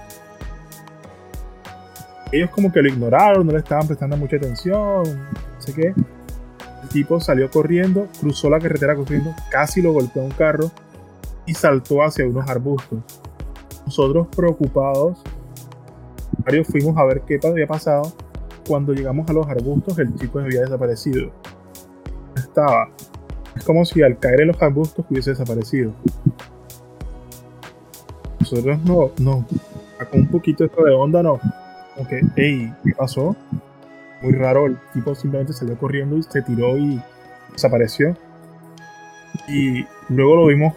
ellos 2.31 2.49
como 2.49 2.71
que 2.71 2.81
lo 2.81 2.87
ignoraron, 2.87 3.45
no 3.45 3.51
le 3.51 3.59
estaban 3.59 3.85
prestando 3.87 4.15
mucha 4.15 4.37
atención, 4.37 5.03
no 5.03 5.61
sé 5.61 5.73
qué. 5.73 5.93
El 6.81 6.89
tipo 6.89 7.19
salió 7.19 7.51
corriendo, 7.51 8.07
cruzó 8.21 8.49
la 8.49 8.59
carretera 8.59 8.95
corriendo, 8.95 9.35
casi 9.51 9.81
lo 9.81 9.91
golpeó 9.91 10.23
un 10.23 10.31
carro 10.31 10.71
y 11.45 11.53
saltó 11.53 12.03
hacia 12.03 12.25
unos 12.25 12.49
arbustos. 12.49 12.99
Nosotros 13.85 14.27
preocupados, 14.33 15.21
varios 16.45 16.67
fuimos 16.67 16.97
a 16.97 17.03
ver 17.05 17.21
qué 17.21 17.39
había 17.43 17.67
pasado. 17.67 18.13
Cuando 18.67 18.93
llegamos 18.93 19.29
a 19.29 19.33
los 19.33 19.47
arbustos, 19.47 19.99
el 19.99 20.15
chico 20.15 20.39
había 20.39 20.61
desaparecido. 20.61 21.31
Estaba. 22.35 22.89
Es 23.55 23.63
como 23.63 23.85
si 23.85 24.01
al 24.01 24.17
caer 24.17 24.41
en 24.41 24.47
los 24.47 24.61
arbustos 24.61 25.05
hubiese 25.09 25.31
desaparecido. 25.31 25.93
Nosotros 28.39 28.79
no, 28.83 29.11
no, 29.19 29.45
sacó 29.97 30.17
un 30.17 30.27
poquito 30.27 30.65
esto 30.65 30.83
de 30.83 30.93
onda, 30.93 31.21
no. 31.21 31.39
Como 31.95 32.07
que, 32.07 32.21
hey, 32.35 32.73
¿qué 32.83 32.93
pasó? 32.97 33.35
muy 34.23 34.33
raro. 34.33 34.65
El 34.65 34.77
tipo 34.93 35.13
simplemente 35.13 35.53
salió 35.53 35.77
corriendo 35.77 36.17
y 36.17 36.23
se 36.23 36.41
tiró 36.41 36.77
y 36.77 36.99
desapareció. 37.51 38.15
Y 39.47 39.85
luego 40.09 40.37
lo 40.37 40.45
vimos 40.47 40.73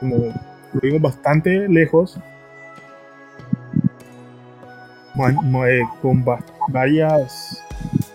como 0.00 0.16
lo 0.16 0.80
vimos 0.82 1.00
bastante 1.00 1.68
lejos. 1.68 2.18
Eh, 5.18 5.82
con 6.02 6.24
varias 6.68 7.62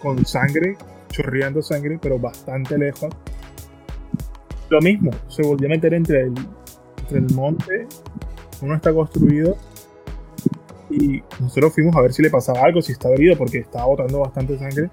con 0.02 0.24
sangre, 0.26 0.78
chorreando 1.10 1.62
sangre, 1.62 1.98
pero 2.02 2.20
bastante 2.20 2.78
lejos. 2.78 3.10
Lo 4.70 4.80
mismo, 4.82 5.12
se 5.28 5.42
volvió 5.42 5.68
a 5.68 5.72
meter 5.72 5.94
entre 5.94 6.22
el, 6.22 6.34
entre 7.02 7.18
el 7.18 7.34
monte, 7.34 7.88
uno 8.62 8.76
está 8.76 8.94
construido 8.94 9.58
y 10.90 11.24
nosotros 11.40 11.74
fuimos 11.74 11.96
a 11.96 12.02
ver 12.02 12.14
si 12.14 12.22
le 12.22 12.30
pasaba 12.30 12.62
algo, 12.62 12.82
si 12.82 12.92
estaba 12.92 13.16
herido, 13.16 13.36
porque 13.38 13.60
estaba 13.60 13.86
botando 13.86 14.20
bastante 14.20 14.58
sangre 14.58 14.90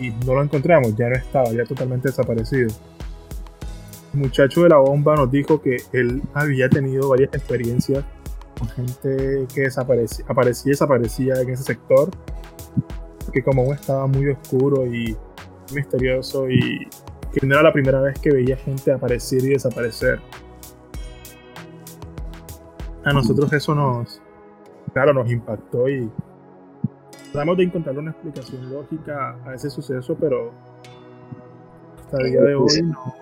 y 0.00 0.10
no 0.24 0.34
lo 0.34 0.42
encontramos, 0.42 0.96
ya 0.96 1.08
no 1.08 1.16
estaba, 1.16 1.50
ya 1.50 1.64
totalmente 1.64 2.08
desaparecido. 2.08 2.70
El 4.14 4.20
muchacho 4.20 4.62
de 4.62 4.70
la 4.70 4.78
bomba 4.78 5.14
nos 5.14 5.30
dijo 5.30 5.60
que 5.60 5.76
él 5.92 6.22
había 6.32 6.68
tenido 6.68 7.10
varias 7.10 7.34
experiencias 7.34 8.04
gente 8.66 9.46
que 9.54 9.60
desaparecía, 9.62 10.24
aparecía 10.28 10.70
y 10.70 10.70
desaparecía 10.70 11.40
en 11.40 11.50
ese 11.50 11.64
sector, 11.64 12.10
que 13.32 13.42
como 13.42 13.72
estaba 13.72 14.06
muy 14.06 14.28
oscuro 14.30 14.86
y 14.86 15.16
misterioso 15.74 16.48
y 16.48 16.88
que 17.32 17.46
no 17.46 17.54
era 17.54 17.62
la 17.62 17.72
primera 17.72 18.00
vez 18.00 18.18
que 18.18 18.32
veía 18.32 18.56
gente 18.56 18.92
aparecer 18.92 19.44
y 19.44 19.50
desaparecer. 19.50 20.20
A 23.04 23.12
nosotros 23.12 23.52
eso 23.52 23.74
nos, 23.74 24.20
claro, 24.92 25.14
nos 25.14 25.30
impactó 25.30 25.88
y 25.88 26.10
tratamos 27.32 27.56
de 27.58 27.64
encontrar 27.64 27.98
una 27.98 28.10
explicación 28.10 28.70
lógica 28.72 29.36
a 29.44 29.54
ese 29.54 29.70
suceso, 29.70 30.16
pero 30.18 30.52
hasta 31.98 32.18
el 32.18 32.30
día 32.32 32.40
de 32.40 32.54
hoy 32.54 32.82
no, 32.82 33.14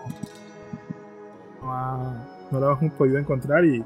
no, 2.52 2.60
lo 2.60 2.72
hemos 2.78 2.92
podido 2.94 3.18
encontrar 3.18 3.64
y 3.64 3.84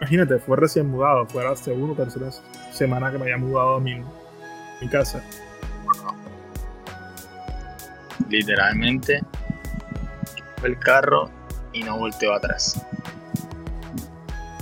imagínate, 0.00 0.38
fue 0.38 0.56
recién 0.56 0.88
mudado, 0.88 1.26
fue 1.26 1.44
la 1.44 1.54
segunda 1.56 1.92
o 1.92 1.96
tercera 1.96 2.30
semana 2.72 3.10
que 3.10 3.18
me 3.18 3.24
había 3.24 3.38
mudado 3.38 3.74
a 3.74 3.80
mi, 3.80 4.00
mi 4.80 4.88
casa. 4.88 5.22
Literalmente, 8.28 9.20
fue 10.58 10.70
el 10.70 10.78
carro 10.78 11.30
y 11.72 11.82
no 11.82 11.98
volteó 11.98 12.34
atrás. 12.34 12.84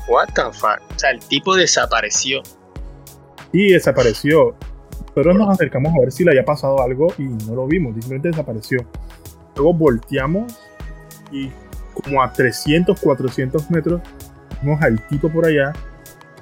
What 0.08 0.28
the 0.34 0.42
fuck? 0.52 0.80
O 0.94 0.98
sea, 0.98 1.10
el 1.10 1.20
tipo 1.20 1.56
desapareció. 1.56 2.42
Sí, 3.52 3.68
desapareció. 3.72 4.54
Pero 5.14 5.32
nos 5.32 5.48
acercamos 5.48 5.94
a 5.94 6.00
ver 6.00 6.12
si 6.12 6.24
le 6.24 6.30
había 6.32 6.44
pasado 6.44 6.82
algo 6.82 7.12
y 7.16 7.22
no 7.22 7.54
lo 7.54 7.66
vimos, 7.66 7.94
simplemente 7.94 8.28
desapareció. 8.28 8.86
Luego 9.56 9.72
volteamos 9.72 10.54
y 11.32 11.50
como 11.94 12.22
a 12.22 12.30
300, 12.30 13.00
400 13.00 13.70
metros 13.70 14.02
vimos 14.62 14.82
al 14.82 15.00
tipo 15.08 15.28
por 15.30 15.46
allá, 15.46 15.72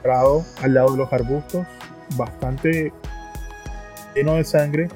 parado 0.03 0.45
al 0.63 0.75
lado 0.75 0.93
de 0.93 0.99
los 0.99 1.13
arbustos, 1.13 1.67
bastante 2.17 2.93
lleno 4.15 4.35
de 4.35 4.45
sangre. 4.45 4.89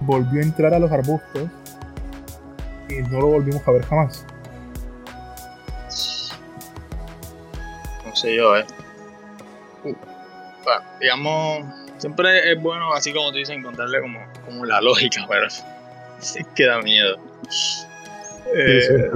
Volvió 0.00 0.40
a 0.40 0.44
entrar 0.44 0.74
a 0.74 0.78
los 0.78 0.90
arbustos 0.90 1.48
y 2.88 2.94
no 3.10 3.20
lo 3.20 3.26
volvimos 3.28 3.66
a 3.66 3.70
ver 3.70 3.84
jamás. 3.86 4.24
yo, 8.22 8.56
¿eh? 8.56 8.64
digamos, 11.00 11.64
siempre 11.98 12.52
es 12.52 12.60
bueno, 12.60 12.92
así 12.94 13.12
como 13.12 13.30
tú 13.30 13.38
dices, 13.38 13.56
encontrarle 13.56 14.00
como, 14.00 14.20
como 14.44 14.64
la 14.64 14.80
lógica, 14.80 15.26
pero 15.28 15.46
sí 16.18 16.40
que 16.54 16.66
da 16.66 16.80
miedo. 16.80 17.18
Eh, 18.54 19.10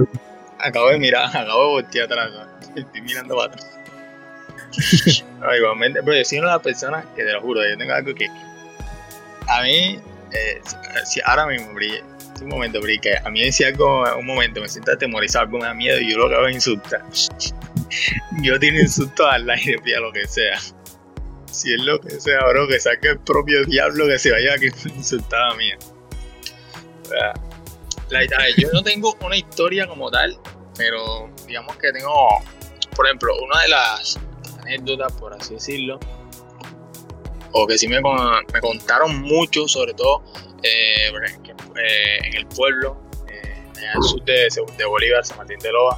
acabo 0.59 0.89
de 0.89 0.99
mirar, 0.99 1.25
acabo 1.35 1.65
de 1.65 1.71
voltear 1.81 2.05
atrás, 2.05 2.31
estoy 2.75 3.01
mirando 3.01 3.35
para 3.35 3.53
atrás. 3.53 3.79
igualmente, 5.57 6.01
pero 6.03 6.17
yo 6.17 6.25
soy 6.25 6.39
una 6.39 6.49
de 6.49 6.53
las 6.53 6.63
personas 6.63 7.05
que 7.15 7.23
te 7.23 7.33
lo 7.33 7.41
juro, 7.41 7.67
yo 7.67 7.77
tengo 7.77 7.93
algo 7.93 8.13
que 8.13 8.27
a 9.47 9.63
mí, 9.63 9.99
eh, 10.31 10.61
si 11.05 11.19
ahora 11.25 11.47
mismo 11.47 11.73
brille, 11.73 12.03
un 12.41 12.49
momento, 12.49 12.79
porque 12.79 13.17
a 13.23 13.29
mí 13.29 13.41
decía 13.41 13.67
algo, 13.67 14.03
un 14.17 14.25
momento, 14.25 14.61
me 14.61 14.69
siento 14.69 14.91
atemorizado, 14.91 15.45
algo 15.45 15.57
me 15.59 15.65
da 15.65 15.73
miedo 15.73 15.99
y 15.99 16.11
yo 16.11 16.17
lo 16.17 16.29
que 16.29 16.35
hago 16.35 16.47
es 16.47 16.55
insultar. 16.55 17.03
yo 18.41 18.59
tengo 18.59 18.79
insultos 18.79 19.27
al 19.29 19.49
aire, 19.49 19.79
pía 19.79 19.99
lo 19.99 20.11
que 20.11 20.27
sea. 20.27 20.57
Si 21.51 21.73
es 21.73 21.81
lo 21.81 21.99
que 21.99 22.11
sea, 22.11 22.39
bro, 22.47 22.67
que 22.67 22.79
saque 22.79 23.09
el 23.09 23.19
propio 23.19 23.65
diablo 23.65 24.07
que 24.07 24.19
se 24.19 24.31
vaya 24.31 24.53
a 24.53 24.57
que 24.57 24.71
insultaba 24.95 25.51
a 25.51 25.55
yo 28.57 28.69
no 28.73 28.81
tengo 28.81 29.15
una 29.21 29.35
historia 29.35 29.87
como 29.87 30.09
tal, 30.09 30.37
pero 30.77 31.29
digamos 31.47 31.75
que 31.77 31.91
tengo, 31.91 32.13
por 32.95 33.05
ejemplo, 33.05 33.33
una 33.43 33.61
de 33.61 33.67
las 33.69 34.19
anécdotas, 34.61 35.11
por 35.13 35.33
así 35.33 35.55
decirlo, 35.55 35.99
o 37.51 37.67
que 37.67 37.77
sí 37.77 37.87
me, 37.87 37.99
me 38.01 38.61
contaron 38.61 39.21
mucho, 39.21 39.67
sobre 39.67 39.93
todo 39.93 40.23
eh, 40.63 41.11
eh, 41.75 42.19
en 42.25 42.33
el 42.35 42.45
pueblo, 42.47 42.97
eh, 43.27 43.53
en 43.77 43.83
el 43.83 44.03
sur 44.03 44.23
de 44.23 44.85
Bolívar, 44.85 45.25
San 45.25 45.37
Martín 45.37 45.59
de 45.59 45.71
Loa. 45.71 45.97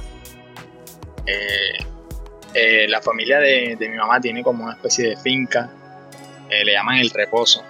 la 2.88 3.00
familia 3.00 3.38
de, 3.38 3.76
mi 3.80 3.96
mamá 3.96 4.20
tiene 4.20 4.42
como 4.42 4.64
una 4.64 4.74
especie 4.74 5.10
de 5.10 5.16
finca, 5.16 5.70
le 6.50 6.72
llaman 6.72 6.98
el 6.98 7.10
reposo. 7.10 7.64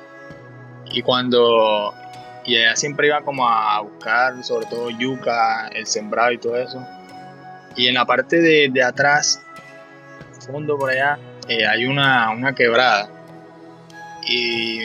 Y 0.91 1.03
cuando 1.03 1.95
y 2.45 2.57
ella 2.57 2.75
siempre 2.77 3.07
iba 3.07 3.21
como 3.23 3.49
a 3.49 3.81
buscar 3.81 4.43
sobre 4.43 4.67
todo 4.67 4.91
yuca, 4.91 5.69
el 5.69 5.87
sembrado 5.87 6.33
y 6.33 6.39
todo 6.39 6.57
eso. 6.57 6.85
Y 7.77 7.89
en 7.89 7.95
la 7.95 8.05
parte 8.05 8.41
de, 8.41 8.69
de 8.71 8.83
atrás, 8.83 9.43
fondo 10.47 10.77
por 10.77 10.91
allá, 10.91 11.19
hay 11.49 11.87
una, 11.87 12.31
una, 12.31 12.55
quebrada. 12.55 13.09
Y 14.27 14.81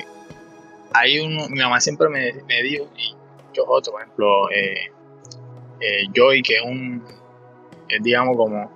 hay 0.93 1.19
uno, 1.19 1.49
mi 1.49 1.59
mamá 1.59 1.79
siempre 1.79 2.09
me, 2.09 2.33
me 2.47 2.63
dijo, 2.63 2.89
y 2.97 3.15
muchos 3.47 3.65
otros, 3.67 3.93
por 3.93 4.01
ejemplo, 4.01 4.49
eh, 4.51 4.91
eh, 5.79 6.03
Joy, 6.13 6.41
que 6.41 6.55
es 6.55 6.61
un, 6.61 7.03
digamos 8.01 8.37
como 8.37 8.71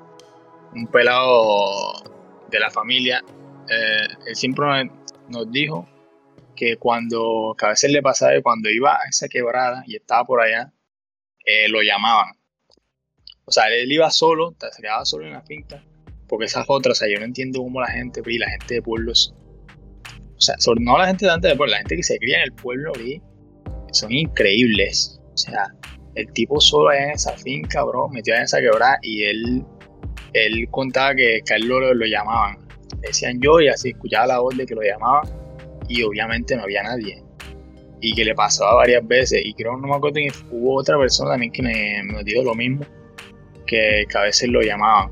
un 0.73 0.87
pelado 0.87 2.03
de 2.49 2.59
la 2.59 2.69
familia, 2.69 3.23
eh, 3.69 4.07
él 4.27 4.35
siempre 4.35 4.91
nos 5.29 5.51
dijo 5.51 5.87
que 6.61 6.77
cuando, 6.77 7.55
que 7.57 7.65
a 7.65 7.69
veces 7.69 7.91
le 7.91 8.03
pasaba 8.03 8.33
que 8.33 8.43
cuando 8.43 8.69
iba 8.69 8.93
a 8.93 9.09
esa 9.09 9.27
quebrada 9.27 9.83
y 9.87 9.95
estaba 9.95 10.23
por 10.25 10.41
allá, 10.41 10.71
lo 11.69 11.81
llamaban. 11.81 12.35
O 13.45 13.51
sea, 13.51 13.67
él 13.69 13.91
iba 13.91 14.11
solo, 14.11 14.55
se 14.59 14.79
quedaba 14.79 15.03
solo 15.03 15.25
en 15.25 15.33
la 15.33 15.41
finca. 15.41 15.83
Porque 16.27 16.45
esas 16.45 16.65
otras, 16.67 16.99
o 16.99 16.99
sea, 16.99 17.11
yo 17.11 17.19
no 17.19 17.25
entiendo 17.25 17.63
cómo 17.63 17.81
la 17.81 17.87
gente, 17.87 18.21
y 18.23 18.37
la 18.37 18.47
gente 18.47 18.75
de 18.75 18.81
pueblos. 18.83 19.33
O 20.37 20.39
sea, 20.39 20.55
sobre, 20.59 20.83
no 20.83 20.99
la 20.99 21.07
gente 21.07 21.25
de 21.25 21.31
antes 21.31 21.49
de 21.49 21.57
pueblo, 21.57 21.71
la 21.71 21.79
gente 21.79 21.95
que 21.95 22.03
se 22.03 22.19
cría 22.19 22.37
en 22.37 22.43
el 22.43 22.53
pueblo, 22.53 22.91
vi, 22.93 23.19
son 23.91 24.11
increíbles. 24.11 25.19
O 25.33 25.37
sea, 25.37 25.65
el 26.13 26.31
tipo 26.33 26.61
solo 26.61 26.89
allá 26.89 27.05
en 27.05 27.11
esa 27.13 27.35
finca, 27.37 27.83
bro, 27.83 28.07
metido 28.09 28.37
en 28.37 28.43
esa 28.43 28.59
quebrada 28.59 28.99
y 29.01 29.23
él, 29.23 29.65
él 30.33 30.67
contaba 30.69 31.15
que 31.15 31.41
Carlos 31.43 31.81
lo, 31.81 31.93
lo 31.95 32.05
llamaban. 32.05 32.59
Decían 32.99 33.41
yo 33.41 33.59
y 33.61 33.67
así 33.67 33.89
escuchaba 33.89 34.27
la 34.27 34.39
voz 34.41 34.55
de 34.55 34.67
que 34.67 34.75
lo 34.75 34.83
llamaban 34.83 35.40
y 35.91 36.03
obviamente 36.03 36.55
no 36.55 36.63
había 36.63 36.83
nadie. 36.83 37.21
Y 37.99 38.15
que 38.15 38.23
le 38.23 38.33
pasaba 38.33 38.75
varias 38.75 39.05
veces. 39.07 39.41
Y 39.43 39.53
creo, 39.53 39.77
no 39.77 39.87
me 39.87 39.95
acuerdo, 39.95 40.15
que 40.15 40.31
hubo 40.51 40.75
otra 40.75 40.97
persona 40.97 41.31
también 41.31 41.51
que 41.51 41.61
me, 41.61 42.01
me 42.03 42.23
dijo 42.23 42.43
lo 42.43 42.55
mismo, 42.55 42.85
que, 43.67 44.05
a 44.13 44.21
veces 44.21 44.49
lo 44.49 44.61
llamaban. 44.61 45.11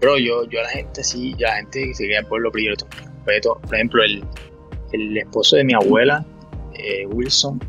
Pero 0.00 0.18
yo, 0.18 0.44
yo 0.50 0.60
a 0.60 0.64
la 0.64 0.68
gente 0.70 1.04
sí, 1.04 1.34
la 1.38 1.56
gente 1.56 1.86
que 1.86 1.94
se 1.94 2.08
queda 2.08 2.18
el 2.18 2.26
pueblo 2.26 2.50
respeto. 2.50 3.60
Por 3.62 3.74
ejemplo, 3.74 4.02
el, 4.02 4.24
el 4.92 5.16
esposo 5.16 5.56
de 5.56 5.64
mi 5.64 5.74
abuela, 5.74 6.26
eh, 6.74 7.06
Wilson, 7.06 7.60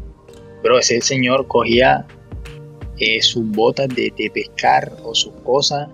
pero 0.61 0.79
ese 0.79 0.99
señor 0.99 1.47
cogía 1.47 2.05
eh, 2.97 3.21
sus 3.21 3.49
botas 3.51 3.87
de, 3.89 4.11
de, 4.17 4.29
pescar 4.31 4.91
o 5.03 5.13
sus 5.13 5.33
cosas 5.43 5.87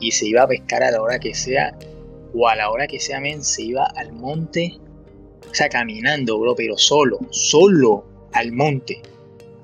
y 0.00 0.12
se 0.12 0.26
iba 0.28 0.42
a 0.42 0.46
pescar 0.46 0.82
a 0.84 0.92
la 0.92 1.02
hora 1.02 1.18
que 1.18 1.34
sea 1.34 1.76
o 2.32 2.48
a 2.48 2.56
la 2.56 2.70
hora 2.70 2.86
que 2.86 2.98
sea, 2.98 3.20
men, 3.20 3.44
se 3.44 3.62
iba 3.62 3.84
al 3.96 4.12
monte 4.12 4.78
o 5.54 5.56
sea, 5.56 5.68
caminando, 5.68 6.36
bro, 6.40 6.56
pero 6.56 6.76
solo, 6.76 7.20
solo 7.30 8.04
al 8.32 8.50
monte. 8.50 9.00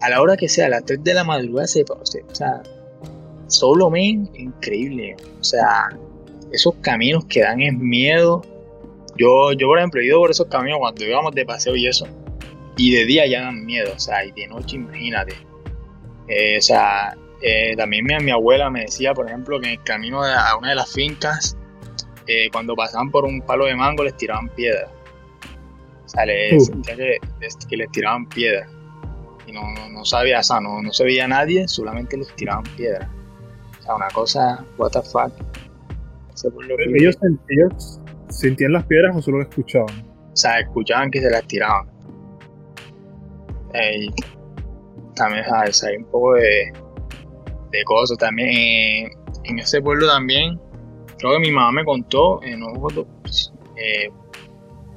A 0.01 0.09
la 0.09 0.23
hora 0.23 0.37
que 0.37 0.49
sea, 0.49 0.67
a 0.67 0.69
las 0.69 0.85
3 0.85 1.03
de 1.03 1.15
la 1.15 1.25
madrugada, 1.25 1.67
se, 1.67 1.83
o 1.83 2.05
sea, 2.05 2.62
solo, 3.49 3.91
men, 3.91 4.31
increíble. 4.35 5.17
O 5.41 5.43
sea, 5.43 5.89
esos 6.53 6.77
caminos 6.81 7.25
que 7.25 7.41
dan 7.41 7.61
es 7.61 7.75
miedo. 7.75 8.41
Yo, 9.17 9.53
yo, 9.53 9.67
por 9.67 9.79
ejemplo, 9.79 10.01
he 10.01 10.07
ido 10.07 10.21
por 10.21 10.31
esos 10.31 10.47
caminos 10.47 10.79
cuando 10.79 11.05
íbamos 11.05 11.35
de 11.35 11.45
paseo 11.45 11.75
y 11.75 11.89
eso. 11.89 12.07
Y 12.77 12.95
de 12.95 13.05
día 13.05 13.27
ya 13.27 13.43
dan 13.43 13.67
miedo, 13.67 13.93
o 13.93 13.99
sea, 13.99 14.25
y 14.25 14.31
de 14.31 14.47
noche, 14.47 14.77
imagínate. 14.77 15.35
Eh, 16.29 16.59
o 16.59 16.62
sea, 16.62 17.19
eh, 17.43 17.75
también 17.77 18.05
mi, 18.05 18.17
mi, 18.21 18.31
abuela 18.31 18.71
me 18.71 18.83
decía, 18.83 19.12
por 19.12 19.27
ejemplo, 19.27 19.59
que 19.59 19.67
en 19.67 19.73
el 19.73 19.83
camino 19.83 20.23
a 20.23 20.57
una 20.57 20.69
de 20.69 20.77
las 20.77 20.93
fincas, 20.93 21.57
eh, 22.29 22.49
cuando 22.53 22.77
pasaban 22.77 23.11
por 23.11 23.25
un 23.25 23.43
palo 23.43 23.65
de 23.65 23.75
mango, 23.75 24.05
les 24.05 24.17
tiraban 24.17 24.49
piedras. 24.51 24.89
O 26.11 26.12
sea, 26.12 26.27
le, 26.27 26.59
sentía 26.59 26.97
que, 26.97 27.19
que, 27.69 27.77
les 27.77 27.91
tiraban 27.93 28.28
piedra. 28.28 28.66
Y 29.47 29.53
no, 29.53 29.62
no, 29.93 30.05
sabía, 30.05 30.41
o 30.41 30.43
sea, 30.43 30.61
no, 30.61 30.82
no 30.82 30.93
se 30.93 31.05
veía 31.05 31.28
nadie, 31.28 31.69
solamente 31.69 32.16
les 32.16 32.35
tiraban 32.35 32.65
piedra. 32.77 33.09
O 33.78 33.82
sea, 33.82 33.95
una 33.95 34.09
cosa, 34.09 34.65
what 34.77 34.91
the 34.91 35.03
fuck. 35.03 35.32
¿Ellos, 36.97 37.16
¿Ellos 37.49 38.01
sentían 38.28 38.73
las 38.73 38.85
piedras 38.87 39.15
o 39.15 39.23
solo 39.23 39.43
escuchaban? 39.43 40.05
O 40.32 40.37
sea, 40.37 40.59
escuchaban 40.59 41.12
que 41.12 41.20
se 41.20 41.31
las 41.31 41.47
tiraban. 41.47 41.89
También 45.15 45.45
¿sabes? 45.45 45.85
hay 45.85 45.97
un 45.97 46.07
poco 46.07 46.35
de, 46.35 46.73
de 47.70 47.85
cosas. 47.85 48.19
También 48.19 49.11
en 49.45 49.59
ese 49.61 49.81
pueblo 49.81 50.09
también, 50.09 50.59
creo 51.19 51.35
que 51.35 51.39
mi 51.39 51.53
mamá 51.53 51.70
me 51.70 51.85
contó, 51.85 52.43
eh, 52.43 52.57
no 52.57 52.73
eh, 53.77 54.11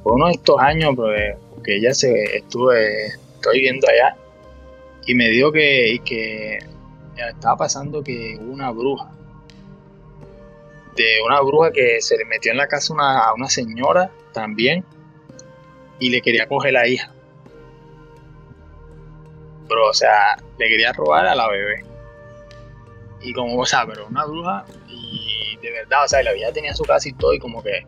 por 0.04 0.14
uno 0.14 0.28
de 0.28 0.34
estos 0.34 0.60
años, 0.60 0.94
porque 0.96 1.78
ella 1.78 1.94
se 1.94 2.38
estuve, 2.38 3.08
estoy 3.08 3.62
viendo 3.62 3.88
allá, 3.88 4.18
y 5.06 5.16
me 5.16 5.30
dijo 5.30 5.52
que, 5.52 6.00
que 6.06 6.60
estaba 7.16 7.58
pasando 7.58 8.04
que 8.04 8.38
una 8.40 8.72
bruja, 8.72 9.10
de 10.96 11.22
una 11.26 11.42
bruja 11.42 11.72
que 11.72 12.02
se 12.02 12.18
le 12.18 12.26
metió 12.26 12.52
en 12.52 12.58
la 12.58 12.68
casa 12.68 12.94
a 12.94 13.34
una 13.34 13.50
señora 13.50 14.12
también, 14.34 14.84
y 16.00 16.10
le 16.10 16.22
quería 16.22 16.48
coger 16.48 16.74
la 16.74 16.88
hija. 16.88 17.12
Pero, 19.70 19.90
o 19.90 19.94
sea, 19.94 20.38
le 20.58 20.68
quería 20.68 20.92
robar 20.92 21.26
a 21.26 21.34
la 21.34 21.48
bebé. 21.50 21.86
Y 23.22 23.34
como, 23.34 23.58
o 23.58 23.66
sea, 23.66 23.86
pero 23.88 24.08
una 24.08 24.26
bruja, 24.26 24.66
y 24.90 25.58
de 25.62 25.72
verdad, 25.72 26.04
o 26.04 26.08
sea, 26.10 26.22
la 26.24 26.34
vida 26.34 26.52
tenía 26.52 26.76
su 26.76 26.84
casa 26.84 27.08
y 27.08 27.14
todo, 27.14 27.34
y 27.34 27.40
como 27.40 27.64
que 27.64 27.86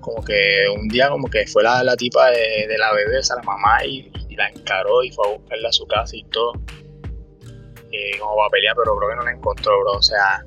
como 0.00 0.24
que 0.24 0.66
un 0.74 0.88
día 0.88 1.08
como 1.08 1.28
que 1.28 1.46
fue 1.46 1.62
la, 1.62 1.82
la 1.84 1.96
tipa 1.96 2.30
de, 2.30 2.76
la 2.78 2.92
bebé, 2.92 3.18
o 3.18 3.22
sea, 3.22 3.36
la 3.36 3.42
mamá, 3.42 3.84
y, 3.84 4.10
la 4.36 4.48
encaró 4.48 5.02
y 5.02 5.10
fue 5.10 5.26
a 5.26 5.32
buscarla 5.32 5.68
a 5.68 5.72
su 5.72 5.86
casa 5.86 6.16
y 6.16 6.24
todo. 6.24 6.52
Eh, 7.92 8.18
como 8.18 8.36
para 8.36 8.50
pelear, 8.50 8.74
pero 8.76 8.96
creo 8.96 9.10
que 9.10 9.16
no 9.16 9.22
la 9.22 9.32
encontró, 9.32 9.80
bro. 9.80 9.92
O 9.92 10.02
sea, 10.02 10.44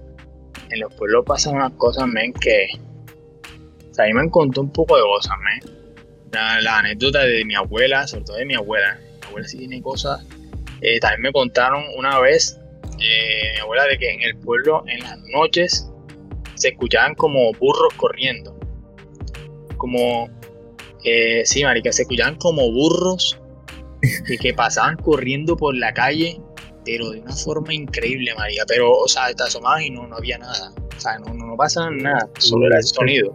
en 0.69 0.79
los 0.79 0.93
pueblos 0.95 1.23
pasan 1.25 1.55
unas 1.55 1.73
cosas, 1.73 2.07
men, 2.07 2.33
que... 2.33 2.67
O 3.91 3.93
sea, 3.93 4.05
a 4.05 4.07
mí 4.07 4.13
me 4.13 4.23
encontró 4.23 4.63
un 4.63 4.71
poco 4.71 4.95
de 4.95 5.03
cosas, 5.03 5.33
men. 5.43 5.75
La, 6.31 6.79
anécdota 6.79 7.19
de 7.19 7.45
mi 7.45 7.53
abuela, 7.53 8.07
sobre 8.07 8.23
todo 8.23 8.37
de 8.37 8.45
mi 8.45 8.55
abuela. 8.55 8.97
Mi 9.21 9.27
abuela 9.27 9.47
sí 9.47 9.59
tiene 9.59 9.81
cosas. 9.81 10.25
Eh, 10.81 10.99
también 10.99 11.21
me 11.21 11.31
contaron 11.31 11.83
una 11.95 12.19
vez, 12.19 12.59
eh, 12.99 13.51
mi 13.53 13.59
abuela, 13.59 13.85
de 13.85 13.97
que 13.99 14.09
en 14.09 14.23
el 14.23 14.35
pueblo, 14.37 14.83
en 14.87 15.01
las 15.01 15.19
noches, 15.33 15.87
se 16.55 16.69
escuchaban 16.69 17.13
como 17.13 17.51
burros 17.53 17.93
corriendo 17.95 18.52
como, 19.83 20.29
eh, 21.03 21.41
sí, 21.43 21.61
marica, 21.61 21.91
se 21.91 22.03
escuchaban 22.03 22.37
como 22.37 22.71
burros 22.71 23.37
y 24.29 24.37
que 24.37 24.53
pasaban 24.53 24.95
corriendo 24.95 25.57
por 25.57 25.75
la 25.75 25.93
calle, 25.93 26.39
pero 26.85 27.09
de 27.09 27.19
una 27.19 27.35
forma 27.35 27.73
increíble, 27.73 28.33
marica. 28.37 28.63
Pero, 28.65 28.93
o 28.93 29.07
sea, 29.09 29.33
te 29.33 29.43
asomabas 29.43 29.81
y 29.81 29.89
no, 29.89 30.07
no 30.07 30.15
había 30.15 30.37
nada. 30.37 30.71
O 30.95 30.99
sea, 31.01 31.19
no, 31.19 31.33
no, 31.33 31.57
pasaba 31.57 31.89
nada, 31.89 32.29
solo 32.37 32.67
era 32.67 32.77
el 32.77 32.83
sonido. 32.83 33.33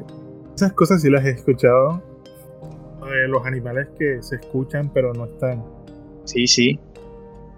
Esas 0.54 0.72
cosas 0.72 1.02
sí 1.02 1.10
las 1.10 1.22
he 1.26 1.32
escuchado. 1.32 2.02
Eh, 3.02 3.28
los 3.28 3.44
animales 3.44 3.88
que 3.98 4.22
se 4.22 4.36
escuchan 4.36 4.90
pero 4.90 5.12
no 5.12 5.26
están. 5.26 5.62
Sí, 6.24 6.46
sí. 6.46 6.80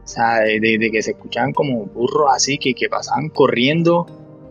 O 0.02 0.08
sea, 0.08 0.40
de, 0.40 0.90
que 0.90 1.00
se 1.00 1.12
escuchaban 1.12 1.52
como 1.52 1.86
burros 1.86 2.30
así, 2.34 2.58
que, 2.58 2.74
que 2.74 2.88
pasaban 2.88 3.28
corriendo, 3.28 4.04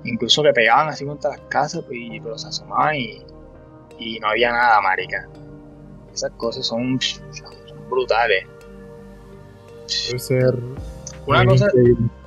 incluso 0.06 0.44
que 0.44 0.54
pegaban 0.54 0.88
así 0.88 1.04
contra 1.04 1.32
las 1.32 1.42
casas, 1.50 1.84
pues, 1.86 2.00
pero 2.24 2.38
se 2.38 2.48
asomaban 2.48 2.96
y, 2.96 3.22
y 4.00 4.20
no 4.20 4.30
había 4.30 4.52
nada, 4.52 4.82
marica. 4.82 5.28
Esas 6.14 6.32
cosas 6.32 6.66
son, 6.66 7.00
brutales. 7.90 8.46
Debe 10.08 10.20
ser. 10.20 10.56
Una 11.26 11.46
cosa, 11.46 11.68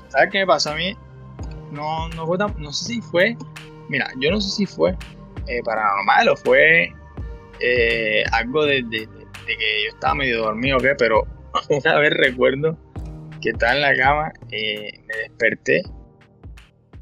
¿sabes 0.08 0.30
qué 0.30 0.38
me 0.40 0.46
pasó 0.46 0.70
a 0.70 0.76
mí? 0.76 0.96
No, 1.72 2.08
no 2.10 2.26
fue 2.26 2.38
tan, 2.38 2.54
no 2.60 2.72
sé 2.72 2.94
si 2.94 3.00
fue, 3.00 3.36
mira, 3.88 4.06
yo 4.20 4.30
no 4.30 4.40
sé 4.40 4.50
si 4.50 4.66
fue 4.66 4.96
eh, 5.46 5.60
paranormal 5.64 6.28
o 6.28 6.36
fue 6.36 6.92
eh, 7.60 8.24
algo 8.32 8.64
de, 8.64 8.82
de, 8.82 9.08
que 9.46 9.84
yo 9.84 9.90
estaba 9.94 10.14
medio 10.14 10.42
dormido 10.42 10.76
o 10.76 10.80
qué, 10.80 10.94
pero 10.96 11.26
una 11.70 11.98
vez 11.98 12.12
recuerdo 12.12 12.76
que 13.40 13.50
estaba 13.50 13.74
en 13.74 13.80
la 13.80 13.96
cama, 13.96 14.32
eh, 14.50 15.00
me 15.06 15.16
desperté, 15.16 15.82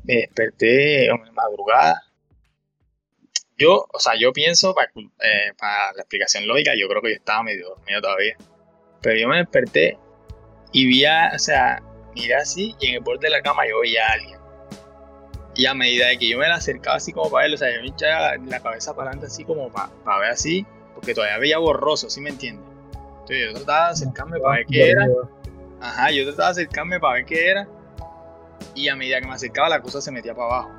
me 0.05 0.15
desperté 0.15 1.07
en 1.07 1.35
madrugada 1.35 2.10
yo, 3.61 3.87
o 3.93 3.99
sea, 4.01 4.15
yo 4.19 4.33
pienso, 4.33 4.75
eh, 5.21 5.53
para, 5.59 5.93
la 5.93 6.01
explicación 6.01 6.49
lógica, 6.49 6.73
yo 6.77 6.89
creo 6.89 7.03
que 7.03 7.11
yo 7.11 7.17
estaba 7.17 7.43
medio 7.43 7.69
dormido 7.69 8.01
todavía. 8.01 8.37
Pero 9.03 9.19
yo 9.19 9.29
me 9.29 9.37
desperté 9.37 9.99
y 10.73 10.87
vi 10.87 11.05
o 11.05 11.39
sea, 11.39 11.83
miré 12.15 12.35
así 12.37 12.75
y 12.81 12.89
en 12.89 12.95
el 12.95 13.01
borde 13.01 13.29
de 13.29 13.31
la 13.31 13.43
cama 13.43 13.63
yo 13.69 13.81
veía 13.81 14.07
a 14.07 14.13
alguien. 14.13 14.41
Y 15.55 15.67
a 15.67 15.75
medida 15.75 16.07
que 16.19 16.29
yo 16.29 16.39
me 16.39 16.49
la 16.49 16.55
acercaba 16.55 16.97
así 16.97 17.13
como 17.13 17.31
para 17.31 17.43
verlo, 17.43 17.57
o 17.57 17.59
sea, 17.59 17.75
yo 17.75 17.83
me 17.83 17.89
echaba 17.89 18.37
la 18.37 18.61
cabeza 18.61 18.95
para 18.95 19.11
adelante 19.11 19.27
así 19.27 19.45
como 19.45 19.71
para, 19.71 19.91
para 20.05 20.21
ver 20.21 20.31
así, 20.31 20.65
porque 20.95 21.13
todavía 21.13 21.39
veía 21.39 21.59
borroso, 21.59 22.09
¿sí 22.09 22.21
me 22.21 22.31
entiendes? 22.31 22.65
Entonces 22.93 23.47
yo 23.47 23.55
trataba 23.55 23.87
de 23.87 23.93
acercarme 23.93 24.41
para 24.41 24.57
ver 24.57 24.67
qué 24.67 24.91
era. 24.91 25.07
Ajá, 25.83 26.11
yo 26.11 26.25
trataba 26.25 26.49
de 26.49 26.63
acercarme 26.63 26.99
para 26.99 27.15
ver 27.15 27.25
qué 27.27 27.51
era. 27.51 27.69
Y 28.75 28.89
a 28.89 28.97
medida 28.97 29.21
que 29.21 29.27
me 29.27 29.35
acercaba 29.35 29.69
la 29.69 29.83
cosa 29.83 30.01
se 30.01 30.11
metía 30.11 30.35
para 30.35 30.47
abajo. 30.47 30.71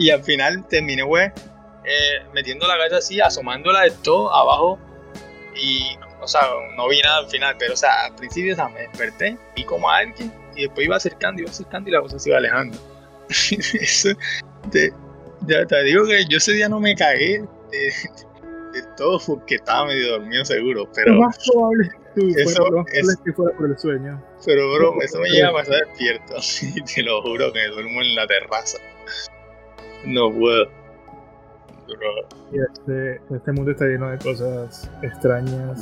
Y 0.00 0.08
al 0.08 0.24
final 0.24 0.66
terminé, 0.66 1.02
güey, 1.02 1.26
eh, 1.26 2.24
metiendo 2.32 2.66
la 2.66 2.78
cabeza 2.78 2.96
así, 2.96 3.20
asomándola 3.20 3.82
de 3.82 3.90
todo 4.02 4.34
abajo. 4.34 4.78
Y, 5.54 5.94
o 6.22 6.26
sea, 6.26 6.40
no 6.74 6.88
vi 6.88 7.02
nada 7.02 7.18
al 7.18 7.28
final, 7.28 7.54
pero, 7.58 7.74
o 7.74 7.76
sea, 7.76 8.06
al 8.06 8.14
principio, 8.14 8.54
o 8.54 8.56
sea, 8.56 8.70
me 8.70 8.80
desperté, 8.80 9.36
vi 9.54 9.62
como 9.62 9.90
a 9.90 9.98
alguien, 9.98 10.32
y 10.56 10.62
después 10.62 10.86
iba 10.86 10.96
acercando, 10.96 11.42
iba 11.42 11.50
acercando 11.50 11.90
y 11.90 11.92
la 11.92 12.00
cosa 12.00 12.18
se 12.18 12.30
iba 12.30 12.38
alejando. 12.38 12.78
Eso, 13.28 14.08
ya 15.46 15.66
te 15.66 15.82
digo 15.82 16.06
que 16.06 16.24
yo 16.30 16.38
ese 16.38 16.52
día 16.52 16.68
no 16.70 16.80
me 16.80 16.94
cagué 16.94 17.44
de, 17.70 17.92
todo 18.96 19.20
porque 19.26 19.56
estaba 19.56 19.84
medio 19.84 20.12
dormido 20.12 20.46
seguro, 20.46 20.90
pero... 20.94 21.12
Lo 21.12 21.20
más 21.20 21.38
probable 21.46 21.90
eso, 22.36 22.84
es, 22.92 23.16
que 23.24 23.32
fuera 23.32 23.56
por 23.56 23.70
el 23.70 23.78
sueño. 23.78 24.22
Pero, 24.44 24.72
bro, 24.72 25.02
eso 25.02 25.18
me 25.20 25.28
llega 25.28 25.48
a 25.48 25.52
pasar 25.52 25.86
despierto, 25.86 26.36
te 26.94 27.02
lo 27.02 27.22
juro 27.22 27.52
que 27.52 27.60
me 27.60 27.68
duermo 27.68 28.00
en 28.00 28.14
la 28.14 28.26
terraza. 28.26 28.78
No 30.04 30.30
puedo. 30.30 30.66
este, 32.52 33.20
este 33.34 33.52
mundo 33.52 33.72
está 33.72 33.84
lleno 33.86 34.10
de 34.10 34.18
cosas 34.18 34.90
extrañas. 35.02 35.80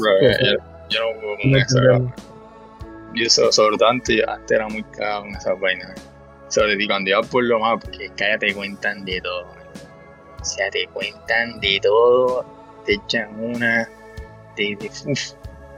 yo, 0.88 1.00
no 1.14 1.20
puedo 1.20 1.36
con. 1.98 2.14
Yo 3.14 3.24
eso, 3.24 3.50
sobre 3.52 3.76
todo 3.78 3.88
antes, 3.88 4.22
antes 4.26 4.50
era 4.50 4.68
muy 4.68 4.82
cagado 4.84 5.22
con 5.22 5.30
esas 5.36 5.60
vainas. 5.60 5.94
Sobre 6.48 6.76
ti, 6.76 6.86
cuando 6.86 7.10
ibas 7.10 7.26
por 7.28 7.44
lo 7.44 7.58
más, 7.58 7.82
porque 7.82 8.06
es 8.06 8.12
que 8.12 8.24
allá 8.24 8.38
te 8.38 8.54
cuentan 8.54 9.04
de 9.04 9.20
todo. 9.20 9.46
O 10.40 10.44
sea, 10.44 10.70
te 10.70 10.86
cuentan 10.88 11.60
de 11.60 11.78
todo, 11.82 12.44
te 12.84 12.94
echan 12.94 13.38
una. 13.42 13.88
De, 14.56 14.76
de- 14.80 14.90
uf. 15.10 15.32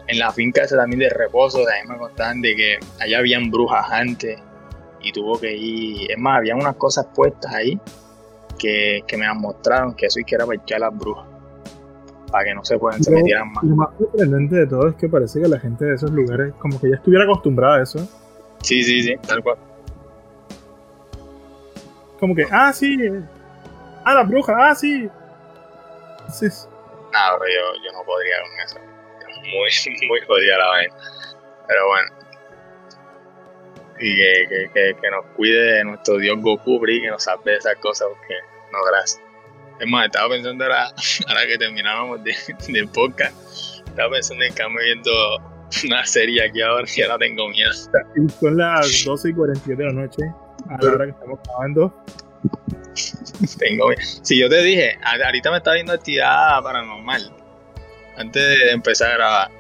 En 0.07 0.19
la 0.19 0.33
finca 0.33 0.62
esa 0.62 0.77
también 0.77 1.01
de 1.01 1.09
reposo, 1.11 1.59
también 1.65 1.89
me 1.89 1.97
contaban 1.97 2.41
de 2.41 2.57
que 2.57 2.79
allá 3.01 3.19
habían 3.19 3.49
brujas 3.49 3.87
antes 3.93 4.41
y 5.01 5.12
tuvo 5.12 5.39
que 5.39 5.57
ir. 5.57 6.11
Es 6.11 6.19
más, 6.19 6.39
había 6.39 6.57
unas 6.57 6.75
cosas 6.77 7.07
puestas 7.15 7.55
ahí 7.55 7.79
que, 8.61 9.03
que 9.07 9.16
me 9.16 9.32
mostraron 9.35 9.95
que 9.95 10.07
eso 10.07 10.20
y 10.20 10.24
que 10.24 10.35
era 10.35 10.47
para 10.47 10.61
echar 10.61 10.81
las 10.81 10.97
brujas. 10.97 11.27
Para 12.31 12.45
que 12.45 12.55
no 12.55 12.65
se 12.65 12.78
puedan, 12.78 13.03
se 13.03 13.11
metieran 13.11 13.53
más. 13.53 13.65
Lo 13.65 13.74
más 13.74 13.89
sorprendente 13.99 14.57
de 14.57 14.66
todo 14.66 14.89
es 14.89 14.95
que 14.95 15.09
parece 15.09 15.41
que 15.41 15.49
la 15.49 15.59
gente 15.59 15.85
de 15.85 15.95
esos 15.95 16.11
lugares 16.11 16.53
como 16.59 16.81
que 16.81 16.91
ya 16.91 16.97
estuviera 16.97 17.24
acostumbrada 17.24 17.78
a 17.78 17.82
eso. 17.82 17.99
Sí, 18.62 18.82
sí, 18.82 19.03
sí, 19.03 19.16
tal 19.27 19.43
cual. 19.43 19.57
Como 22.20 22.35
que, 22.35 22.45
ah, 22.51 22.73
sí. 22.73 22.97
Ah, 24.05 24.15
la 24.15 24.23
bruja, 24.23 24.55
ah, 24.57 24.74
sí. 24.74 25.09
Sí. 26.28 26.47
Nada, 27.12 27.39
pero 27.39 27.51
yo, 27.51 27.82
yo 27.85 27.99
no 27.99 28.05
podría 28.05 28.37
con 28.43 28.61
eso. 28.61 28.78
Es 29.27 29.85
muy, 29.89 30.09
muy 30.09 30.20
jodida 30.27 30.59
la 30.59 30.69
vaina. 30.69 30.95
Pero 31.66 31.89
bueno. 31.89 32.09
Y 33.99 34.16
que, 34.16 34.47
que, 34.49 34.70
que, 34.73 34.97
que 35.01 35.11
nos 35.11 35.24
cuide 35.37 35.82
nuestro 35.85 36.19
dios 36.19 36.39
Goku, 36.41 36.78
Bri, 36.78 37.03
que 37.03 37.11
nos 37.11 37.24
salve 37.24 37.53
de 37.53 37.59
esas 37.59 37.77
cosas, 37.77 38.09
porque 38.09 38.35
no, 38.73 38.79
gracias. 38.85 39.21
Es 39.81 39.87
más, 39.89 40.07
estaba 40.07 40.29
pensando 40.29 40.65
ahora, 40.65 40.93
ahora 41.29 41.47
que 41.47 41.59
terminábamos 41.59 42.23
de, 42.23 42.35
del 42.69 42.89
podcast, 42.89 43.35
estaba 43.87 44.11
pensando 44.11 44.45
en 44.45 44.53
que 44.53 44.61
estamos 44.63 44.83
viendo 44.83 45.11
una 45.87 46.05
serie 46.05 46.45
aquí 46.45 46.61
ahora 46.61 46.87
y 46.95 47.03
ahora 47.03 47.19
tengo 47.19 47.49
miedo. 47.49 47.73
Son 47.73 48.57
las 48.57 49.05
12 49.05 49.31
y 49.31 49.33
47 49.35 49.83
de 49.83 49.89
la 49.89 49.93
noche, 49.93 50.23
a 50.69 50.83
la 50.83 50.93
hora 50.93 51.05
que 51.07 51.13
estamos 51.13 51.39
grabando. 51.45 52.05
Tengo 53.59 53.89
miedo. 53.89 54.01
Si 54.23 54.39
yo 54.39 54.49
te 54.49 54.63
dije, 54.63 54.99
ahorita 55.03 55.51
me 55.51 55.59
está 55.59 55.73
viendo 55.73 55.93
actividad 55.93 56.63
paranormal, 56.63 57.33
antes 58.17 58.43
de 58.43 58.71
empezar 58.73 59.13
a 59.13 59.15
grabar. 59.15 59.51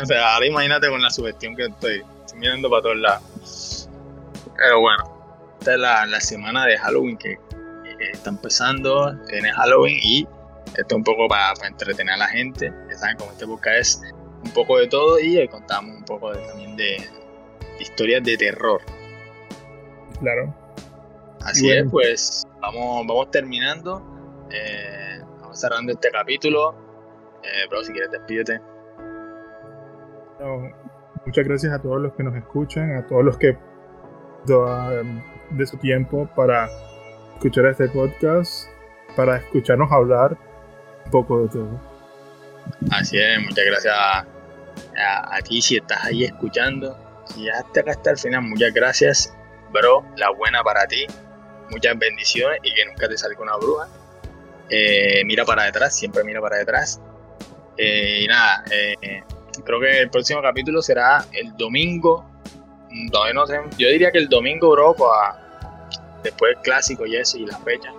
O 0.00 0.06
sea, 0.06 0.34
ahora 0.34 0.46
imagínate 0.46 0.88
con 0.88 1.02
la 1.02 1.10
sugestión 1.10 1.54
que 1.54 1.66
estoy, 1.66 2.02
estoy 2.24 2.38
mirando 2.38 2.70
para 2.70 2.82
todos 2.82 2.96
lados. 2.96 3.90
Pero 4.56 4.80
bueno, 4.80 5.04
esta 5.58 5.74
es 5.74 5.80
la, 5.80 6.06
la 6.06 6.20
semana 6.20 6.66
de 6.66 6.78
Halloween 6.78 7.16
que, 7.16 7.38
que 7.96 8.10
está 8.10 8.30
empezando, 8.30 9.14
tiene 9.28 9.50
Halloween 9.52 9.98
y 10.02 10.28
esto 10.66 10.86
es 10.88 10.92
un 10.94 11.04
poco 11.04 11.28
para, 11.28 11.54
para 11.54 11.68
entretener 11.68 12.14
a 12.14 12.16
la 12.18 12.26
gente. 12.28 12.72
Ya 12.90 12.96
saben, 12.98 13.16
como 13.16 13.30
este 13.32 13.46
podcast 13.46 14.02
es 14.04 14.12
un 14.44 14.50
poco 14.52 14.78
de 14.78 14.86
todo 14.88 15.18
y 15.20 15.36
hoy 15.38 15.48
contamos 15.48 15.96
un 15.96 16.04
poco 16.04 16.32
de- 16.32 16.46
también 16.46 16.76
de, 16.76 16.96
de 17.76 17.82
historias 17.82 18.22
de 18.24 18.36
terror. 18.36 18.80
Claro. 20.20 20.54
Así 21.42 21.66
bueno. 21.66 21.84
es, 21.84 21.90
pues 21.90 22.42
vamos, 22.60 23.06
vamos 23.06 23.30
terminando. 23.30 24.02
eh, 24.50 25.20
vamos 25.40 25.60
cerrando 25.60 25.92
este 25.92 26.10
capítulo. 26.10 26.74
Eh, 27.42 27.68
bro, 27.68 27.84
si 27.84 27.92
quieres, 27.92 28.10
despídete. 28.10 28.60
No, 30.40 30.70
muchas 31.26 31.44
gracias 31.46 31.72
a 31.72 31.80
todos 31.80 32.00
los 32.00 32.12
que 32.14 32.22
nos 32.22 32.34
escuchan, 32.34 32.96
a 32.96 33.06
todos 33.06 33.24
los 33.24 33.36
que 33.38 33.56
dan 34.46 35.22
de 35.50 35.66
su 35.66 35.76
tiempo 35.78 36.28
para 36.34 36.68
escuchar 37.34 37.66
este 37.66 37.88
podcast, 37.88 38.68
para 39.16 39.36
escucharnos 39.36 39.90
hablar 39.92 40.36
un 41.04 41.10
poco 41.10 41.42
de 41.42 41.48
todo. 41.48 41.80
Así 42.90 43.18
es, 43.18 43.38
muchas 43.40 43.64
gracias 43.66 43.94
a, 43.96 44.26
ti 45.46 45.60
si 45.60 45.76
estás 45.76 46.04
ahí 46.04 46.24
escuchando. 46.24 46.96
Ya 47.36 47.52
hasta 47.58 47.80
acá 47.80 47.90
hasta 47.92 48.10
el 48.12 48.18
final, 48.18 48.42
muchas 48.42 48.72
gracias, 48.72 49.34
bro. 49.72 50.04
La 50.16 50.30
buena 50.30 50.62
para 50.62 50.86
ti. 50.86 51.06
Muchas 51.70 51.98
bendiciones 51.98 52.58
y 52.62 52.74
que 52.74 52.84
nunca 52.86 53.08
te 53.08 53.16
salga 53.16 53.40
una 53.40 53.56
bruja. 53.56 53.88
Eh, 54.68 55.22
mira 55.24 55.44
para 55.44 55.64
detrás, 55.64 55.96
siempre 55.96 56.22
mira 56.24 56.40
para 56.40 56.56
detrás. 56.58 57.00
Eh, 57.76 58.20
y 58.22 58.26
nada, 58.26 58.64
eh, 58.70 59.22
creo 59.64 59.80
que 59.80 60.00
el 60.00 60.10
próximo 60.10 60.40
capítulo 60.42 60.82
será 60.82 61.24
el 61.32 61.56
domingo. 61.56 62.24
Mm, 62.90 63.08
Todavía 63.10 63.34
no 63.34 63.46
sé. 63.46 63.60
Yo 63.78 63.88
diría 63.88 64.10
que 64.10 64.18
el 64.18 64.28
domingo, 64.28 64.70
bro, 64.70 64.94
pa- 64.94 65.43
después 66.24 66.54
del 66.56 66.62
clásico 66.62 67.06
y 67.06 67.14
eso 67.16 67.38
y 67.38 67.46
la 67.46 67.56
fecha. 67.58 67.92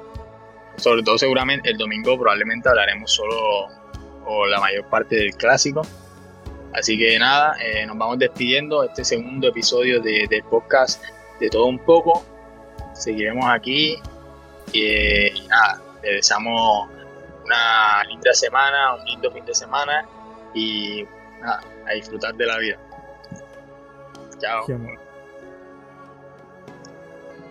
Sobre 0.78 1.02
todo, 1.04 1.18
seguramente 1.18 1.70
el 1.70 1.78
domingo 1.78 2.18
probablemente 2.20 2.68
hablaremos 2.68 3.10
solo 3.14 3.68
o 4.26 4.46
la 4.48 4.60
mayor 4.60 4.84
parte 4.90 5.16
del 5.16 5.34
clásico. 5.36 5.82
Así 6.74 6.98
que 6.98 7.18
nada, 7.18 7.56
eh, 7.64 7.86
nos 7.86 7.98
vamos 7.98 8.20
despidiendo 8.20 8.84
este 8.84 9.06
segundo 9.06 9.48
episodio 9.48 10.02
de- 10.02 10.28
del 10.30 10.44
podcast 10.44 11.02
de 11.40 11.50
todo 11.50 11.68
un 11.68 11.80
poco. 11.80 12.26
Seguiremos 12.94 13.46
aquí 13.50 13.98
eh, 14.74 15.32
y 15.34 15.48
nada, 15.48 15.82
les 16.04 16.16
deseamos 16.16 16.90
una 17.46 18.04
linda 18.10 18.34
semana, 18.34 18.96
un 18.96 19.06
lindo 19.06 19.32
fin 19.32 19.46
de 19.46 19.54
semana 19.56 20.06
y 20.54 21.06
nada, 21.40 21.62
a 21.88 21.94
disfrutar 21.94 22.34
de 22.36 22.46
la 22.46 22.58
vida. 22.58 22.78
Chao. 24.42 24.66